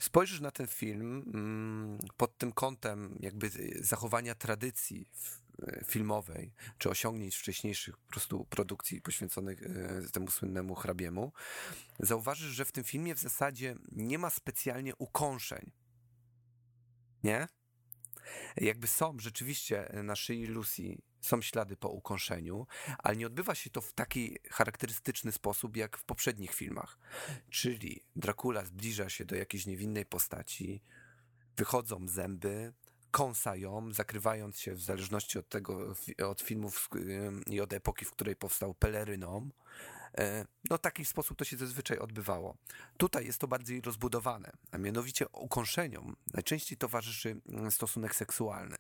spojrzysz 0.04 0.40
na 0.40 0.52
ten 0.52 0.68
film 0.68 1.24
mm, 1.34 2.00
pod 2.18 2.38
tym 2.38 2.52
kątem 2.52 3.18
jakby 3.20 3.50
zachowania 3.82 4.36
tradycji 4.36 5.10
e, 5.62 5.86
filmowej, 5.86 6.54
czy 6.78 6.90
osiągnięć 6.90 7.36
wcześniejszych 7.36 7.98
po 7.98 8.08
prostu 8.08 8.46
produkcji 8.46 9.02
poświęconych 9.02 9.64
e, 9.64 10.02
temu 10.12 10.32
słynnemu 10.32 10.76
hrabiemu, 10.76 11.34
zauważysz, 12.00 12.52
że 12.52 12.66
w 12.66 12.72
tym 12.72 12.84
filmie 12.84 13.16
w 13.16 13.20
zasadzie 13.20 13.76
nie 13.92 14.20
ma 14.20 14.30
specjalnie 14.30 14.96
ukąszeń. 14.96 15.72
Nie? 17.24 17.48
Jakby 18.58 18.88
są 18.88 19.20
rzeczywiście 19.20 19.90
na 20.04 20.16
szyi 20.16 20.46
Lucy 20.46 20.98
są 21.24 21.42
ślady 21.42 21.78
po 21.78 21.90
ukąszeniu, 21.90 22.68
ale 22.98 23.16
nie 23.16 23.28
odbywa 23.28 23.56
się 23.56 23.70
to 23.70 23.82
w 23.82 23.94
taki 23.94 24.38
charakterystyczny 24.52 25.32
sposób 25.32 25.78
jak 25.78 25.98
w 25.98 26.04
poprzednich 26.04 26.54
filmach. 26.54 27.00
Czyli 27.50 28.04
Dracula 28.16 28.66
zbliża 28.66 29.10
się 29.10 29.26
do 29.26 29.36
jakiejś 29.36 29.66
niewinnej 29.66 30.06
postaci, 30.06 30.82
wychodzą 31.58 32.08
zęby, 32.08 32.74
kąsają, 33.12 33.94
zakrywając 33.94 34.60
się 34.60 34.74
w 34.74 34.82
zależności 34.82 35.40
od 35.40 35.50
tego, 35.50 35.96
od 36.28 36.42
filmów 36.42 36.90
ym, 36.96 37.44
i 37.46 37.62
od 37.62 37.74
epoki, 37.74 38.06
w 38.06 38.12
której 38.12 38.36
powstał 38.36 38.74
peleryną. 38.74 39.50
E, 40.18 40.46
No, 40.70 40.78
taki 40.78 41.06
sposób 41.06 41.38
to 41.38 41.46
się 41.46 41.58
zazwyczaj 41.58 41.98
odbywało. 41.98 42.58
Tutaj 42.98 43.26
jest 43.26 43.40
to 43.40 43.48
bardziej 43.48 43.82
rozbudowane, 43.82 44.52
a 44.72 44.78
mianowicie 44.78 45.28
ukąszeniom 45.30 46.16
najczęściej 46.34 46.78
towarzyszy 46.78 47.42
mm, 47.50 47.72
stosunek 47.72 48.16
seksualny. 48.16 48.78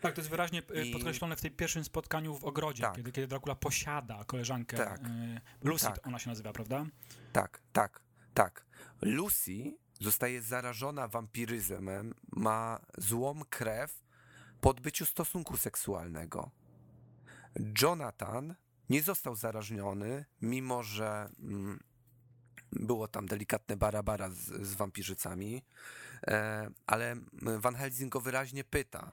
Tak, 0.00 0.14
to 0.14 0.20
jest 0.20 0.30
wyraźnie 0.30 0.62
e, 0.74 0.84
I- 0.84 0.92
podkreślone 0.92 1.36
w 1.36 1.40
tej 1.40 1.50
pierwszym 1.50 1.84
spotkaniu 1.84 2.38
w 2.38 2.44
ogrodzie, 2.44 2.82
Tak. 2.82 2.94
kiedy, 2.96 3.12
kiedy 3.12 3.26
Dracula 3.28 3.54
posiada 3.54 4.24
koleżankę 4.24 4.76
Tak. 4.76 5.00
e, 5.00 5.40
Lucy, 5.62 5.84
Tak. 5.86 6.06
ona 6.06 6.18
się 6.18 6.28
nazywa, 6.30 6.52
prawda? 6.52 6.86
Tak, 7.32 7.60
tak, 7.72 8.00
tak. 8.34 8.64
Lucy 9.02 9.76
zostaje 10.00 10.42
zarażona 10.42 11.08
wampiryzmem, 11.08 12.14
ma 12.32 12.80
złą 12.98 13.40
krew 13.50 14.04
po 14.60 14.70
odbyciu 14.70 15.06
stosunku 15.06 15.56
seksualnego. 15.56 16.50
Jonathan 17.82 18.54
nie 18.88 19.02
został 19.02 19.36
zarażony, 19.36 20.24
mimo 20.42 20.82
że 20.82 21.28
mm, 21.38 21.80
było 22.72 23.08
tam 23.08 23.26
delikatne 23.26 23.76
barabara 23.76 24.30
z, 24.30 24.36
z 24.66 24.74
wampirzycami, 24.74 25.62
e, 26.26 26.70
ale 26.86 27.16
Van 27.58 27.74
Helsing 27.74 28.12
go 28.12 28.20
wyraźnie 28.20 28.64
pyta. 28.64 29.12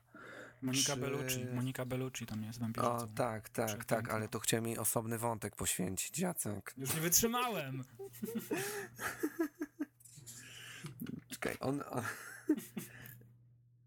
Monika 0.61 0.93
Czy- 0.93 0.99
Bellucci, 1.01 1.45
Monika 1.45 1.85
Bellucci 1.85 2.25
tam 2.25 2.43
jest 2.43 2.59
wampirzycą. 2.59 2.95
O, 2.95 3.07
tak, 3.07 3.49
tak, 3.49 3.51
tak, 3.69 3.77
Przepiękna. 3.77 4.13
ale 4.13 4.27
to 4.27 4.39
chciałem 4.39 4.67
jej 4.67 4.77
osobny 4.77 5.17
wątek 5.17 5.55
poświęcić, 5.55 6.19
Jacek. 6.19 6.73
Już 6.77 6.95
nie 6.95 7.01
wytrzymałem. 7.01 7.83
Czekaj, 11.29 11.57
on. 11.59 11.83
on 11.91 12.03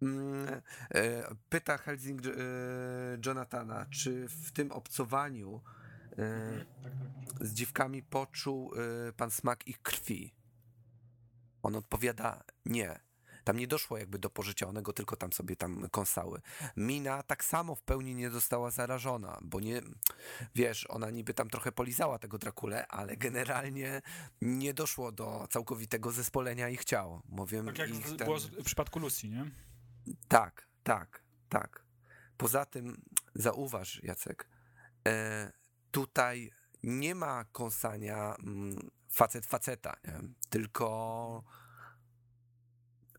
Mm, 0.02 0.46
e, 0.94 1.34
Pyta 1.48 1.78
Helsing 1.78 2.26
e, 2.26 2.30
Jonathana, 3.26 3.86
czy 3.90 4.28
w 4.28 4.52
tym 4.52 4.72
obcowaniu 4.72 5.60
e, 6.18 6.64
z 7.40 7.54
dziwkami 7.54 8.02
poczuł 8.02 8.72
pan 9.16 9.30
smak 9.30 9.68
ich 9.68 9.82
krwi. 9.82 10.34
On 11.62 11.76
odpowiada 11.76 12.42
nie. 12.66 13.00
Tam 13.44 13.56
nie 13.56 13.66
doszło 13.66 13.98
jakby 13.98 14.18
do 14.18 14.30
pożycia, 14.30 14.66
one 14.68 14.82
go 14.82 14.92
tylko 14.92 15.16
tam 15.16 15.32
sobie 15.32 15.56
tam 15.56 15.88
kąsały. 15.90 16.40
Mina 16.76 17.22
tak 17.22 17.44
samo 17.44 17.74
w 17.74 17.82
pełni 17.82 18.14
nie 18.14 18.30
została 18.30 18.70
zarażona, 18.70 19.38
bo 19.42 19.60
nie, 19.60 19.82
wiesz, 20.54 20.86
ona 20.90 21.10
niby 21.10 21.34
tam 21.34 21.50
trochę 21.50 21.72
polizała 21.72 22.18
tego 22.18 22.38
Drakule, 22.38 22.86
ale 22.86 23.16
generalnie 23.16 24.02
nie 24.40 24.74
doszło 24.74 25.12
do 25.12 25.46
całkowitego 25.50 26.10
zespolenia 26.10 26.68
ich 26.68 26.84
ciał. 26.84 27.22
Mówię, 27.28 27.62
Tak 27.66 27.78
jak 27.78 27.88
ten- 27.90 28.16
było 28.16 28.38
w 28.38 28.64
przypadku 28.64 28.98
Lucy, 28.98 29.28
nie? 29.28 29.50
tak, 30.28 30.68
tak, 30.82 31.22
tak. 31.48 31.84
Poza 32.36 32.64
tym 32.66 33.02
zauważ, 33.34 34.02
Jacek, 34.02 34.48
e, 35.08 35.52
tutaj 35.90 36.50
nie 36.82 37.14
ma 37.14 37.44
kąsania 37.44 38.34
mm, 38.46 38.90
facet 39.08 39.46
faceta, 39.46 39.96
nie? 40.04 40.20
tylko 40.50 41.44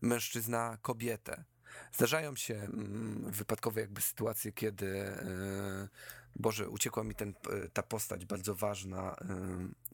mężczyzna 0.02 0.78
kobietę. 0.82 1.44
Zdarzają 1.92 2.36
się 2.36 2.54
mm, 2.54 3.30
wypadkowe 3.30 3.80
jakby 3.80 4.00
sytuacje, 4.00 4.52
kiedy 4.52 5.06
e, 5.06 5.88
Boże, 6.36 6.68
uciekła 6.68 7.04
mi 7.04 7.14
ten, 7.14 7.28
e, 7.28 7.68
ta 7.68 7.82
postać 7.82 8.24
bardzo 8.24 8.54
ważna, 8.54 9.16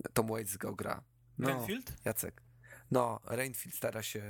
e, 0.05 0.09
Tom 0.13 0.29
Waits 0.29 0.57
go 0.57 0.75
gra. 0.75 1.03
No, 1.39 1.49
Renfield? 1.49 1.93
Jacek. 2.05 2.43
No, 2.91 3.21
Rainfield 3.25 3.77
stara 3.77 4.03
się 4.03 4.23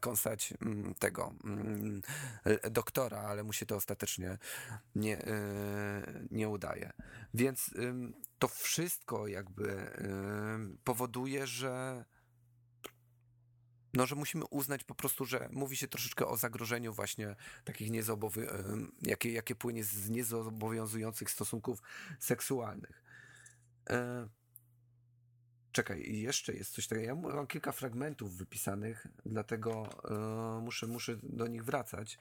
kąsać 0.00 0.54
mm, 0.62 0.94
tego 0.94 1.34
mm, 1.44 2.02
doktora, 2.70 3.18
ale 3.18 3.44
mu 3.44 3.52
się 3.52 3.66
to 3.66 3.76
ostatecznie 3.76 4.38
nie, 4.94 5.18
nie 6.30 6.48
udaje. 6.48 6.92
Więc 7.34 7.74
to 8.38 8.48
wszystko 8.48 9.26
jakby 9.26 9.90
powoduje, 10.84 11.46
że 11.46 12.04
no, 13.94 14.06
że 14.06 14.14
musimy 14.14 14.44
uznać 14.44 14.84
po 14.84 14.94
prostu, 14.94 15.24
że 15.24 15.48
mówi 15.52 15.76
się 15.76 15.88
troszeczkę 15.88 16.26
o 16.26 16.36
zagrożeniu 16.36 16.92
właśnie 16.92 17.36
takich 17.64 17.90
niezobowy, 17.90 18.48
jakie, 19.02 19.32
jakie 19.32 19.54
płynie 19.54 19.84
z 19.84 20.10
niezobowiązujących 20.10 21.30
stosunków 21.30 21.82
seksualnych. 22.18 23.02
E, 23.90 24.28
Czekaj, 25.72 26.16
jeszcze 26.16 26.52
jest 26.54 26.72
coś 26.72 26.86
takiego. 26.86 27.06
Ja 27.06 27.14
mam 27.14 27.46
kilka 27.46 27.72
fragmentów 27.72 28.36
wypisanych, 28.36 29.06
dlatego 29.26 29.88
e, 30.58 30.60
muszę, 30.60 30.86
muszę 30.86 31.16
do 31.22 31.46
nich 31.46 31.64
wracać. 31.64 32.18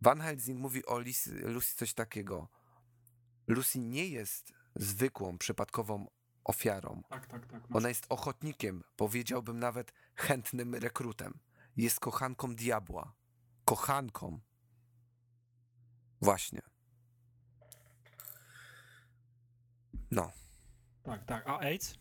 Van 0.00 0.20
Helsing 0.20 0.60
mówi 0.60 0.86
o 0.86 0.98
Lucy, 0.98 1.30
Lucy 1.34 1.76
coś 1.76 1.94
takiego. 1.94 2.48
Lucy 3.46 3.78
nie 3.78 4.08
jest 4.08 4.52
zwykłą, 4.74 5.38
przypadkową 5.38 6.06
ofiarą. 6.50 7.02
Tak, 7.08 7.26
tak, 7.26 7.46
tak. 7.46 7.62
Ona 7.76 7.88
jest 7.88 8.06
ochotnikiem, 8.08 8.82
powiedziałbym 8.96 9.58
nawet 9.58 9.92
chętnym 10.14 10.74
rekrutem. 10.74 11.38
Jest 11.76 12.00
kochanką 12.00 12.54
diabła. 12.54 13.12
Kochanką. 13.64 14.40
Właśnie. 16.22 16.60
No. 20.10 20.32
Tak, 21.02 21.24
tak. 21.24 21.48
A 21.48 21.58
AIDS? 21.58 21.98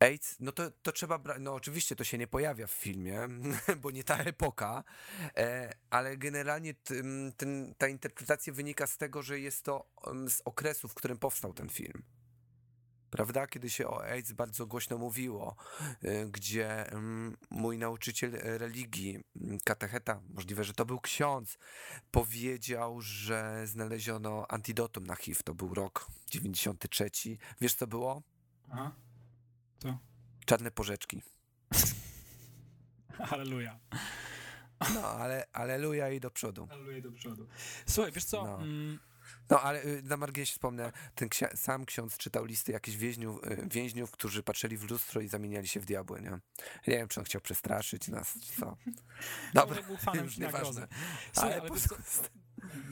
AIDS, 0.00 0.36
no 0.40 0.52
to, 0.52 0.70
to 0.70 0.92
trzeba 0.92 1.18
brać, 1.18 1.38
no 1.40 1.54
oczywiście 1.54 1.96
to 1.96 2.04
się 2.04 2.18
nie 2.18 2.26
pojawia 2.26 2.66
w 2.66 2.70
filmie, 2.70 3.28
bo 3.82 3.90
nie 3.90 4.04
ta 4.04 4.16
epoka, 4.16 4.84
e, 5.36 5.72
ale 5.90 6.16
generalnie 6.16 6.74
ten, 7.36 7.74
ta 7.78 7.88
interpretacja 7.88 8.52
wynika 8.52 8.86
z 8.86 8.96
tego, 8.96 9.22
że 9.22 9.40
jest 9.40 9.64
to 9.64 9.90
z 10.28 10.40
okresu, 10.44 10.88
w 10.88 10.94
którym 10.94 11.18
powstał 11.18 11.52
ten 11.52 11.68
film. 11.68 12.02
Prawda? 13.10 13.46
Kiedy 13.46 13.70
się 13.70 13.88
o 13.88 14.04
AIDS 14.04 14.32
bardzo 14.32 14.66
głośno 14.66 14.98
mówiło, 14.98 15.56
e, 16.02 16.26
gdzie 16.26 16.92
em, 16.92 17.36
mój 17.50 17.78
nauczyciel 17.78 18.32
religii, 18.42 19.18
m, 19.36 19.58
katecheta, 19.64 20.20
możliwe, 20.34 20.64
że 20.64 20.72
to 20.72 20.84
był 20.86 21.00
ksiądz, 21.00 21.58
powiedział, 22.10 23.00
że 23.00 23.66
znaleziono 23.66 24.46
antidotum 24.48 25.06
na 25.06 25.16
HIV. 25.16 25.42
To 25.44 25.54
był 25.54 25.74
rok 25.74 26.06
93. 26.30 27.10
Wiesz 27.60 27.74
co 27.74 27.86
było? 27.86 28.22
Aha. 28.70 28.92
Co? 29.78 29.98
Czarne 30.46 30.70
porzeczki. 30.70 31.22
Halleluja. 33.28 33.78
No, 34.94 35.00
ale 35.06 35.46
aleluja 35.52 36.10
i 36.10 36.20
do 36.20 36.30
przodu. 36.30 36.66
Halleluja 36.66 37.00
do 37.00 37.12
przodu. 37.12 37.46
Słuchaj, 37.86 38.12
wiesz 38.12 38.24
co? 38.24 38.44
No. 38.44 38.62
Mm, 38.62 38.98
No, 39.50 39.60
ale 39.62 39.84
y, 39.84 40.02
na 40.02 40.16
marginesie 40.16 40.52
wspomnę, 40.52 40.92
ten 41.14 41.28
ksia- 41.28 41.56
sam 41.56 41.86
ksiądz 41.86 42.16
czytał 42.16 42.44
listy 42.44 42.72
jakichś 42.72 42.96
więźniów, 42.96 43.44
y, 43.44 43.68
więźniów, 43.70 44.10
którzy 44.10 44.42
patrzyli 44.42 44.76
w 44.76 44.90
lustro 44.90 45.20
i 45.20 45.28
zamieniali 45.28 45.68
się 45.68 45.80
w 45.80 45.84
diabły, 45.86 46.20
nie? 46.20 46.30
Nie 46.86 46.96
wiem, 46.98 47.08
czy 47.08 47.20
on 47.20 47.26
chciał 47.26 47.40
przestraszyć 47.40 48.08
nas, 48.08 48.34
czy 48.40 48.60
co. 48.60 48.76
Dobra, 49.54 49.82
był 49.82 49.96
fanem 49.96 50.24
już 50.30 50.38
nieważne. 50.38 50.88
Słuchaj, 51.32 51.52
Ale 51.52 51.60
ale 51.60 51.68
po 51.68 51.74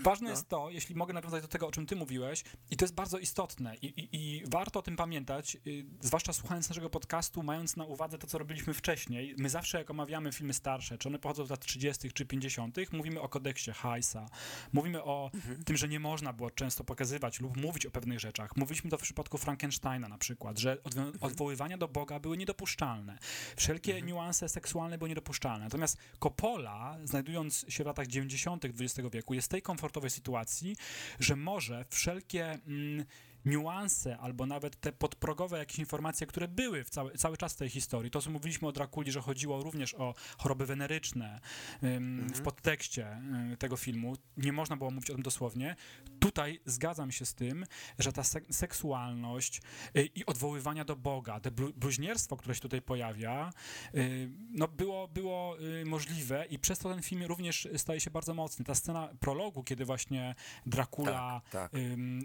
Ważne 0.02 0.24
No. 0.24 0.30
jest 0.30 0.48
to, 0.48 0.70
jeśli 0.70 0.94
mogę 0.94 1.14
nawiązać 1.14 1.42
do 1.42 1.48
tego, 1.48 1.66
o 1.66 1.70
czym 1.70 1.86
ty 1.86 1.96
mówiłeś, 1.96 2.44
i 2.70 2.76
to 2.76 2.84
jest 2.84 2.94
bardzo 2.94 3.18
istotne, 3.18 3.76
i, 3.76 3.86
i, 3.86 4.08
i 4.16 4.42
warto 4.46 4.78
o 4.78 4.82
tym 4.82 4.96
pamiętać, 4.96 5.56
y, 5.66 5.84
zwłaszcza 6.00 6.32
słuchając 6.32 6.68
naszego 6.68 6.90
podcastu, 6.90 7.42
mając 7.42 7.76
na 7.76 7.84
uwadze 7.84 8.18
to, 8.18 8.26
co 8.26 8.38
robiliśmy 8.38 8.74
wcześniej. 8.74 9.34
My 9.38 9.50
zawsze, 9.50 9.78
jak 9.78 9.90
omawiamy 9.90 10.32
filmy 10.32 10.54
starsze, 10.54 10.98
czy 10.98 11.08
one 11.08 11.18
pochodzą 11.18 11.46
z 11.46 11.50
lat 11.50 11.60
30. 11.60 12.12
czy 12.12 12.26
50., 12.26 12.76
mówimy 12.92 13.20
o 13.20 13.28
kodeksie 13.28 13.70
Heisa, 13.72 14.26
mówimy 14.72 15.04
o 15.04 15.30
Mhm. 15.34 15.64
tym, 15.64 15.76
że 15.76 15.88
nie 15.88 16.00
można 16.00 16.32
było 16.32 16.50
często 16.50 16.84
pokazywać 16.84 17.40
lub 17.40 17.56
mówić 17.56 17.86
o 17.86 17.90
pewnych 17.90 18.20
rzeczach. 18.20 18.56
Mówiliśmy 18.56 18.90
to 18.90 18.98
w 18.98 19.02
przypadku 19.02 19.38
Frankensteina 19.38 20.08
na 20.08 20.18
przykład, 20.18 20.58
że 20.58 20.76
odwo- 20.84 20.98
Mhm. 20.98 21.18
odwoływania 21.20 21.78
do 21.78 21.88
Boga 21.88 22.20
były 22.20 22.36
niedopuszczalne. 22.36 23.18
Wszelkie 23.56 23.92
Mhm. 23.92 24.06
niuanse 24.08 24.48
seksualne 24.48 24.98
były 24.98 25.08
niedopuszczalne. 25.08 25.64
Natomiast 25.64 25.96
Coppola, 26.20 26.98
znajdując 27.04 27.64
się 27.68 27.84
w 27.84 27.86
latach 27.86 28.06
90. 28.06 28.64
XX 28.64 29.08
wieku, 29.12 29.34
jest 29.34 29.46
w 29.46 29.50
tej 29.58 29.62
komfortowej 29.62 30.10
sytuacji, 30.10 30.76
że 31.20 31.36
może 31.36 31.84
wszelkie 31.90 32.58
mm, 32.66 33.04
niuanse 33.48 34.18
albo 34.18 34.46
nawet 34.46 34.80
te 34.80 34.92
podprogowe 34.92 35.58
jakieś 35.58 35.78
informacje, 35.78 36.26
które 36.26 36.48
były 36.48 36.84
w 36.84 36.90
cały, 36.90 37.12
cały 37.12 37.36
czas 37.36 37.54
w 37.54 37.56
tej 37.56 37.68
historii, 37.70 38.10
to 38.10 38.20
co 38.22 38.30
mówiliśmy 38.30 38.68
o 38.68 38.72
Drakuli, 38.72 39.12
że 39.12 39.20
chodziło 39.20 39.62
również 39.62 39.94
o 39.94 40.14
choroby 40.38 40.66
weneryczne 40.66 41.40
ym, 41.82 42.26
w 42.34 42.40
podtekście 42.42 43.20
y, 43.52 43.56
tego 43.56 43.76
filmu, 43.76 44.16
nie 44.36 44.52
można 44.52 44.76
było 44.76 44.90
mówić 44.90 45.10
o 45.10 45.14
tym 45.14 45.22
dosłownie. 45.22 45.76
Tutaj 46.20 46.60
zgadzam 46.64 47.12
się 47.12 47.26
z 47.26 47.34
tym, 47.34 47.66
że 47.98 48.12
ta 48.12 48.22
sek- 48.22 48.52
seksualność 48.52 49.60
y, 49.96 50.08
i 50.14 50.26
odwoływania 50.26 50.84
do 50.84 50.96
Boga, 50.96 51.40
te 51.40 51.50
blu- 51.50 51.72
bluźnierstwo, 51.72 52.36
które 52.36 52.54
się 52.54 52.60
tutaj 52.60 52.82
pojawia, 52.82 53.50
y, 53.94 54.30
no 54.50 54.68
było, 54.68 55.08
było 55.08 55.60
y, 55.60 55.84
możliwe 55.84 56.46
i 56.50 56.58
przez 56.58 56.78
to 56.78 56.88
ten 56.90 57.02
film 57.02 57.22
również 57.22 57.68
staje 57.76 58.00
się 58.00 58.10
bardzo 58.10 58.34
mocny. 58.34 58.64
Ta 58.64 58.74
scena 58.74 59.08
prologu, 59.20 59.62
kiedy 59.64 59.84
właśnie 59.84 60.34
Dracula 60.66 61.40
Tak, 61.50 61.70
tak. 61.70 61.72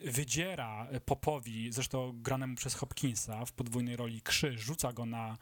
wydziera 0.05 0.87
Popowi, 1.13 1.71
zresztą 1.71 2.21
granemu 2.21 2.55
przez 2.55 2.73
Hopkinsa 2.73 3.45
w 3.45 3.51
podwójnej 3.51 3.95
roli 3.95 4.21
krzyż, 4.21 4.61
rzuca 4.61 4.93
go 4.93 5.05
na 5.05 5.37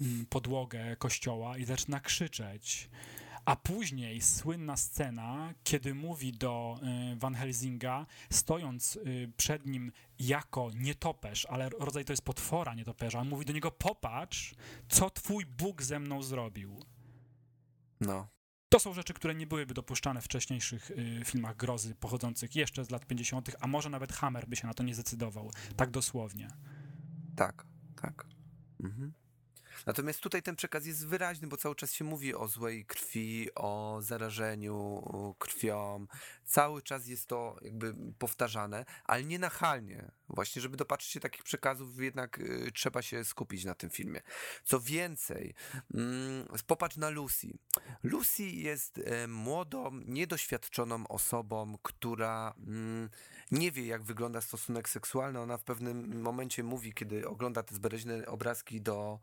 ym, 0.00 0.26
podłogę 0.30 0.96
kościoła 0.96 1.58
i 1.58 1.64
zaczyna 1.64 2.00
krzyczeć 2.00 2.90
A 3.44 3.56
później 3.56 4.20
słynna 4.20 4.76
scena, 4.76 5.54
kiedy 5.64 5.94
mówi 5.94 6.32
do 6.32 6.80
y, 7.12 7.16
Van 7.16 7.34
Helsinga, 7.34 8.06
stojąc 8.30 8.96
y, 8.96 9.32
przed 9.36 9.66
nim 9.66 9.92
jako 10.18 10.70
nietoperz, 10.74 11.46
ale 11.46 11.68
rodzaj 11.68 12.04
to 12.04 12.12
jest 12.12 12.24
potwora 12.24 12.74
nietoperza, 12.74 13.24
mówi 13.24 13.46
do 13.46 13.52
niego, 13.52 13.70
popatrz, 13.70 14.54
co 14.88 15.10
twój 15.10 15.46
Bóg 15.46 15.82
ze 15.82 15.98
mną 15.98 16.22
zrobił. 16.22 16.76
No. 18.00 18.31
To 18.72 18.78
są 18.78 18.94
rzeczy, 18.94 19.14
które 19.14 19.34
nie 19.34 19.46
byłyby 19.46 19.74
dopuszczane 19.74 20.20
w 20.20 20.24
wcześniejszych 20.24 20.90
y, 20.90 21.22
filmach 21.24 21.56
grozy 21.56 21.94
pochodzących 21.94 22.56
jeszcze 22.56 22.84
z 22.84 22.90
lat 22.90 23.06
50., 23.06 23.50
a 23.60 23.66
może 23.66 23.90
nawet 23.90 24.12
Hammer 24.12 24.48
by 24.48 24.56
się 24.56 24.66
na 24.66 24.74
to 24.74 24.82
nie 24.82 24.94
zdecydował. 24.94 25.50
Tak 25.76 25.90
dosłownie. 25.90 26.48
Tak, 27.36 27.66
tak. 27.96 28.26
Mhm. 28.80 29.12
Natomiast 29.86 30.20
tutaj 30.20 30.42
ten 30.42 30.56
przekaz 30.56 30.86
jest 30.86 31.06
wyraźny, 31.06 31.48
bo 31.48 31.56
cały 31.56 31.74
czas 31.74 31.92
się 31.92 32.04
mówi 32.04 32.34
o 32.34 32.48
złej 32.48 32.86
krwi, 32.86 33.48
o 33.54 33.98
zarażeniu 34.00 35.02
krwią. 35.38 36.06
Cały 36.44 36.82
czas 36.82 37.06
jest 37.06 37.26
to 37.26 37.56
jakby 37.62 37.94
powtarzane, 38.18 38.84
ale 39.04 39.24
nie 39.24 39.38
nachalnie. 39.38 40.10
Właśnie, 40.28 40.62
żeby 40.62 40.76
dopatrzyć 40.76 41.12
się 41.12 41.20
takich 41.20 41.42
przekazów, 41.42 42.00
jednak 42.00 42.38
y, 42.38 42.72
trzeba 42.74 43.02
się 43.02 43.24
skupić 43.24 43.64
na 43.64 43.74
tym 43.74 43.90
filmie. 43.90 44.20
Co 44.64 44.80
więcej, 44.80 45.54
mm, 45.94 46.46
popatrz 46.66 46.96
na 46.96 47.10
Lucy. 47.10 47.58
Lucy 48.02 48.42
jest 48.42 48.98
e, 48.98 49.28
młodą, 49.28 49.90
niedoświadczoną 50.06 51.08
osobą, 51.08 51.78
która 51.82 52.54
mm, 52.66 53.10
nie 53.50 53.72
wie, 53.72 53.86
jak 53.86 54.02
wygląda 54.02 54.40
stosunek 54.40 54.88
seksualny. 54.88 55.40
Ona 55.40 55.58
w 55.58 55.64
pewnym 55.64 56.22
momencie 56.22 56.62
mówi, 56.62 56.94
kiedy 56.94 57.28
ogląda 57.28 57.62
te 57.62 57.74
zbereźne 57.74 58.26
obrazki 58.26 58.80
do 58.80 59.20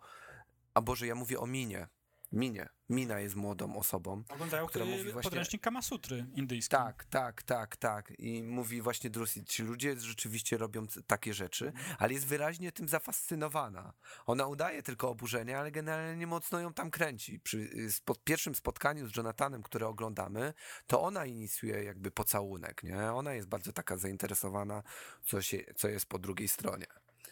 a 0.74 0.82
Boże, 0.82 1.08
ja 1.08 1.16
mówię 1.16 1.40
o 1.40 1.48
Minie. 1.48 1.88
Minie. 2.32 2.70
Mina 2.90 3.20
jest 3.20 3.36
młodą 3.36 3.76
osobą. 3.76 4.24
Oglądają 4.30 4.68
która 4.68 4.86
mówi 4.86 5.04
właśnie- 5.04 5.22
podręcznik 5.22 5.62
Kamasutry 5.62 6.26
indyjski. 6.36 6.72
Tak, 6.72 7.06
tak, 7.06 7.44
tak, 7.44 7.78
tak. 7.78 8.14
I 8.20 8.44
mówi 8.44 8.82
właśnie 8.82 9.10
Drusi, 9.10 9.46
ci 9.46 9.64
ludzie 9.64 10.00
rzeczywiście 10.00 10.58
robią 10.58 10.88
takie 11.08 11.34
rzeczy, 11.34 11.74
ale 12.00 12.14
jest 12.14 12.26
wyraźnie 12.28 12.72
tym 12.72 12.88
zafascynowana. 12.88 13.94
Ona 14.26 14.48
udaje 14.48 14.84
tylko 14.84 15.10
oburzenie, 15.10 15.60
ale 15.60 15.72
generalnie 15.72 16.28
mocno 16.28 16.60
ją 16.60 16.74
tam 16.74 16.92
kręci. 16.92 17.40
Przy 17.40 17.58
y, 17.58 17.92
spo, 17.92 18.16
pierwszym 18.24 18.56
spotkaniu 18.56 19.08
z 19.08 19.18
Jonathanem, 19.18 19.64
które 19.64 19.88
oglądamy, 19.88 20.54
to 20.88 21.02
ona 21.02 21.26
inicjuje 21.26 21.84
jakby 21.84 22.12
pocałunek, 22.12 22.84
nie? 22.84 23.12
Ona 23.12 23.34
jest 23.34 23.48
bardzo 23.48 23.74
taka 23.74 23.98
zainteresowana, 23.98 24.84
co, 25.26 25.42
się, 25.42 25.64
co 25.76 25.88
jest 25.88 26.06
po 26.06 26.20
drugiej 26.20 26.48
stronie. 26.48 26.86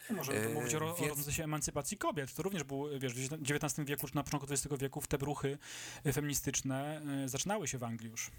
Możemy 0.09 0.41
tu 0.41 0.49
E, 0.49 0.53
mówić 0.53 0.75
o, 0.75 0.79
więc- 0.79 1.09
rodzącej 1.09 1.33
się 1.33 1.43
emancypacji 1.43 1.97
kobiet. 1.97 2.33
To 2.33 2.43
również 2.43 2.63
był, 2.63 2.99
wiesz, 2.99 3.13
w 3.13 3.33
XIX 3.51 3.87
wieku, 3.87 4.07
czy 4.07 4.15
na 4.15 4.23
początku 4.23 4.47
XX 4.53 4.67
wieku 4.79 5.01
te 5.09 5.17
ruchy 5.17 5.57
e, 6.03 6.13
feministyczne 6.13 7.01
e, 7.23 7.29
zaczynały 7.29 7.67
się 7.67 7.77
w 7.77 7.83
Anglii 7.83 8.09
już. 8.11 8.31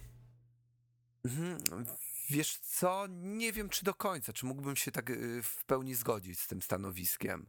Mhm. 1.24 1.58
Wiesz 2.30 2.58
co, 2.58 3.06
nie 3.10 3.52
wiem 3.52 3.68
czy 3.68 3.84
do 3.84 3.94
końca, 3.94 4.32
czy 4.32 4.46
mógłbym 4.46 4.76
się 4.76 4.92
tak 4.92 5.12
w 5.42 5.64
pełni 5.64 5.94
zgodzić 5.94 6.40
z 6.40 6.46
tym 6.46 6.62
stanowiskiem. 6.62 7.46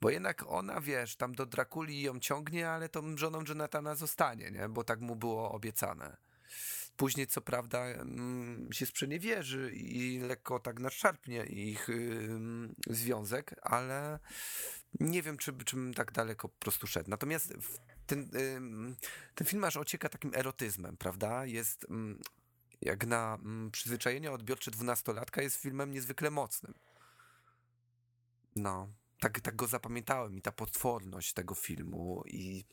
Bo 0.00 0.10
jednak 0.10 0.46
ona, 0.46 0.80
wiesz, 0.80 1.16
tam 1.16 1.34
do 1.34 1.46
Drakuli 1.46 2.02
ją 2.02 2.20
ciągnie, 2.20 2.70
ale 2.70 2.88
tą 2.88 3.16
żoną 3.16 3.42
Jonathana 3.48 3.94
zostanie, 3.94 4.50
nie? 4.50 4.68
Bo 4.68 4.84
tak 4.84 5.00
mu 5.00 5.16
było 5.16 5.52
obiecane. 5.52 6.16
Później, 6.96 7.26
co 7.26 7.40
prawda, 7.40 7.84
mm, 7.84 8.72
się 8.72 8.86
sprzeniewierzy 8.86 9.72
i 9.74 10.18
lekko 10.18 10.60
tak 10.60 10.80
nadszarpnie 10.80 11.44
ich 11.44 11.88
związek, 12.86 13.54
ale 13.62 14.18
nie 15.00 15.22
wiem, 15.22 15.36
czy, 15.36 15.52
czy 15.64 15.76
bym 15.76 15.94
tak 15.94 16.12
daleko 16.12 16.48
po 16.48 16.58
prostu 16.58 16.86
szedł. 16.86 17.10
Natomiast 17.10 17.54
ten, 18.06 18.30
ten 19.34 19.46
film 19.46 19.64
aż 19.64 19.76
ocieka 19.76 20.08
takim 20.08 20.30
erotyzmem, 20.34 20.96
prawda? 20.96 21.46
Jest 21.46 21.86
jak 22.80 23.06
na 23.06 23.38
przyzwyczajenie 23.72 24.32
odbiorcze 24.32 24.70
dwunastolatka 24.70 25.42
jest 25.42 25.56
filmem 25.56 25.90
niezwykle 25.90 26.30
mocnym. 26.30 26.74
No, 28.56 28.88
tak, 29.20 29.40
tak 29.40 29.56
go 29.56 29.66
zapamiętałem 29.66 30.36
i 30.36 30.42
ta 30.42 30.52
potworność 30.52 31.32
tego 31.32 31.54
filmu 31.54 32.22
i, 32.26 32.64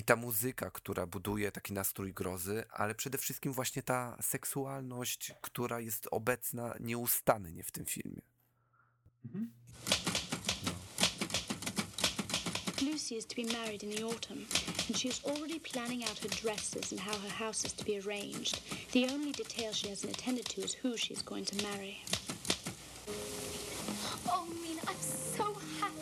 i 0.00 0.02
ta 0.02 0.16
muzyka, 0.16 0.70
która 0.70 1.06
buduje 1.06 1.52
taki 1.52 1.72
nastrój 1.72 2.14
grozy, 2.14 2.64
ale 2.70 2.94
przede 2.94 3.18
wszystkim 3.18 3.52
właśnie 3.52 3.82
ta 3.82 4.16
seksualność, 4.22 5.32
która 5.40 5.80
jest 5.80 6.08
obecna 6.10 6.74
nieustannie 6.80 7.62
w 7.62 7.70
tym 7.70 7.84
filmie. 7.84 8.22
Lucy 12.82 13.14
is 13.14 13.26
to 13.26 13.34
be 13.34 13.52
married 13.52 13.82
in 13.82 13.90
the 13.90 14.04
autumn, 14.04 14.46
and 14.88 14.98
she 14.98 15.08
is 15.08 15.24
already 15.24 15.60
planning 15.60 16.04
out 16.04 16.18
her 16.18 16.30
dresses 16.42 16.92
and 16.92 17.00
how 17.00 17.18
her 17.18 17.32
house 17.32 17.66
is 17.66 17.72
to 17.72 17.84
be 17.84 17.98
arranged. 17.98 18.62
The 18.92 19.14
only 19.14 19.32
detail 19.32 19.72
she 19.72 19.90
hasn't 19.90 20.12
attended 20.18 20.46
to 20.54 20.60
is 20.60 20.76
who 20.82 20.96
she 20.96 21.14
is 21.14 21.24
going 21.24 21.44
to 21.46 21.56
marry. 21.62 21.96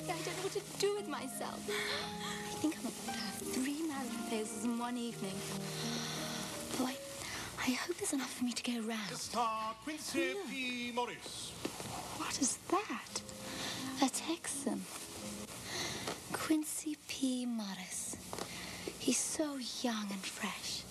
I 0.09 0.17
don't 0.25 0.37
know 0.37 0.43
what 0.43 0.53
to 0.53 0.81
do 0.81 0.95
with 0.97 1.09
myself. 1.09 1.61
I 1.69 2.55
think 2.61 2.77
I'm 2.79 2.87
about 2.87 3.15
to 3.15 3.21
have 3.21 3.35
three 3.53 3.83
marriage 3.87 4.11
proposals 4.29 4.65
in 4.65 4.79
one 4.79 4.97
evening. 4.97 5.35
Boy, 6.79 6.95
I, 7.59 7.67
I 7.67 7.71
hope 7.73 7.97
there's 7.99 8.15
enough 8.15 8.33
for 8.33 8.45
me 8.45 8.53
to 8.53 8.63
go 8.63 8.81
round. 8.81 9.11
Star 9.15 9.75
Quincy 9.85 10.35
P. 10.51 10.93
Morris. 10.95 11.53
What 12.17 12.41
is 12.41 12.57
that? 12.71 13.21
A 14.03 14.09
Texan. 14.09 14.83
Quincy 16.33 16.97
P. 17.09 17.45
Morris. 17.45 18.17
He's 18.99 19.19
so 19.19 19.59
young 19.83 20.07
and 20.11 20.21
fresh. 20.25 20.85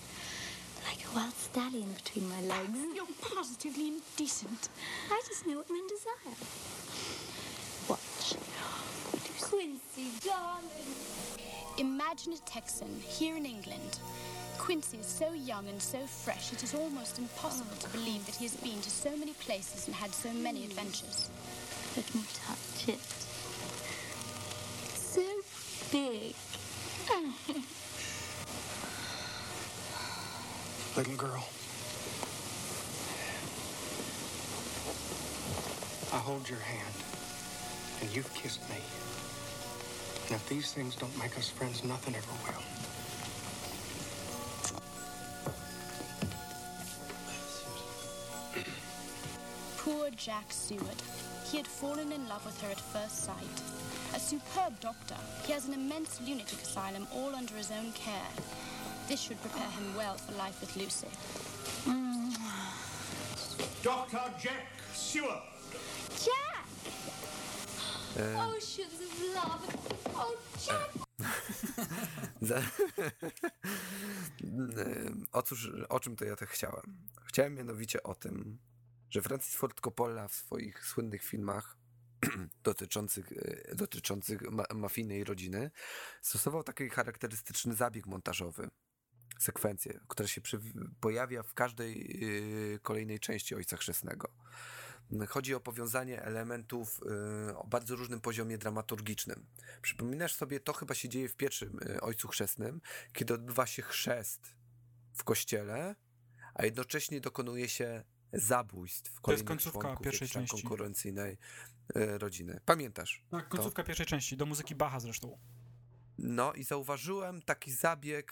Like 0.87 1.03
a 1.11 1.15
wild 1.15 1.33
stallion 1.33 1.91
between 1.93 2.29
my 2.29 2.41
legs. 2.41 2.77
You're 2.95 3.05
positively 3.21 3.87
indecent. 3.87 4.69
I 5.09 5.21
just 5.27 5.47
know 5.47 5.57
what 5.57 5.69
men 5.69 5.87
desire. 5.87 6.35
Watch. 9.47 9.49
Quincy, 9.49 10.11
darling. 10.27 10.61
Imagine 11.77 12.33
a 12.33 12.37
Texan 12.37 12.99
here 13.07 13.37
in 13.37 13.45
England. 13.45 13.99
Quincy 14.57 14.97
is 14.97 15.05
so 15.05 15.31
young 15.33 15.69
and 15.69 15.79
so 15.81 15.99
fresh, 15.99 16.51
it 16.51 16.63
is 16.63 16.73
almost 16.73 17.19
impossible 17.19 17.77
to 17.79 17.87
believe 17.89 18.25
that 18.25 18.35
he 18.35 18.43
has 18.45 18.55
been 18.55 18.81
to 18.81 18.89
so 18.89 19.15
many 19.15 19.33
places 19.33 19.85
and 19.87 19.95
had 19.95 20.11
so 20.13 20.31
many 20.31 20.63
hmm. 20.63 20.71
adventures. 20.71 21.29
Let 21.95 22.15
me 22.15 22.21
touch 22.33 22.89
it. 22.89 22.99
So 24.93 25.23
big. 25.91 26.33
Little 30.97 31.15
girl. 31.15 31.47
I 36.11 36.17
hold 36.17 36.49
your 36.49 36.59
hand, 36.59 36.93
and 38.01 38.09
you've 38.15 38.33
kissed 38.33 38.67
me. 38.69 38.77
And 40.27 40.35
if 40.35 40.49
these 40.49 40.73
things 40.73 40.95
don't 40.95 41.17
make 41.17 41.37
us 41.37 41.49
friends, 41.49 41.85
nothing 41.85 42.13
ever 42.13 42.27
will. 42.43 42.61
Poor 49.77 50.09
Jack 50.17 50.45
Seward. 50.49 51.01
He 51.49 51.55
had 51.55 51.65
fallen 51.65 52.11
in 52.11 52.27
love 52.27 52.45
with 52.45 52.61
her 52.61 52.69
at 52.69 52.79
first 52.79 53.23
sight. 53.23 53.35
A 54.15 54.19
superb 54.19 54.77
doctor, 54.81 55.15
he 55.45 55.53
has 55.53 55.65
an 55.69 55.73
immense 55.73 56.19
lunatic 56.19 56.61
asylum 56.61 57.07
all 57.13 57.33
under 57.33 57.53
his 57.55 57.71
own 57.71 57.93
care. 57.93 58.27
This 59.07 59.21
should 59.21 59.39
prepare 59.41 59.69
him 59.69 59.95
well 59.95 60.15
for 60.15 60.33
life 60.33 60.59
with 60.59 60.75
Lucy. 60.75 61.07
Dr. 63.81 64.19
Jack 64.41 64.67
Seward. 64.93 65.39
Jack! 66.21 66.56
Oceans 68.17 69.01
of 69.07 69.35
love. 69.35 69.77
Em, 74.41 75.25
Otóż, 75.31 75.71
o 75.89 75.99
czym 75.99 76.15
to 76.15 76.25
ja 76.25 76.35
tak 76.35 76.49
chciałem? 76.49 77.07
Chciałem 77.25 77.55
mianowicie 77.55 78.03
o 78.03 78.15
tym, 78.15 78.57
że 79.09 79.21
Francis 79.21 79.55
Ford 79.55 79.81
Coppola 79.81 80.27
w 80.27 80.33
swoich 80.33 80.85
słynnych 80.85 81.23
filmach 81.23 81.77
dotyczących, 82.63 83.31
e, 83.31 83.75
dotyczących 83.75 84.41
ma 84.41 84.63
mafijnej 84.75 85.23
rodziny 85.23 85.71
stosował 86.21 86.63
taki 86.63 86.89
charakterystyczny 86.89 87.73
zabieg 87.75 88.05
montażowy, 88.05 88.69
sekwencję, 89.39 89.99
która 90.07 90.27
się 90.27 90.41
pojawia 90.99 91.43
w 91.43 91.53
każdej 91.53 92.19
e, 92.75 92.79
kolejnej 92.79 93.19
części 93.19 93.55
Ojca 93.55 93.77
Chrzestnego. 93.77 94.29
Chodzi 95.27 95.55
o 95.55 95.59
powiązanie 95.59 96.21
elementów 96.21 97.01
e, 97.49 97.57
o 97.57 97.67
bardzo 97.67 97.95
różnym 97.95 98.21
poziomie 98.21 98.57
dramaturgicznym. 98.57 99.45
Przypominasz 99.81 100.33
sobie, 100.35 100.59
to 100.59 100.73
chyba 100.73 100.93
się 100.95 101.09
dzieje 101.09 101.29
w 101.29 101.35
pierwszym 101.35 101.79
e, 101.89 102.01
Ojcu 102.01 102.27
Chrzestnym, 102.27 102.81
kiedy 103.13 103.33
odbywa 103.33 103.65
się 103.65 103.81
chrzest 103.81 104.55
w 105.13 105.23
kościele, 105.23 105.95
a 106.53 106.65
jednocześnie 106.65 107.21
dokonuje 107.21 107.69
się 107.69 108.03
zabójstw 108.33 109.21
To 109.21 109.31
jest 109.31 109.43
końcówka 109.43 109.95
pierwszej 109.95 110.27
części. 110.27 110.61
konkurencyjnej 110.61 111.37
e, 111.95 112.17
rodziny. 112.17 112.59
Pamiętasz? 112.65 113.23
Tak, 113.31 113.47
końcówka 113.49 113.83
pierwszej 113.83 114.05
części, 114.05 114.37
do 114.37 114.45
muzyki 114.45 114.75
Bacha 114.75 114.99
zresztą. 114.99 115.37
No 116.17 116.53
i 116.53 116.63
zauważyłem 116.63 117.41
taki 117.41 117.71
zabieg 117.71 118.31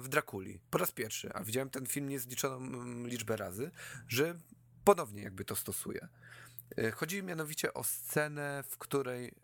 w 0.00 0.06
Drakuli. 0.08 0.60
Po 0.70 0.78
raz 0.78 0.92
pierwszy, 0.92 1.32
a 1.32 1.44
widziałem 1.44 1.70
ten 1.70 1.86
film 1.86 2.08
niezliczoną 2.08 2.56
mm, 2.56 3.08
liczbę 3.08 3.36
razy, 3.36 3.70
że 4.08 4.34
ponownie 4.84 5.22
jakby 5.22 5.44
to 5.44 5.56
stosuje. 5.56 6.08
Chodzi 6.94 7.22
mianowicie 7.22 7.74
o 7.74 7.84
scenę, 7.84 8.64
w 8.68 8.78
której 8.78 9.34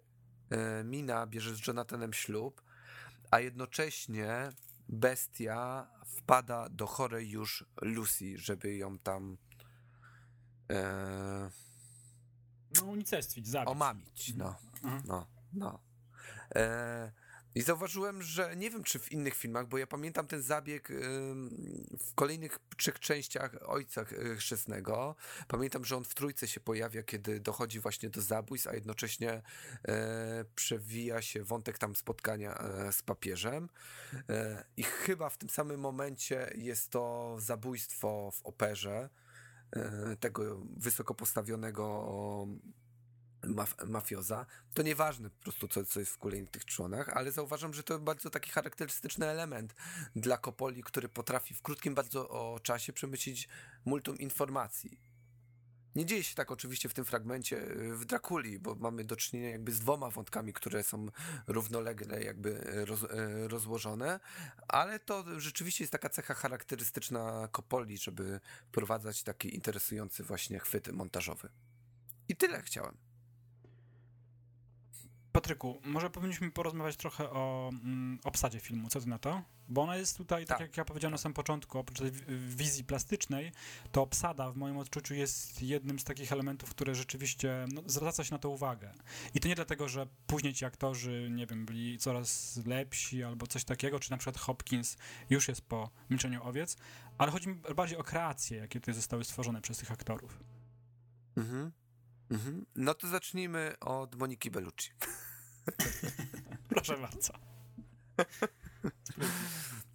yy, 0.51 0.85
Mina 0.85 1.27
bierze 1.27 1.55
z 1.57 1.67
Jonathanem 1.67 2.13
ślub, 2.13 2.63
a 3.31 3.41
jednocześnie 3.41 4.51
bestia 4.89 5.87
wpada 6.07 6.69
do 6.69 6.87
chorej 6.87 7.31
już 7.31 7.65
Lucy, 7.83 8.39
żeby 8.39 8.77
ją 8.77 8.99
tam 8.99 9.37
e, 10.71 11.51
No 12.77 12.85
unicestwić, 12.87 13.49
zabić. 13.49 13.69
omamić. 13.69 14.35
No, 14.35 14.57
Mhm. 14.83 15.03
no, 15.07 15.27
no. 15.53 15.79
E, 16.55 17.13
I 17.57 17.63
zauważyłem, 17.63 18.23
że 18.23 18.57
nie 18.57 18.71
wiem, 18.71 18.85
czy 18.85 18.99
w 18.99 19.13
innych 19.13 19.35
filmach, 19.35 19.69
bo 19.69 19.79
ja 19.79 19.87
pamiętam 19.87 20.27
ten 20.27 20.43
zabieg 20.43 20.89
w 21.99 22.15
kolejnych 22.15 22.59
trzech 22.77 23.01
częściach 23.01 23.57
Ojca 23.63 24.05
Chrzestnego. 24.37 25.17
Pamiętam, 25.49 25.85
że 25.85 25.97
on 25.97 26.05
w 26.05 26.15
trójce 26.15 26.49
się 26.49 26.61
pojawia, 26.61 27.03
kiedy 27.03 27.41
dochodzi 27.41 27.81
właśnie 27.81 28.11
do 28.11 28.21
zabójstw, 28.21 28.69
a 28.69 28.75
jednocześnie 28.75 29.43
e, 29.89 30.45
przewija 30.55 31.23
się 31.23 31.45
wątek 31.45 31.79
tam 31.79 31.97
spotkania 31.97 32.59
e, 32.59 32.93
z 32.93 33.03
papieżem. 33.03 33.69
E, 34.29 34.65
I 34.77 34.83
chyba 34.83 35.29
w 35.29 35.39
tym 35.39 35.51
samym 35.51 35.81
momencie 35.81 36.51
jest 36.55 36.91
to 36.91 37.37
zabójstwo 37.39 38.31
w 38.31 38.47
operze 38.47 39.09
tego 40.21 40.61
wysoko 40.77 41.15
postawionego 41.15 42.07
maf 43.47 43.75
mafioza. 43.87 44.47
To 44.75 44.83
nieważne 44.83 45.31
po 45.31 45.43
prostu, 45.43 45.69
co, 45.69 45.85
co 45.85 46.01
jest 46.01 46.13
w 46.13 46.19
kolejnych 46.19 46.51
tych 46.51 46.65
członach, 46.65 47.09
ale 47.09 47.33
zauważam, 47.33 47.75
że 47.75 47.83
to 47.83 47.99
bardzo 47.99 48.31
taki 48.31 48.51
charakterystyczny 48.51 49.27
element 49.27 49.75
dla 50.17 50.39
Kopoli, 50.39 50.83
który 50.83 51.09
potrafi 51.09 51.55
w 51.55 51.63
krótkim 51.63 51.95
bardzo 51.95 52.29
o 52.29 52.61
czasie 52.61 52.93
przemycić 52.93 53.49
multum 53.85 54.19
informacji. 54.19 55.01
Nie 55.97 56.07
dzieje 56.07 56.25
się 56.25 56.35
tak 56.35 56.51
oczywiście 56.51 56.89
w 56.89 56.95
tym 56.95 57.05
fragmencie 57.05 57.61
w 57.93 58.05
Drakuli, 58.05 58.59
bo 58.59 58.75
mamy 58.75 59.05
do 59.05 59.17
czynienia 59.17 59.51
jakby 59.51 59.73
z 59.73 59.81
dwoma 59.81 60.11
wątkami, 60.11 60.53
które 60.53 60.83
są 60.83 61.09
równolegle 61.47 62.23
jakby 62.23 62.61
roz, 62.85 63.03
y, 63.03 63.49
rozłożone, 63.49 64.21
ale 64.69 64.99
to 64.99 65.41
rzeczywiście 65.41 65.85
jest 65.85 65.93
taka 65.93 66.09
cecha 66.09 66.35
charakterystyczna 66.35 67.49
Kopoli, 67.53 67.99
żeby 67.99 68.41
wprowadzać 68.69 69.23
taki 69.23 69.55
interesujący 69.55 70.25
właśnie 70.25 70.59
chwyt 70.59 70.89
montażowy. 70.89 71.49
I 72.29 72.37
tyle 72.37 72.63
chciałem. 72.63 73.06
Patryku, 75.37 75.81
może 75.85 76.11
powinniśmy 76.11 76.51
porozmawiać 76.51 76.97
trochę 76.97 77.31
o 77.31 77.71
mm, 77.73 78.19
obsadzie 78.25 78.61
filmu. 78.61 78.89
Co 78.89 79.01
ty 79.01 79.09
na 79.09 79.19
to? 79.19 79.43
Bo 79.69 79.83
ona 79.83 79.97
jest 79.97 80.17
tutaj, 80.17 80.47
tak, 80.47 80.59
Tak. 80.59 80.67
jak 80.67 80.77
ja 80.77 80.85
powiedziałem 80.85 81.13
na 81.13 81.19
samym 81.19 81.35
początku, 81.35 81.79
oprócz 81.79 81.99
tej 81.99 82.11
wi- 82.11 82.23
wizji 82.57 82.85
plastycznej, 82.85 83.53
to 83.93 84.03
obsada 84.03 84.51
w 84.51 84.57
moim 84.57 84.79
odczuciu 84.79 85.15
jest 85.15 85.63
jednym 85.63 85.99
z 85.99 86.05
takich 86.05 86.33
elementów, 86.33 86.71
które 86.71 86.95
rzeczywiście 86.95 87.67
no, 87.73 87.83
zwraca 87.87 88.25
się 88.25 88.35
na 88.35 88.39
to 88.39 88.51
uwagę. 88.51 88.93
I 89.35 89.41
to 89.41 89.49
nie 89.49 89.55
dlatego, 89.55 89.89
że 89.89 90.07
później 90.27 90.55
ci 90.55 90.65
aktorzy, 90.65 91.29
nie 91.31 91.47
wiem, 91.47 91.67
byli 91.67 91.99
coraz 91.99 92.61
lepsi 92.67 93.23
albo 93.25 93.47
coś 93.47 93.65
takiego, 93.65 94.01
czy 94.01 94.11
na 94.11 94.17
przykład 94.17 94.39
Hopkins 94.39 94.97
już 95.31 95.49
jest 95.49 95.61
po 95.61 95.91
Milczeniu 96.11 96.45
Owiec, 96.45 96.77
ale 97.19 97.33
chodzi 97.33 97.49
mi 97.49 97.55
bardziej 97.77 97.99
o 97.99 98.05
kreacje, 98.05 98.59
jakie 98.59 98.81
tutaj 98.81 98.95
zostały 98.95 99.25
stworzone 99.25 99.61
przez 99.63 99.79
tych 99.79 99.93
aktorów. 99.93 100.39
Mhm. 101.37 101.73
Mhm. 102.31 102.67
No 102.77 102.95
to 102.95 103.09
zacznijmy 103.09 103.75
od 103.81 104.15
Moniki 104.15 104.51
Bellucci. 104.51 104.91
Proszę 106.69 106.99
bardzo. 106.99 107.33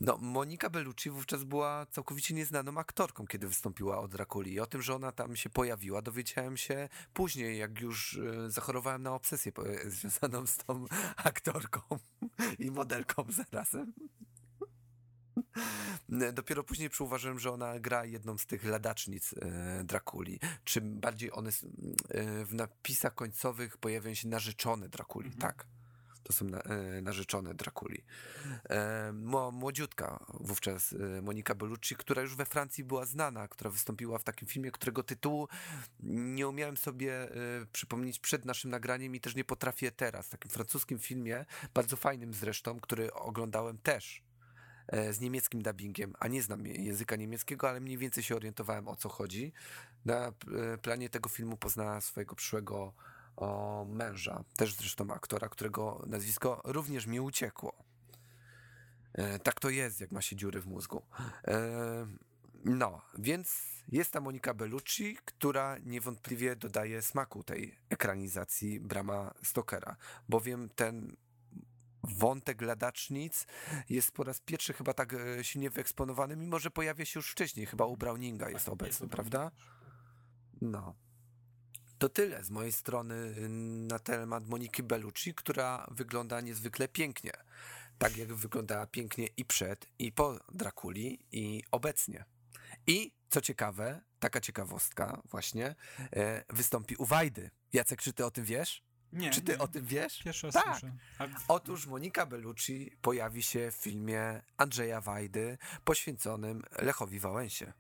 No, 0.01 0.17
Monika 0.17 0.69
Bellucci 0.69 1.09
wówczas 1.09 1.43
była 1.43 1.85
całkowicie 1.85 2.33
nieznaną 2.33 2.77
aktorką, 2.77 3.27
kiedy 3.27 3.47
wystąpiła 3.47 3.99
od 3.99 4.11
Drakuli. 4.11 4.53
I 4.53 4.59
o 4.59 4.65
tym, 4.65 4.81
że 4.81 4.95
ona 4.95 5.11
tam 5.11 5.35
się 5.35 5.49
pojawiła, 5.49 6.01
dowiedziałem 6.01 6.57
się 6.57 6.89
później, 7.13 7.57
jak 7.57 7.81
już 7.81 8.17
e, 8.17 8.49
zachorowałem 8.51 9.03
na 9.03 9.13
obsesję 9.13 9.51
związaną 9.85 10.47
z 10.47 10.57
tą 10.57 10.85
aktorką 11.15 11.81
i 12.59 12.71
modelką 12.71 13.25
zarazem. 13.29 13.93
Dopiero 16.33 16.63
później 16.63 16.89
przyuważyłem, 16.89 17.39
że 17.39 17.51
ona 17.51 17.79
gra 17.79 18.05
jedną 18.05 18.37
z 18.37 18.45
tych 18.45 18.63
ladacznic 18.65 19.33
e, 19.33 19.83
Drakuli. 19.83 20.39
Czym 20.63 20.99
bardziej 20.99 21.31
one 21.31 21.49
e, 21.49 21.53
w 22.45 22.53
napisach 22.53 23.15
końcowych 23.15 23.77
pojawiają 23.77 24.15
się 24.15 24.27
narzeczone 24.27 24.89
Drakuli, 24.89 25.31
tak. 25.31 25.65
To 26.23 26.33
są 26.33 26.45
na, 26.45 26.59
e, 26.61 27.01
narzeczone 27.01 27.53
Drakuli. 27.53 28.03
Młodziutka 29.51 30.25
wówczas 30.33 30.95
Monika 31.21 31.55
Bellucci, 31.55 31.95
która 31.95 32.21
już 32.21 32.35
we 32.35 32.45
Francji 32.45 32.83
była 32.83 33.05
znana, 33.05 33.47
która 33.47 33.69
wystąpiła 33.69 34.19
w 34.19 34.23
takim 34.23 34.47
filmie, 34.47 34.71
którego 34.71 35.03
tytułu 35.03 35.47
nie 35.99 36.47
umiałem 36.47 36.77
sobie 36.77 37.29
przypomnieć 37.71 38.19
przed 38.19 38.45
naszym 38.45 38.71
nagraniem 38.71 39.15
i 39.15 39.19
też 39.19 39.35
nie 39.35 39.43
potrafię 39.43 39.91
teraz. 39.91 40.27
W 40.27 40.29
takim 40.29 40.51
francuskim 40.51 40.99
filmie, 40.99 41.45
bardzo 41.73 41.95
fajnym 41.95 42.33
zresztą, 42.33 42.79
który 42.79 43.13
oglądałem 43.13 43.77
też 43.77 44.23
z 44.91 45.19
niemieckim 45.19 45.61
dubbingiem, 45.61 46.13
a 46.19 46.27
nie 46.27 46.41
znam 46.41 46.65
języka 46.65 47.15
niemieckiego, 47.15 47.69
ale 47.69 47.79
mniej 47.79 47.97
więcej 47.97 48.23
się 48.23 48.35
orientowałem 48.35 48.87
o 48.87 48.95
co 48.95 49.09
chodzi. 49.09 49.53
Na 50.05 50.27
e, 50.27 50.31
planie 50.81 51.09
tego 51.09 51.29
filmu 51.29 51.57
poznała 51.57 52.01
swojego 52.01 52.35
przyszłego 52.35 52.93
o, 53.35 53.85
męża, 53.89 54.43
też 54.55 54.75
zresztą 54.75 55.13
aktora, 55.13 55.49
którego 55.49 56.03
nazwisko 56.07 56.61
również 56.65 57.05
mi 57.05 57.19
uciekło. 57.19 57.73
E, 59.13 59.39
tak 59.39 59.59
to 59.59 59.69
jest, 59.69 60.01
jak 60.01 60.11
ma 60.11 60.21
się 60.21 60.35
dziury 60.35 60.61
w 60.61 60.67
mózgu. 60.67 61.01
E, 61.47 62.07
no, 62.65 63.01
więc 63.17 63.63
jest 63.91 64.11
ta 64.11 64.21
Monika 64.21 64.53
Bellucci, 64.53 65.17
która 65.25 65.77
niewątpliwie 65.77 66.55
dodaje 66.55 67.01
smaku 67.01 67.43
tej 67.43 67.79
ekranizacji 67.89 68.79
Brama 68.79 69.33
Stokera, 69.43 69.95
bowiem 70.29 70.69
ten 70.75 71.15
wątek 72.03 72.61
ladacznic 72.61 73.47
jest 73.89 74.11
po 74.11 74.23
raz 74.23 74.39
pierwszy 74.39 74.73
chyba 74.73 74.93
tak 74.93 75.13
e, 75.13 75.43
silnie 75.43 75.69
wyeksponowany, 75.69 76.35
mimo 76.35 76.59
że 76.59 76.71
pojawia 76.71 77.05
się 77.05 77.19
już 77.19 77.31
wcześniej, 77.31 77.65
chyba 77.65 77.85
u 77.85 77.97
Browninga 77.97 78.49
jest 78.49 78.69
obecny, 78.69 79.07
prawda? 79.07 79.51
No. 80.61 80.95
To 81.97 82.09
tyle 82.09 82.43
z 82.43 82.49
mojej 82.49 82.71
strony 82.71 83.15
y, 83.15 83.49
na 83.87 83.99
temat 83.99 84.47
Moniki 84.47 84.83
Bellucci, 84.83 85.33
która 85.33 85.87
wygląda 85.91 86.41
niezwykle 86.41 86.87
pięknie. 86.87 87.31
Tak 87.97 88.17
jak 88.17 88.33
wyglądała 88.33 88.87
pięknie 88.87 89.27
i 89.37 89.45
przed, 89.45 89.85
i 89.99 90.11
po 90.11 90.39
Drakuli, 90.51 91.19
i 91.31 91.63
obecnie. 91.71 92.25
I 92.87 93.11
co 93.29 93.41
ciekawe, 93.41 94.01
taka 94.19 94.41
ciekawostka 94.41 95.21
właśnie, 95.25 95.75
e, 96.15 96.43
wystąpi 96.49 96.95
u 96.95 97.05
Wajdy. 97.05 97.51
Jacek, 97.73 98.01
czy 98.01 98.13
ty 98.13 98.25
o 98.25 98.31
tym 98.31 98.45
wiesz? 98.45 98.83
Nie, 99.13 99.29
Czy 99.29 99.41
ty 99.41 99.51
nie. 99.51 99.57
o 99.59 99.67
tym 99.67 99.85
wiesz? 99.85 100.23
Pierwszy 100.23 100.47
raz 100.47 100.53
tak. 100.53 100.63
słyszę. 100.77 100.93
A 101.19 101.23
Otóż 101.47 101.87
Monika 101.87 102.25
Bellucci 102.25 102.91
pojawi 103.01 103.43
się 103.43 103.71
w 103.71 103.75
filmie 103.75 104.41
Andrzeja 104.57 105.01
Wajdy 105.01 105.57
poświęconym 105.83 106.63
Lechowi 106.81 107.19
Wałęsie. 107.19 107.73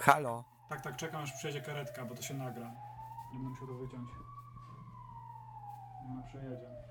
Halo? 0.00 0.44
Tak, 0.68 0.80
tak, 0.80 0.96
czekam 0.96 1.22
aż 1.22 1.32
przyjedzie 1.32 1.60
karetka, 1.60 2.04
bo 2.04 2.14
to 2.14 2.22
się 2.22 2.34
nagra. 2.34 2.66
Nie 3.32 3.38
będę 3.38 3.48
musiał 3.48 3.66
to 3.66 3.74
wyciąć. 3.74 4.08
No, 6.08 6.22
przejedzie. 6.28 6.83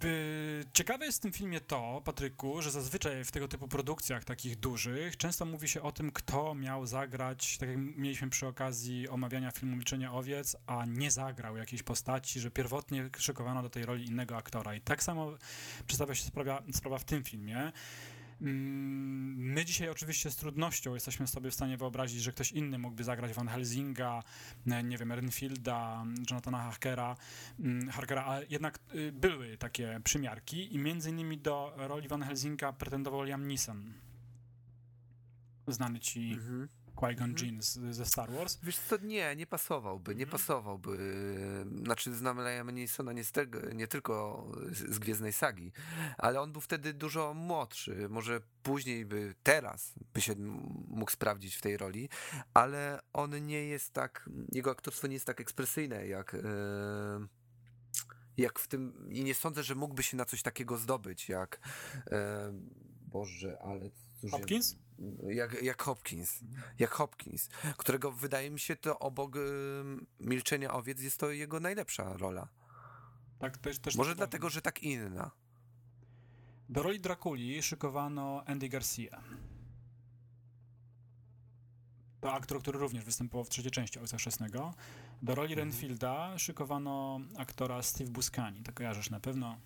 By... 0.00 0.64
Ciekawe 0.72 1.04
jest 1.04 1.18
w 1.18 1.20
tym 1.20 1.32
filmie 1.32 1.60
to, 1.60 2.02
Patryku, 2.04 2.62
że 2.62 2.70
zazwyczaj 2.70 3.24
w 3.24 3.32
tego 3.32 3.48
typu 3.48 3.68
produkcjach 3.68 4.24
takich 4.24 4.56
dużych 4.56 5.16
często 5.16 5.44
mówi 5.44 5.68
się 5.68 5.82
o 5.82 5.92
tym, 5.92 6.10
kto 6.10 6.54
miał 6.54 6.86
zagrać, 6.86 7.58
tak 7.58 7.68
jak 7.68 7.78
mieliśmy 7.78 8.30
przy 8.30 8.46
okazji 8.46 9.08
omawiania 9.08 9.50
filmu 9.50 9.76
Milczenie 9.76 10.10
Owiec, 10.10 10.56
a 10.66 10.84
nie 10.84 11.10
zagrał 11.10 11.56
jakiejś 11.56 11.82
postaci, 11.82 12.40
że 12.40 12.50
pierwotnie 12.50 13.10
szykowano 13.18 13.62
do 13.62 13.70
tej 13.70 13.84
roli 13.84 14.06
innego 14.06 14.36
aktora. 14.36 14.74
I 14.74 14.80
tak 14.80 15.02
samo 15.02 15.32
przedstawia 15.86 16.14
się 16.14 16.24
sprawa, 16.24 16.62
sprawa 16.72 16.98
w 16.98 17.04
tym 17.04 17.24
filmie. 17.24 17.72
Mm, 18.42 19.52
My 19.52 19.64
dzisiaj 19.64 19.88
oczywiście 19.88 20.30
z 20.30 20.36
trudnością 20.36 20.94
jesteśmy 20.94 21.26
sobie 21.26 21.50
w 21.50 21.54
stanie 21.54 21.76
wyobrazić, 21.76 22.22
że 22.22 22.32
ktoś 22.32 22.52
inny 22.52 22.78
mógłby 22.78 23.04
zagrać 23.04 23.32
Van 23.32 23.48
Helsinga, 23.48 24.22
e, 24.66 24.82
nie 24.82 24.98
wiem, 24.98 25.12
Renfielda, 25.12 26.04
Jonathana 26.30 26.58
Harkera, 26.58 27.16
mm, 27.60 27.88
Harkera, 27.88 28.24
ale 28.24 28.46
jednak 28.50 28.78
y, 28.94 29.12
były 29.12 29.56
takie 29.56 30.00
przymiarki 30.04 30.74
i 30.74 30.78
między 30.78 31.10
innymi 31.10 31.38
do 31.38 31.72
roli 31.76 32.08
Van 32.08 32.22
Helsinga 32.22 32.72
pretendował 32.72 33.22
Liam 33.22 33.46
Neeson. 33.46 33.92
Znany 35.68 36.00
ci 36.00 36.32
Mhm. 36.32 36.68
Qui-Gon 37.02 37.34
Jinn 37.34 37.62
z, 37.62 37.78
ze 37.90 38.06
Star 38.06 38.30
Wars. 38.32 38.58
Wiesz 38.62 38.76
co, 38.76 38.96
nie, 38.96 39.36
nie 39.36 39.46
pasowałby, 39.46 40.14
nie 40.14 40.26
pasowałby. 40.26 40.98
Znaczy 41.84 42.14
znam 42.14 42.38
Liama 42.38 42.72
Neesona 42.72 43.12
nie, 43.12 43.22
nie 43.74 43.86
tylko 43.86 44.46
z 44.72 44.98
Gwiezdnej 44.98 45.32
Sagi, 45.32 45.72
ale 46.18 46.40
on 46.40 46.52
był 46.52 46.60
wtedy 46.60 46.94
dużo 46.94 47.34
młodszy. 47.34 48.08
Może 48.08 48.40
później 48.62 49.06
by, 49.06 49.34
teraz 49.42 49.94
by 50.14 50.20
się 50.20 50.34
mógł 50.88 51.10
sprawdzić 51.10 51.56
w 51.56 51.60
tej 51.60 51.76
roli, 51.76 52.08
ale 52.54 53.00
on 53.12 53.46
nie 53.46 53.64
jest 53.64 53.92
tak, 53.92 54.30
jego 54.52 54.70
aktorstwo 54.70 55.06
nie 55.06 55.14
jest 55.14 55.26
tak 55.26 55.40
ekspresyjne 55.40 56.06
jak... 56.06 56.34
e, 56.34 56.38
jak 58.36 58.58
w 58.58 58.68
tym, 58.68 59.08
i 59.10 59.24
nie 59.24 59.34
sądzę, 59.34 59.62
że 59.62 59.74
mógłby 59.74 60.02
się 60.02 60.16
na 60.16 60.24
coś 60.24 60.42
takiego 60.42 60.76
zdobyć, 60.76 61.28
jak 61.28 61.60
e, 62.10 62.52
Boże, 63.06 63.58
ale 63.62 63.90
Hopkins? 64.30 64.76
jak, 65.28 65.62
jak 65.62 65.82
Hopkins, 65.82 66.40
jak 66.78 66.90
Hopkins, 66.90 67.48
którego 67.76 68.12
wydaje 68.12 68.50
mi 68.50 68.60
się 68.60 68.76
to 68.76 68.98
obok 68.98 69.36
ym, 69.36 70.06
Milczenia 70.20 70.72
Owiec 70.72 71.00
jest 71.00 71.18
to 71.18 71.30
jego 71.30 71.60
najlepsza 71.60 72.12
rola. 72.16 72.48
Tak, 73.38 73.58
też, 73.58 73.78
też 73.78 73.96
Może 73.96 74.14
dlatego, 74.14 74.50
że 74.50 74.62
tak 74.62 74.82
inna. 74.82 75.30
Do 76.68 76.82
roli 76.82 77.00
Drakuli 77.00 77.62
szykowano 77.62 78.44
Andy 78.46 78.68
Garcia. 78.68 79.22
To 82.20 82.32
aktor, 82.32 82.60
który 82.60 82.78
również 82.78 83.04
występował 83.04 83.44
w 83.44 83.48
trzeciej 83.48 83.70
części 83.70 83.98
Ojca 83.98 84.16
Chrzestnego. 84.16 84.74
Do 85.22 85.34
roli 85.34 85.52
Mhm. 85.52 85.68
Renfielda 85.68 86.38
szykowano 86.38 87.20
aktora 87.36 87.82
Steve 87.82 88.10
Buscani. 88.10 88.62
To 88.62 88.72
kojarzysz 88.72 89.10
na 89.10 89.20
pewno. 89.20 89.58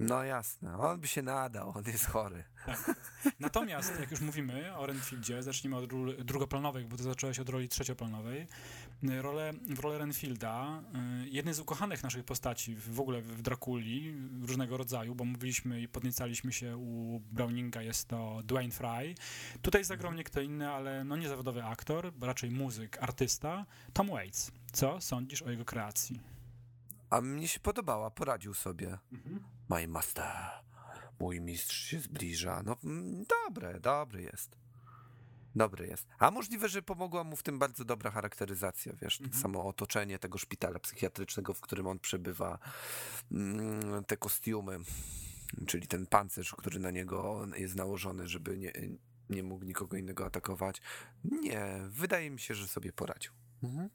No 0.00 0.24
jasne, 0.24 0.78
on 0.78 1.00
by 1.00 1.08
się 1.08 1.22
nadał, 1.22 1.72
on 1.76 1.84
jest 1.86 2.06
chory. 2.06 2.44
Natomiast, 3.40 4.00
jak 4.00 4.10
już 4.10 4.20
mówimy 4.20 4.76
o 4.76 4.86
Renfieldzie, 4.86 5.42
zacznijmy 5.42 5.76
od 5.76 5.92
ról 5.92 6.16
drugoplanowych, 6.24 6.88
bo 6.88 6.96
ty 6.96 7.02
zacząłeś 7.02 7.38
od 7.38 7.48
roli 7.48 7.68
trzecioplanowej. 7.68 8.46
Rolę, 9.02 9.52
w 9.68 9.78
rolę 9.78 9.98
Renfielda, 9.98 10.82
y, 11.24 11.28
jednej 11.28 11.54
z 11.54 11.60
ukochanych 11.60 12.02
naszych 12.02 12.24
postaci 12.24 12.76
w 12.76 13.00
ogóle 13.00 13.22
w 13.22 13.42
Drakuli, 13.42 14.14
różnego 14.42 14.76
rodzaju, 14.76 15.14
bo 15.14 15.24
mówiliśmy 15.24 15.80
i 15.80 15.88
podniecaliśmy 15.88 16.52
się 16.52 16.76
u 16.76 17.20
Browninga, 17.32 17.82
jest 17.82 18.08
to 18.08 18.40
Dwayne 18.44 18.72
Fry. 18.72 19.14
Tutaj 19.62 19.84
zagrał 19.84 20.12
nie 20.12 20.24
kto 20.24 20.40
inny, 20.40 20.70
ale 20.70 21.04
no 21.04 21.16
nie 21.16 21.28
zawodowy 21.28 21.64
aktor, 21.64 22.12
raczej 22.20 22.50
muzyk, 22.50 22.98
artysta, 23.02 23.66
Tom 23.92 24.08
Waits. 24.08 24.52
Co 24.72 25.00
sądzisz 25.00 25.42
o 25.42 25.50
jego 25.50 25.64
kreacji? 25.64 26.20
A 27.10 27.20
mnie 27.20 27.48
się 27.48 27.60
podobała, 27.60 28.10
poradził 28.10 28.54
sobie. 28.54 28.98
My 29.70 29.88
master, 29.88 30.26
mój 31.20 31.40
mistrz 31.40 31.84
się 31.84 32.00
zbliża. 32.00 32.62
No 32.62 32.76
mm, 32.84 33.24
dobre, 33.24 33.80
dobry 33.80 34.22
jest. 34.22 34.56
Dobry 35.54 35.86
jest. 35.86 36.06
A 36.18 36.30
możliwe, 36.30 36.68
że 36.68 36.82
pomogła 36.82 37.24
mu 37.24 37.36
w 37.36 37.42
tym 37.42 37.58
bardzo 37.58 37.84
dobra 37.84 38.10
charakteryzacja, 38.10 38.92
wiesz, 39.02 39.18
to 39.18 39.38
samo 39.38 39.64
otoczenie 39.64 40.18
tego 40.18 40.38
szpitala 40.38 40.78
psychiatrycznego, 40.78 41.54
w 41.54 41.60
którym 41.60 41.86
on 41.86 41.98
przebywa, 41.98 42.58
mm, 43.32 44.04
te 44.04 44.16
kostiumy, 44.16 44.78
czyli 45.66 45.86
ten 45.86 46.06
pancerz, 46.06 46.54
który 46.54 46.80
na 46.80 46.90
niego 46.90 47.46
jest 47.56 47.74
nałożony, 47.74 48.28
żeby 48.28 48.58
nie, 48.58 48.72
nie 49.30 49.42
mógł 49.42 49.64
nikogo 49.64 49.96
innego 49.96 50.26
atakować. 50.26 50.80
Nie, 51.24 51.80
wydaje 51.88 52.30
mi 52.30 52.40
się, 52.40 52.54
że 52.54 52.68
sobie 52.68 52.92
poradził. 52.92 53.32
Y, 53.64 53.90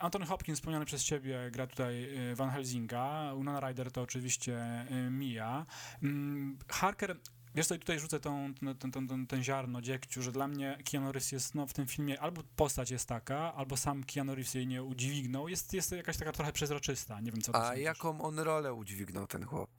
Anthony 0.00 0.26
Hopkins, 0.26 0.58
wspomniany 0.58 0.84
przez 0.84 1.04
ciebie, 1.04 1.50
gra 1.50 1.66
tutaj 1.66 2.18
y, 2.30 2.36
Van 2.36 2.50
Helsinga. 2.50 3.32
Winona 3.36 3.60
Ryder 3.60 3.92
to 3.92 4.02
oczywiście 4.02 4.86
y, 5.06 5.10
Mia. 5.10 5.66
Mm, 6.02 6.58
Harker, 6.68 7.16
wiesz 7.54 7.66
co, 7.66 7.78
tutaj 7.78 8.00
rzucę 8.00 8.20
tą, 8.20 8.54
ten, 8.78 8.92
ten, 8.92 9.08
ten, 9.08 9.26
ten, 9.26 9.44
ziarno 9.44 9.80
dziegciu, 9.80 10.22
że 10.22 10.32
dla 10.32 10.48
mnie 10.48 10.78
Keanu 10.90 11.12
Reeves 11.12 11.32
jest 11.32 11.54
no, 11.54 11.66
w 11.66 11.72
tym 11.72 11.86
filmie 11.86 12.20
albo 12.20 12.42
postać 12.56 12.90
jest 12.90 13.08
taka, 13.08 13.54
albo 13.54 13.76
sam 13.76 14.04
Keanu 14.04 14.34
Reeves 14.34 14.54
jej 14.54 14.66
nie 14.66 14.82
udźwignął. 14.82 15.48
Jest, 15.48 15.74
jest 15.74 15.92
jakaś 15.92 16.16
taka 16.16 16.32
trochę 16.32 16.52
przezroczysta. 16.52 17.20
Nie 17.20 17.32
wiem, 17.32 17.40
co 17.40 17.68
A 17.68 17.76
jaką 17.76 18.22
on 18.22 18.38
rolę 18.38 18.74
udźwignął 18.74 19.26
ten 19.26 19.44
chłop? 19.44 19.70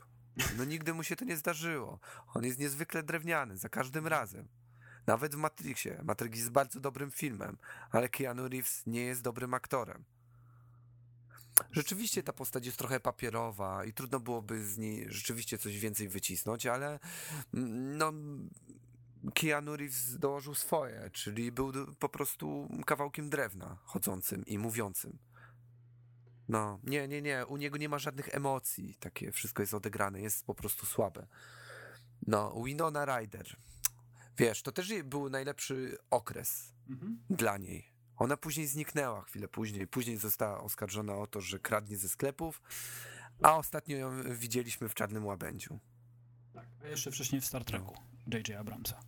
No 0.57 0.65
nigdy 0.65 0.93
mu 0.93 1.03
się 1.03 1.15
to 1.15 1.25
nie 1.25 1.37
zdarzyło. 1.37 1.99
On 2.33 2.45
jest 2.45 2.59
niezwykle 2.59 3.03
drewniany 3.03 3.57
za 3.57 3.69
każdym 3.69 4.07
razem. 4.07 4.47
Nawet 5.07 5.35
w 5.35 5.37
Matrixie. 5.37 6.01
Matrix 6.03 6.37
jest 6.37 6.51
bardzo 6.51 6.79
dobrym 6.79 7.11
filmem, 7.11 7.57
ale 7.91 8.09
Keanu 8.09 8.47
Reeves 8.47 8.83
nie 8.87 9.01
jest 9.01 9.21
dobrym 9.21 9.53
aktorem. 9.53 10.03
Rzeczywiście 11.71 12.23
ta 12.23 12.33
postać 12.33 12.65
jest 12.65 12.77
trochę 12.77 12.99
papierowa 12.99 13.85
i 13.85 13.93
trudno 13.93 14.19
byłoby 14.19 14.65
z 14.65 14.77
niej 14.77 15.05
rzeczywiście 15.09 15.57
coś 15.57 15.79
więcej 15.79 16.09
wycisnąć, 16.09 16.65
ale 16.65 16.99
mm, 17.53 17.97
no 17.97 18.13
Keanu 19.33 19.75
Reeves 19.75 20.17
dołożył 20.19 20.55
swoje, 20.55 21.09
czyli 21.13 21.51
był 21.51 21.71
po 21.99 22.09
prostu 22.09 22.69
kawałkiem 22.85 23.29
drewna 23.29 23.77
chodzącym 23.83 24.45
i 24.45 24.57
mówiącym. 24.57 25.17
No, 26.49 26.79
nie, 26.83 27.07
nie, 27.07 27.21
nie. 27.21 27.45
U 27.45 27.57
niego 27.57 27.77
nie 27.77 27.89
ma 27.89 27.99
żadnych 27.99 28.35
emocji. 28.35 28.95
Takie 28.99 29.31
wszystko 29.31 29.63
jest 29.63 29.73
odegrane, 29.73 30.21
jest 30.21 30.45
po 30.45 30.55
prostu 30.55 30.85
słabe. 30.85 31.27
No, 32.27 32.63
Winona 32.63 33.05
Ryder. 33.05 33.55
Wiesz, 34.37 34.61
to 34.61 34.71
też 34.71 35.03
był 35.03 35.29
najlepszy 35.29 35.97
okres 36.09 36.73
Mhm. 36.89 37.19
dla 37.29 37.57
niej. 37.57 37.93
Ona 38.17 38.37
później 38.37 38.67
zniknęła 38.67 39.21
chwilę 39.21 39.47
później. 39.47 39.87
Później 39.87 40.17
została 40.17 40.61
oskarżona 40.61 41.15
o 41.15 41.27
to, 41.27 41.41
że 41.41 41.59
kradnie 41.59 41.97
ze 41.97 42.09
sklepów, 42.09 42.61
a 43.41 43.57
ostatnio 43.57 43.97
ją 43.97 44.11
widzieliśmy 44.35 44.89
w 44.89 44.93
Czarnym 44.93 45.25
Łabędziu. 45.25 45.79
A 46.83 46.87
jeszcze 46.87 47.11
wcześniej 47.11 47.41
w 47.41 47.45
Star 47.45 47.65
Treku 47.65 47.95
J.J. 48.27 48.49
Abramsa. 48.59 48.99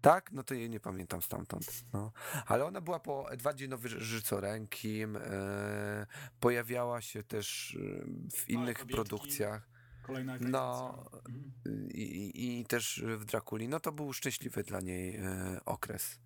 Tak? 0.00 0.32
No 0.32 0.42
to 0.42 0.54
jej 0.54 0.70
nie 0.70 0.80
pamiętam 0.80 1.22
stamtąd. 1.22 1.84
No. 1.92 2.12
Ale 2.46 2.64
ona 2.64 2.80
była 2.80 3.00
po 3.00 3.32
Edwardzie 3.32 3.68
Nowożycorenkim, 3.68 5.16
e, 5.16 6.06
pojawiała 6.40 7.00
się 7.00 7.22
też 7.22 7.76
e, 7.80 8.04
w 8.36 8.48
innych 8.50 8.86
produkcjach. 8.86 9.69
Kolejna 10.10 10.36
No. 10.40 11.04
Mhm. 11.28 11.90
i, 11.90 12.58
i 12.60 12.66
też 12.66 13.02
w 13.18 13.24
Drakuli. 13.24 13.68
No 13.68 13.80
to 13.80 13.92
był 13.92 14.12
szczęśliwy 14.12 14.62
dla 14.62 14.80
niej 14.80 15.16
e, 15.16 15.60
okres. 15.64 16.18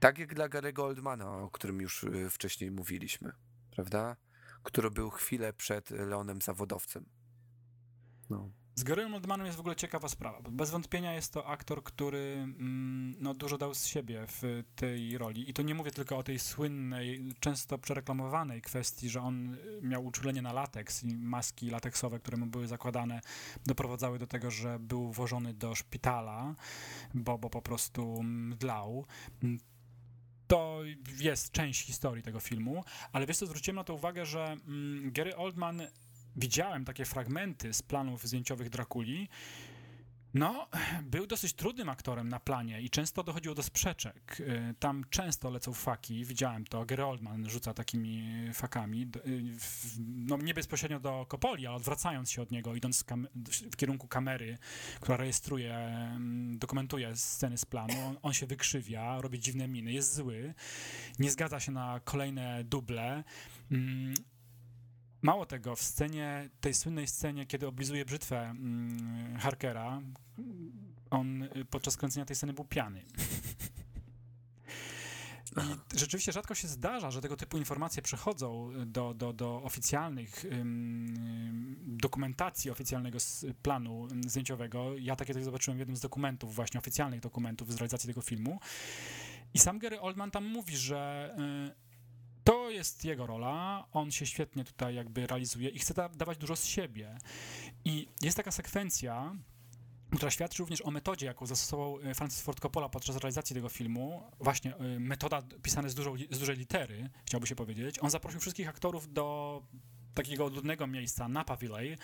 Tak 0.00 0.18
jak 0.18 0.34
dla 0.34 0.48
Gary'ego 0.48 0.82
Oldmana, 0.82 1.30
o 1.36 1.50
którym 1.50 1.80
już 1.80 2.04
e, 2.04 2.30
wcześniej 2.30 2.70
mówiliśmy, 2.70 3.32
prawda? 3.70 4.16
Który 4.62 4.90
był 4.90 5.10
chwilę 5.10 5.52
przed 5.52 5.90
Leonem 5.90 6.40
Zawodowcem. 6.42 7.04
No. 8.30 8.50
Z 8.76 8.84
Gary'em 8.84 9.14
Oldmanem 9.14 9.46
jest 9.46 9.56
w 9.56 9.60
ogóle 9.60 9.76
ciekawa 9.76 10.08
sprawa, 10.08 10.40
bo 10.42 10.50
bez 10.50 10.70
wątpienia 10.70 11.14
jest 11.14 11.32
to 11.32 11.46
aktor, 11.46 11.82
który 11.82 12.18
mm, 12.18 13.14
no, 13.20 13.34
dużo 13.34 13.58
dał 13.58 13.74
z 13.74 13.86
siebie 13.86 14.24
w 14.28 14.62
tej 14.76 15.18
roli. 15.18 15.50
I 15.50 15.52
to 15.52 15.62
nie 15.62 15.74
mówię 15.74 15.90
tylko 15.90 16.18
o 16.18 16.22
tej 16.22 16.38
słynnej, 16.38 17.32
często 17.40 17.78
przereklamowanej 17.78 18.62
kwestii, 18.62 19.10
że 19.10 19.20
on 19.20 19.56
miał 19.82 20.04
uczulenie 20.04 20.42
na 20.42 20.52
lateks 20.52 21.04
i 21.04 21.16
maski 21.16 21.70
lateksowe, 21.70 22.18
które 22.18 22.36
mu 22.36 22.46
były 22.46 22.66
zakładane, 22.66 23.20
doprowadzały 23.66 24.18
do 24.18 24.26
tego, 24.26 24.50
że 24.50 24.78
był 24.78 25.12
wożony 25.12 25.54
do 25.54 25.74
szpitala, 25.74 26.54
bo, 27.14 27.38
bo 27.38 27.50
po 27.50 27.62
prostu 27.62 28.22
mdlał. 28.22 29.06
To 30.46 30.80
jest 31.18 31.52
część 31.52 31.86
historii 31.86 32.22
tego 32.22 32.40
filmu, 32.40 32.84
ale 33.12 33.26
wiesz 33.26 33.36
co, 33.36 33.46
zwróciłem 33.46 33.76
na 33.76 33.84
to 33.84 33.94
uwagę, 33.94 34.26
że 34.26 34.44
mm, 34.44 35.12
Gary 35.12 35.36
Oldman 35.36 35.82
widziałem 36.36 36.84
takie 36.84 37.04
fragmenty 37.04 37.72
z 37.74 37.82
planów 37.82 38.24
zdjęciowych 38.24 38.70
Drakuli. 38.70 39.28
No, 40.34 40.68
był 41.02 41.26
dosyć 41.26 41.52
trudnym 41.52 41.88
aktorem 41.88 42.28
na 42.28 42.40
planie 42.40 42.80
i 42.80 42.90
często 42.90 43.22
dochodziło 43.22 43.54
do 43.54 43.62
sprzeczek. 43.62 44.36
Y, 44.40 44.74
Tam 44.78 45.04
często 45.10 45.50
lecą 45.50 45.72
faki, 45.72 46.24
widziałem 46.24 46.64
to. 46.64 46.84
Gary 46.84 47.04
Oldman 47.04 47.50
rzuca 47.50 47.74
takimi 47.74 48.24
fakami, 48.54 49.02
y, 49.26 49.42
no 49.98 50.36
nie 50.36 50.54
bezpośrednio 50.54 51.00
do 51.00 51.26
Kopoli, 51.28 51.66
ale 51.66 51.76
odwracając 51.76 52.30
się 52.30 52.42
od 52.42 52.50
niego, 52.50 52.74
idąc 52.74 53.04
w 53.72 53.76
kierunku 53.76 54.08
kamery, 54.08 54.58
która 55.00 55.16
rejestruje, 55.16 55.74
mm, 55.76 56.58
dokumentuje 56.58 57.16
sceny 57.16 57.58
z 57.58 57.64
planu. 57.64 57.94
On, 58.06 58.16
on 58.22 58.32
się 58.32 58.46
wykrzywia, 58.46 59.20
robi 59.20 59.40
dziwne 59.40 59.68
miny, 59.68 59.92
jest 59.92 60.14
zły, 60.14 60.54
nie 61.18 61.30
zgadza 61.30 61.60
się 61.60 61.72
na 61.72 62.00
kolejne 62.04 62.64
duble. 62.64 63.24
Mało 65.24 65.46
tego, 65.46 65.76
w 65.76 65.82
scenie, 65.82 66.50
tej 66.60 66.74
słynnej 66.74 67.06
scenie, 67.06 67.46
kiedy 67.46 67.66
oblizuje 67.66 68.04
brzytwę 68.04 68.40
mm, 68.40 69.36
Harkera, 69.38 70.02
on 71.10 71.42
y, 71.42 71.64
podczas 71.70 71.96
kręcenia 71.96 72.26
tej 72.26 72.36
sceny 72.36 72.52
był 72.52 72.64
piany. 72.64 73.02
I 75.94 75.98
rzeczywiście 75.98 76.32
rzadko 76.32 76.54
się 76.54 76.68
zdarza, 76.68 77.10
że 77.10 77.20
tego 77.20 77.36
typu 77.36 77.58
informacje 77.58 78.02
przechodzą 78.02 78.70
do, 78.86 79.14
do, 79.14 79.32
do 79.32 79.62
oficjalnych 79.62 80.44
ym, 80.44 81.76
dokumentacji 81.86 82.70
oficjalnego 82.70 83.18
planu 83.62 84.08
zdjęciowego. 84.26 84.98
Ja 84.98 85.16
takie 85.16 85.34
coś 85.34 85.44
zobaczyłem 85.44 85.78
w 85.78 85.80
jednym 85.80 85.96
z 85.96 86.00
dokumentów, 86.00 86.54
właśnie 86.54 86.80
oficjalnych 86.80 87.20
dokumentów 87.20 87.72
z 87.72 87.76
realizacji 87.76 88.06
tego 88.06 88.20
filmu. 88.20 88.60
I 89.54 89.58
sam 89.58 89.78
Gary 89.78 90.00
Oldman 90.00 90.30
tam 90.30 90.44
mówi, 90.44 90.76
że 90.76 91.30
y, 91.70 91.83
to 92.44 92.70
jest 92.70 93.04
jego 93.04 93.26
rola, 93.26 93.86
on 93.92 94.10
się 94.10 94.26
świetnie 94.26 94.64
tutaj 94.64 94.94
jakby 94.94 95.26
realizuje 95.26 95.68
i 95.68 95.78
chce 95.78 95.94
da 95.94 96.08
dawać 96.08 96.38
dużo 96.38 96.56
z 96.56 96.64
siebie. 96.64 97.18
I 97.84 98.08
jest 98.22 98.36
taka 98.36 98.50
sekwencja, 98.50 99.36
która 100.16 100.30
świadczy 100.30 100.62
również 100.62 100.82
o 100.82 100.90
metodzie, 100.90 101.26
jaką 101.26 101.46
zastosował 101.46 101.98
e, 102.02 102.14
Francis 102.14 102.40
Ford 102.40 102.60
Coppola 102.60 102.88
podczas 102.88 103.16
realizacji 103.16 103.56
tego 103.56 103.68
filmu. 103.68 104.22
Właśnie 104.40 104.76
e, 104.76 105.00
metoda 105.00 105.42
pisana 105.62 105.88
z, 105.88 105.92
z 106.30 106.38
dużej 106.38 106.56
litery, 106.56 107.10
chciałby 107.24 107.46
się 107.46 107.54
powiedzieć. 107.54 107.98
On 107.98 108.10
zaprosił 108.10 108.40
wszystkich 108.40 108.68
aktorów 108.68 109.12
do 109.12 109.62
takiego 110.14 110.48
ludnego 110.48 110.86
miejsca, 110.86 111.28
Napa 111.28 111.56
Valley, 111.56 111.96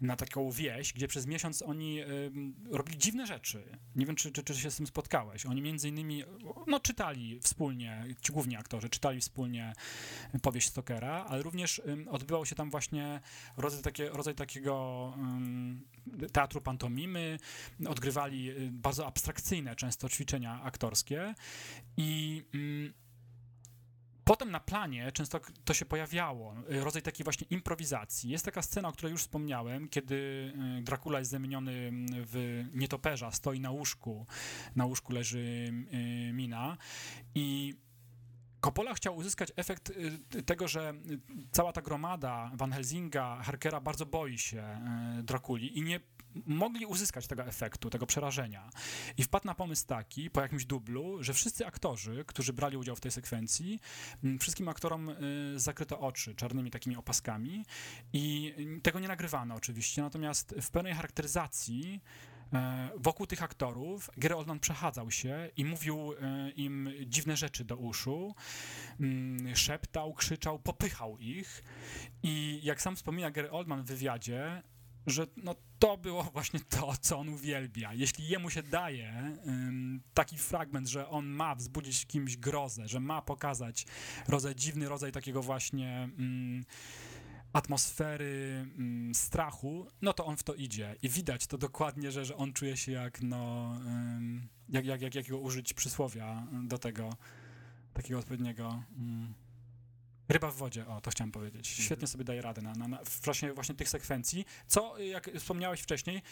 na 0.00 0.16
taką 0.16 0.50
wieś, 0.50 0.92
gdzie 0.92 1.08
przez 1.08 1.26
miesiąc 1.26 1.62
oni 1.62 2.00
y, 2.02 2.30
robili 2.70 2.98
dziwne 2.98 3.26
rzeczy. 3.26 3.78
Nie 3.96 4.06
wiem, 4.06 4.16
czy, 4.16 4.32
czy, 4.32 4.42
czy 4.42 4.54
się 4.54 4.70
z 4.70 4.76
tym 4.76 4.86
spotkałeś. 4.86 5.46
Oni 5.46 5.62
między 5.62 5.88
innymi, 5.88 6.24
no 6.66 6.80
czytali 6.80 7.40
wspólnie, 7.40 8.04
ci 8.22 8.32
główni 8.32 8.56
aktorzy, 8.56 8.88
czytali 8.88 9.20
wspólnie 9.20 9.72
powieść 10.42 10.68
Stokera, 10.68 11.24
ale 11.28 11.42
również 11.42 11.78
y, 11.78 12.10
odbywał 12.10 12.46
się 12.46 12.54
tam 12.54 12.70
właśnie 12.70 13.20
rodzaj, 13.56 13.82
takie, 13.82 14.08
rodzaj 14.08 14.34
takiego 14.34 15.14
y, 16.22 16.30
teatru 16.30 16.60
pantomimy, 16.60 17.38
odgrywali 17.88 18.50
y, 18.50 18.70
bardzo 18.72 19.06
abstrakcyjne 19.06 19.76
często 19.76 20.08
ćwiczenia 20.08 20.62
aktorskie 20.62 21.34
i 21.96 22.42
Potem 24.24 24.50
na 24.50 24.60
planie 24.60 25.12
często 25.12 25.40
to 25.64 25.74
się 25.74 25.84
pojawiało, 25.84 26.54
y, 26.72 26.84
rodzaj 26.84 27.02
takiej 27.02 27.24
właśnie 27.24 27.46
improwizacji. 27.50 28.30
Jest 28.30 28.44
taka 28.44 28.62
scena, 28.62 28.88
o 28.88 28.92
której 28.92 29.12
już 29.12 29.20
wspomniałem, 29.20 29.88
kiedy 29.88 30.14
y, 30.78 30.82
Dracula 30.82 31.18
jest 31.18 31.30
zamieniony 31.30 31.72
mm, 31.72 32.06
w 32.10 32.64
nietoperza, 32.74 33.30
stoi 33.30 33.60
na 33.60 33.70
łóżku, 33.70 34.26
na 34.76 34.86
łóżku 34.86 35.12
leży 35.12 35.38
y, 35.38 36.32
Mina 36.32 36.76
i 37.34 37.74
Coppola 38.60 38.94
chciał 38.94 39.16
uzyskać 39.16 39.52
efekt 39.56 39.92
tego, 40.46 40.68
że 40.68 40.94
cała 41.52 41.72
ta 41.72 41.82
gromada 41.82 42.50
Van 42.54 42.72
Helsinga, 42.72 43.42
Harkera 43.42 43.80
bardzo 43.80 44.06
boi 44.06 44.38
się 44.38 44.80
Drakuli 45.22 45.78
i 45.78 45.82
nie 45.82 46.00
mogli 46.46 46.86
uzyskać 46.86 47.26
tego 47.26 47.46
efektu, 47.46 47.90
tego 47.90 48.06
przerażenia. 48.06 48.70
I 49.18 49.22
wpadł 49.24 49.46
na 49.46 49.54
pomysł 49.54 49.86
taki, 49.86 50.30
po 50.30 50.40
jakimś 50.40 50.64
dublu, 50.64 51.22
że 51.22 51.34
wszyscy 51.34 51.66
aktorzy, 51.66 52.24
którzy 52.26 52.52
brali 52.52 52.76
udział 52.76 52.96
w 52.96 53.00
tej 53.00 53.10
sekwencji, 53.10 53.80
wszystkim 54.40 54.68
aktorom 54.68 55.08
y, 55.08 55.14
zakryto 55.56 56.00
oczy 56.00 56.34
czarnymi 56.34 56.70
takimi 56.70 56.96
opaskami 56.96 57.64
i 58.12 58.54
tego 58.82 59.00
nie 59.00 59.08
nagrywano 59.08 59.54
oczywiście, 59.54 60.02
natomiast 60.02 60.54
w 60.62 60.70
pełnej 60.70 60.94
charakteryzacji 60.94 62.00
e, 62.52 62.90
wokół 62.96 63.26
tych 63.26 63.42
aktorów 63.42 64.10
Gary 64.16 64.36
Oldman 64.36 64.60
przechadzał 64.60 65.10
się 65.10 65.50
i 65.56 65.64
mówił 65.64 66.12
e, 66.12 66.50
im 66.50 66.90
dziwne 67.06 67.36
rzeczy 67.36 67.64
do 67.64 67.76
uszu, 67.76 68.34
szeptał, 69.54 70.14
krzyczał, 70.14 70.58
popychał 70.58 71.18
ich 71.18 71.62
i 72.22 72.60
jak 72.62 72.82
sam 72.82 72.96
wspomina 72.96 73.30
Gary 73.30 73.50
Oldman 73.50 73.82
w 73.82 73.86
wywiadzie, 73.86 74.62
że 75.06 75.26
no, 75.36 75.54
to 75.78 75.96
było 75.96 76.22
właśnie 76.22 76.60
to, 76.60 76.92
co 77.00 77.18
on 77.18 77.28
uwielbia. 77.28 77.94
Jeśli 77.94 78.28
jemu 78.28 78.50
się 78.50 78.62
daje 78.62 79.36
um, 79.44 80.00
taki 80.14 80.38
fragment, 80.38 80.88
że 80.88 81.08
on 81.08 81.26
ma 81.26 81.54
wzbudzić 81.54 82.06
kimś 82.06 82.36
grozę, 82.36 82.88
że 82.88 83.00
ma 83.00 83.22
pokazać 83.22 83.86
rodzaj, 84.28 84.54
dziwny 84.54 84.88
rodzaj 84.88 85.12
takiego 85.12 85.42
właśnie 85.42 86.08
um, 86.18 86.64
atmosfery 87.52 88.66
um, 88.78 89.14
strachu, 89.14 89.86
no 90.02 90.12
to 90.12 90.24
on 90.24 90.36
w 90.36 90.42
to 90.42 90.54
idzie. 90.54 90.96
I 91.02 91.08
widać 91.08 91.46
to 91.46 91.58
dokładnie, 91.58 92.12
że, 92.12 92.24
że 92.24 92.36
on 92.36 92.52
czuje 92.52 92.76
się 92.76 92.92
jak, 92.92 93.22
no, 93.22 93.74
jak, 94.68 94.86
jak, 94.86 95.00
jak 95.02 95.14
jakiego 95.14 95.38
użyć 95.38 95.74
przysłowia 95.74 96.46
do 96.62 96.78
tego, 96.78 97.10
takiego 97.92 98.18
odpowiedniego... 98.18 98.82
Ryba 100.30 100.50
w 100.50 100.56
wodzie, 100.56 100.86
o, 100.86 101.00
to 101.00 101.10
chciałem 101.10 101.32
powiedzieć. 101.32 101.70
Mhm. 101.70 101.84
Świetnie 101.84 102.06
sobie 102.06 102.24
daje 102.24 102.42
radę 102.42 102.62
na, 102.62 102.72
na, 102.72 102.88
na, 102.88 102.98
właśnie, 103.24 103.52
właśnie 103.52 103.74
tych 103.74 103.88
sekwencji, 103.88 104.44
co, 104.66 104.98
jak 104.98 105.30
wspomniałeś 105.38 105.80
wcześniej, 105.80 106.22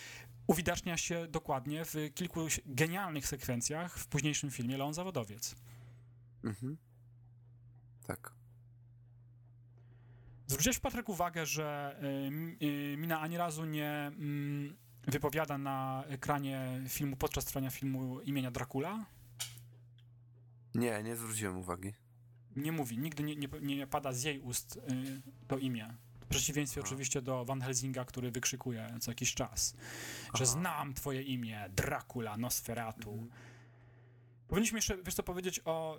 uwidacznia 0.46 0.96
się 0.96 1.26
dokładnie 1.26 1.84
w 1.84 1.94
kilku 2.14 2.40
genialnych 2.66 3.26
sekwencjach 3.26 3.99
w 3.99 4.07
późniejszym 4.07 4.51
filmie 4.51 4.76
Leon 4.76 4.94
Zawodowiec. 4.94 5.55
Mhm. 6.44 6.76
Tak. 8.07 8.32
Zwróciłeś, 10.46 10.78
Patryk, 10.78 11.09
uwagę, 11.09 11.46
że 11.46 11.96
y, 12.61 12.66
y, 12.66 12.96
Mina 12.96 13.20
ani 13.20 13.36
razu 13.36 13.64
nie 13.64 14.12
y, 15.07 15.11
wypowiada 15.11 15.59
na 15.59 16.05
ekranie 16.09 16.82
filmu 16.88 17.16
podczas 17.16 17.44
trwania 17.44 17.70
filmu 17.70 18.20
imienia 18.20 18.51
Dracula? 18.51 19.07
Nie, 20.74 21.03
nie 21.03 21.16
zwróciłem 21.16 21.57
uwagi 21.57 21.92
nie 22.62 22.72
mówi, 22.72 22.98
nigdy 22.98 23.22
nie, 23.22 23.36
nie, 23.36 23.48
nie 23.61 23.86
pada 23.86 24.12
z 24.12 24.22
jej 24.22 24.40
ust 24.40 24.76
y, 24.76 24.80
to 25.48 25.59
imię. 25.59 25.94
W 26.20 26.26
przeciwieństwie 26.30 26.80
Aha. 26.80 26.88
oczywiście 26.88 27.22
do 27.22 27.44
Van 27.44 27.61
Helsinga, 27.61 28.04
który 28.04 28.30
wykrzykuje 28.30 28.94
co 29.00 29.11
jakiś 29.11 29.34
czas, 29.34 29.74
że 30.34 30.46
znam 30.46 30.94
twoje 30.94 31.22
imię, 31.22 31.70
Dracula, 31.76 32.36
Nosferatu. 32.36 33.12
Mhm. 33.12 33.30
Powinniśmy 34.48 34.78
jeszcze, 34.78 34.96
wiesz 35.02 35.14
co, 35.14 35.22
powiedzieć 35.22 35.61
o, 35.64 35.98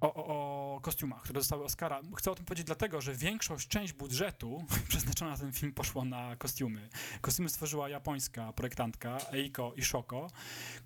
o, 0.00 0.14
o, 0.14 0.80
kostiumach, 0.80 1.22
które 1.22 1.40
dostały 1.40 1.64
Oscara. 1.64 2.00
Chcę 2.16 2.30
o 2.30 2.34
tym 2.34 2.44
powiedzieć 2.44 2.66
dlatego, 2.66 3.00
że 3.00 3.14
większość, 3.14 3.68
część 3.68 3.92
budżetu 3.92 4.64
przeznaczona 4.88 5.30
na 5.30 5.36
ten 5.36 5.52
film 5.52 5.72
poszło 5.72 6.04
na 6.04 6.36
kostiumy. 6.36 6.88
Kostiumy 7.20 7.48
stworzyła 7.48 7.88
japońska 7.88 8.52
projektantka 8.52 9.18
Eiko 9.32 9.72
Ishoko, 9.76 10.30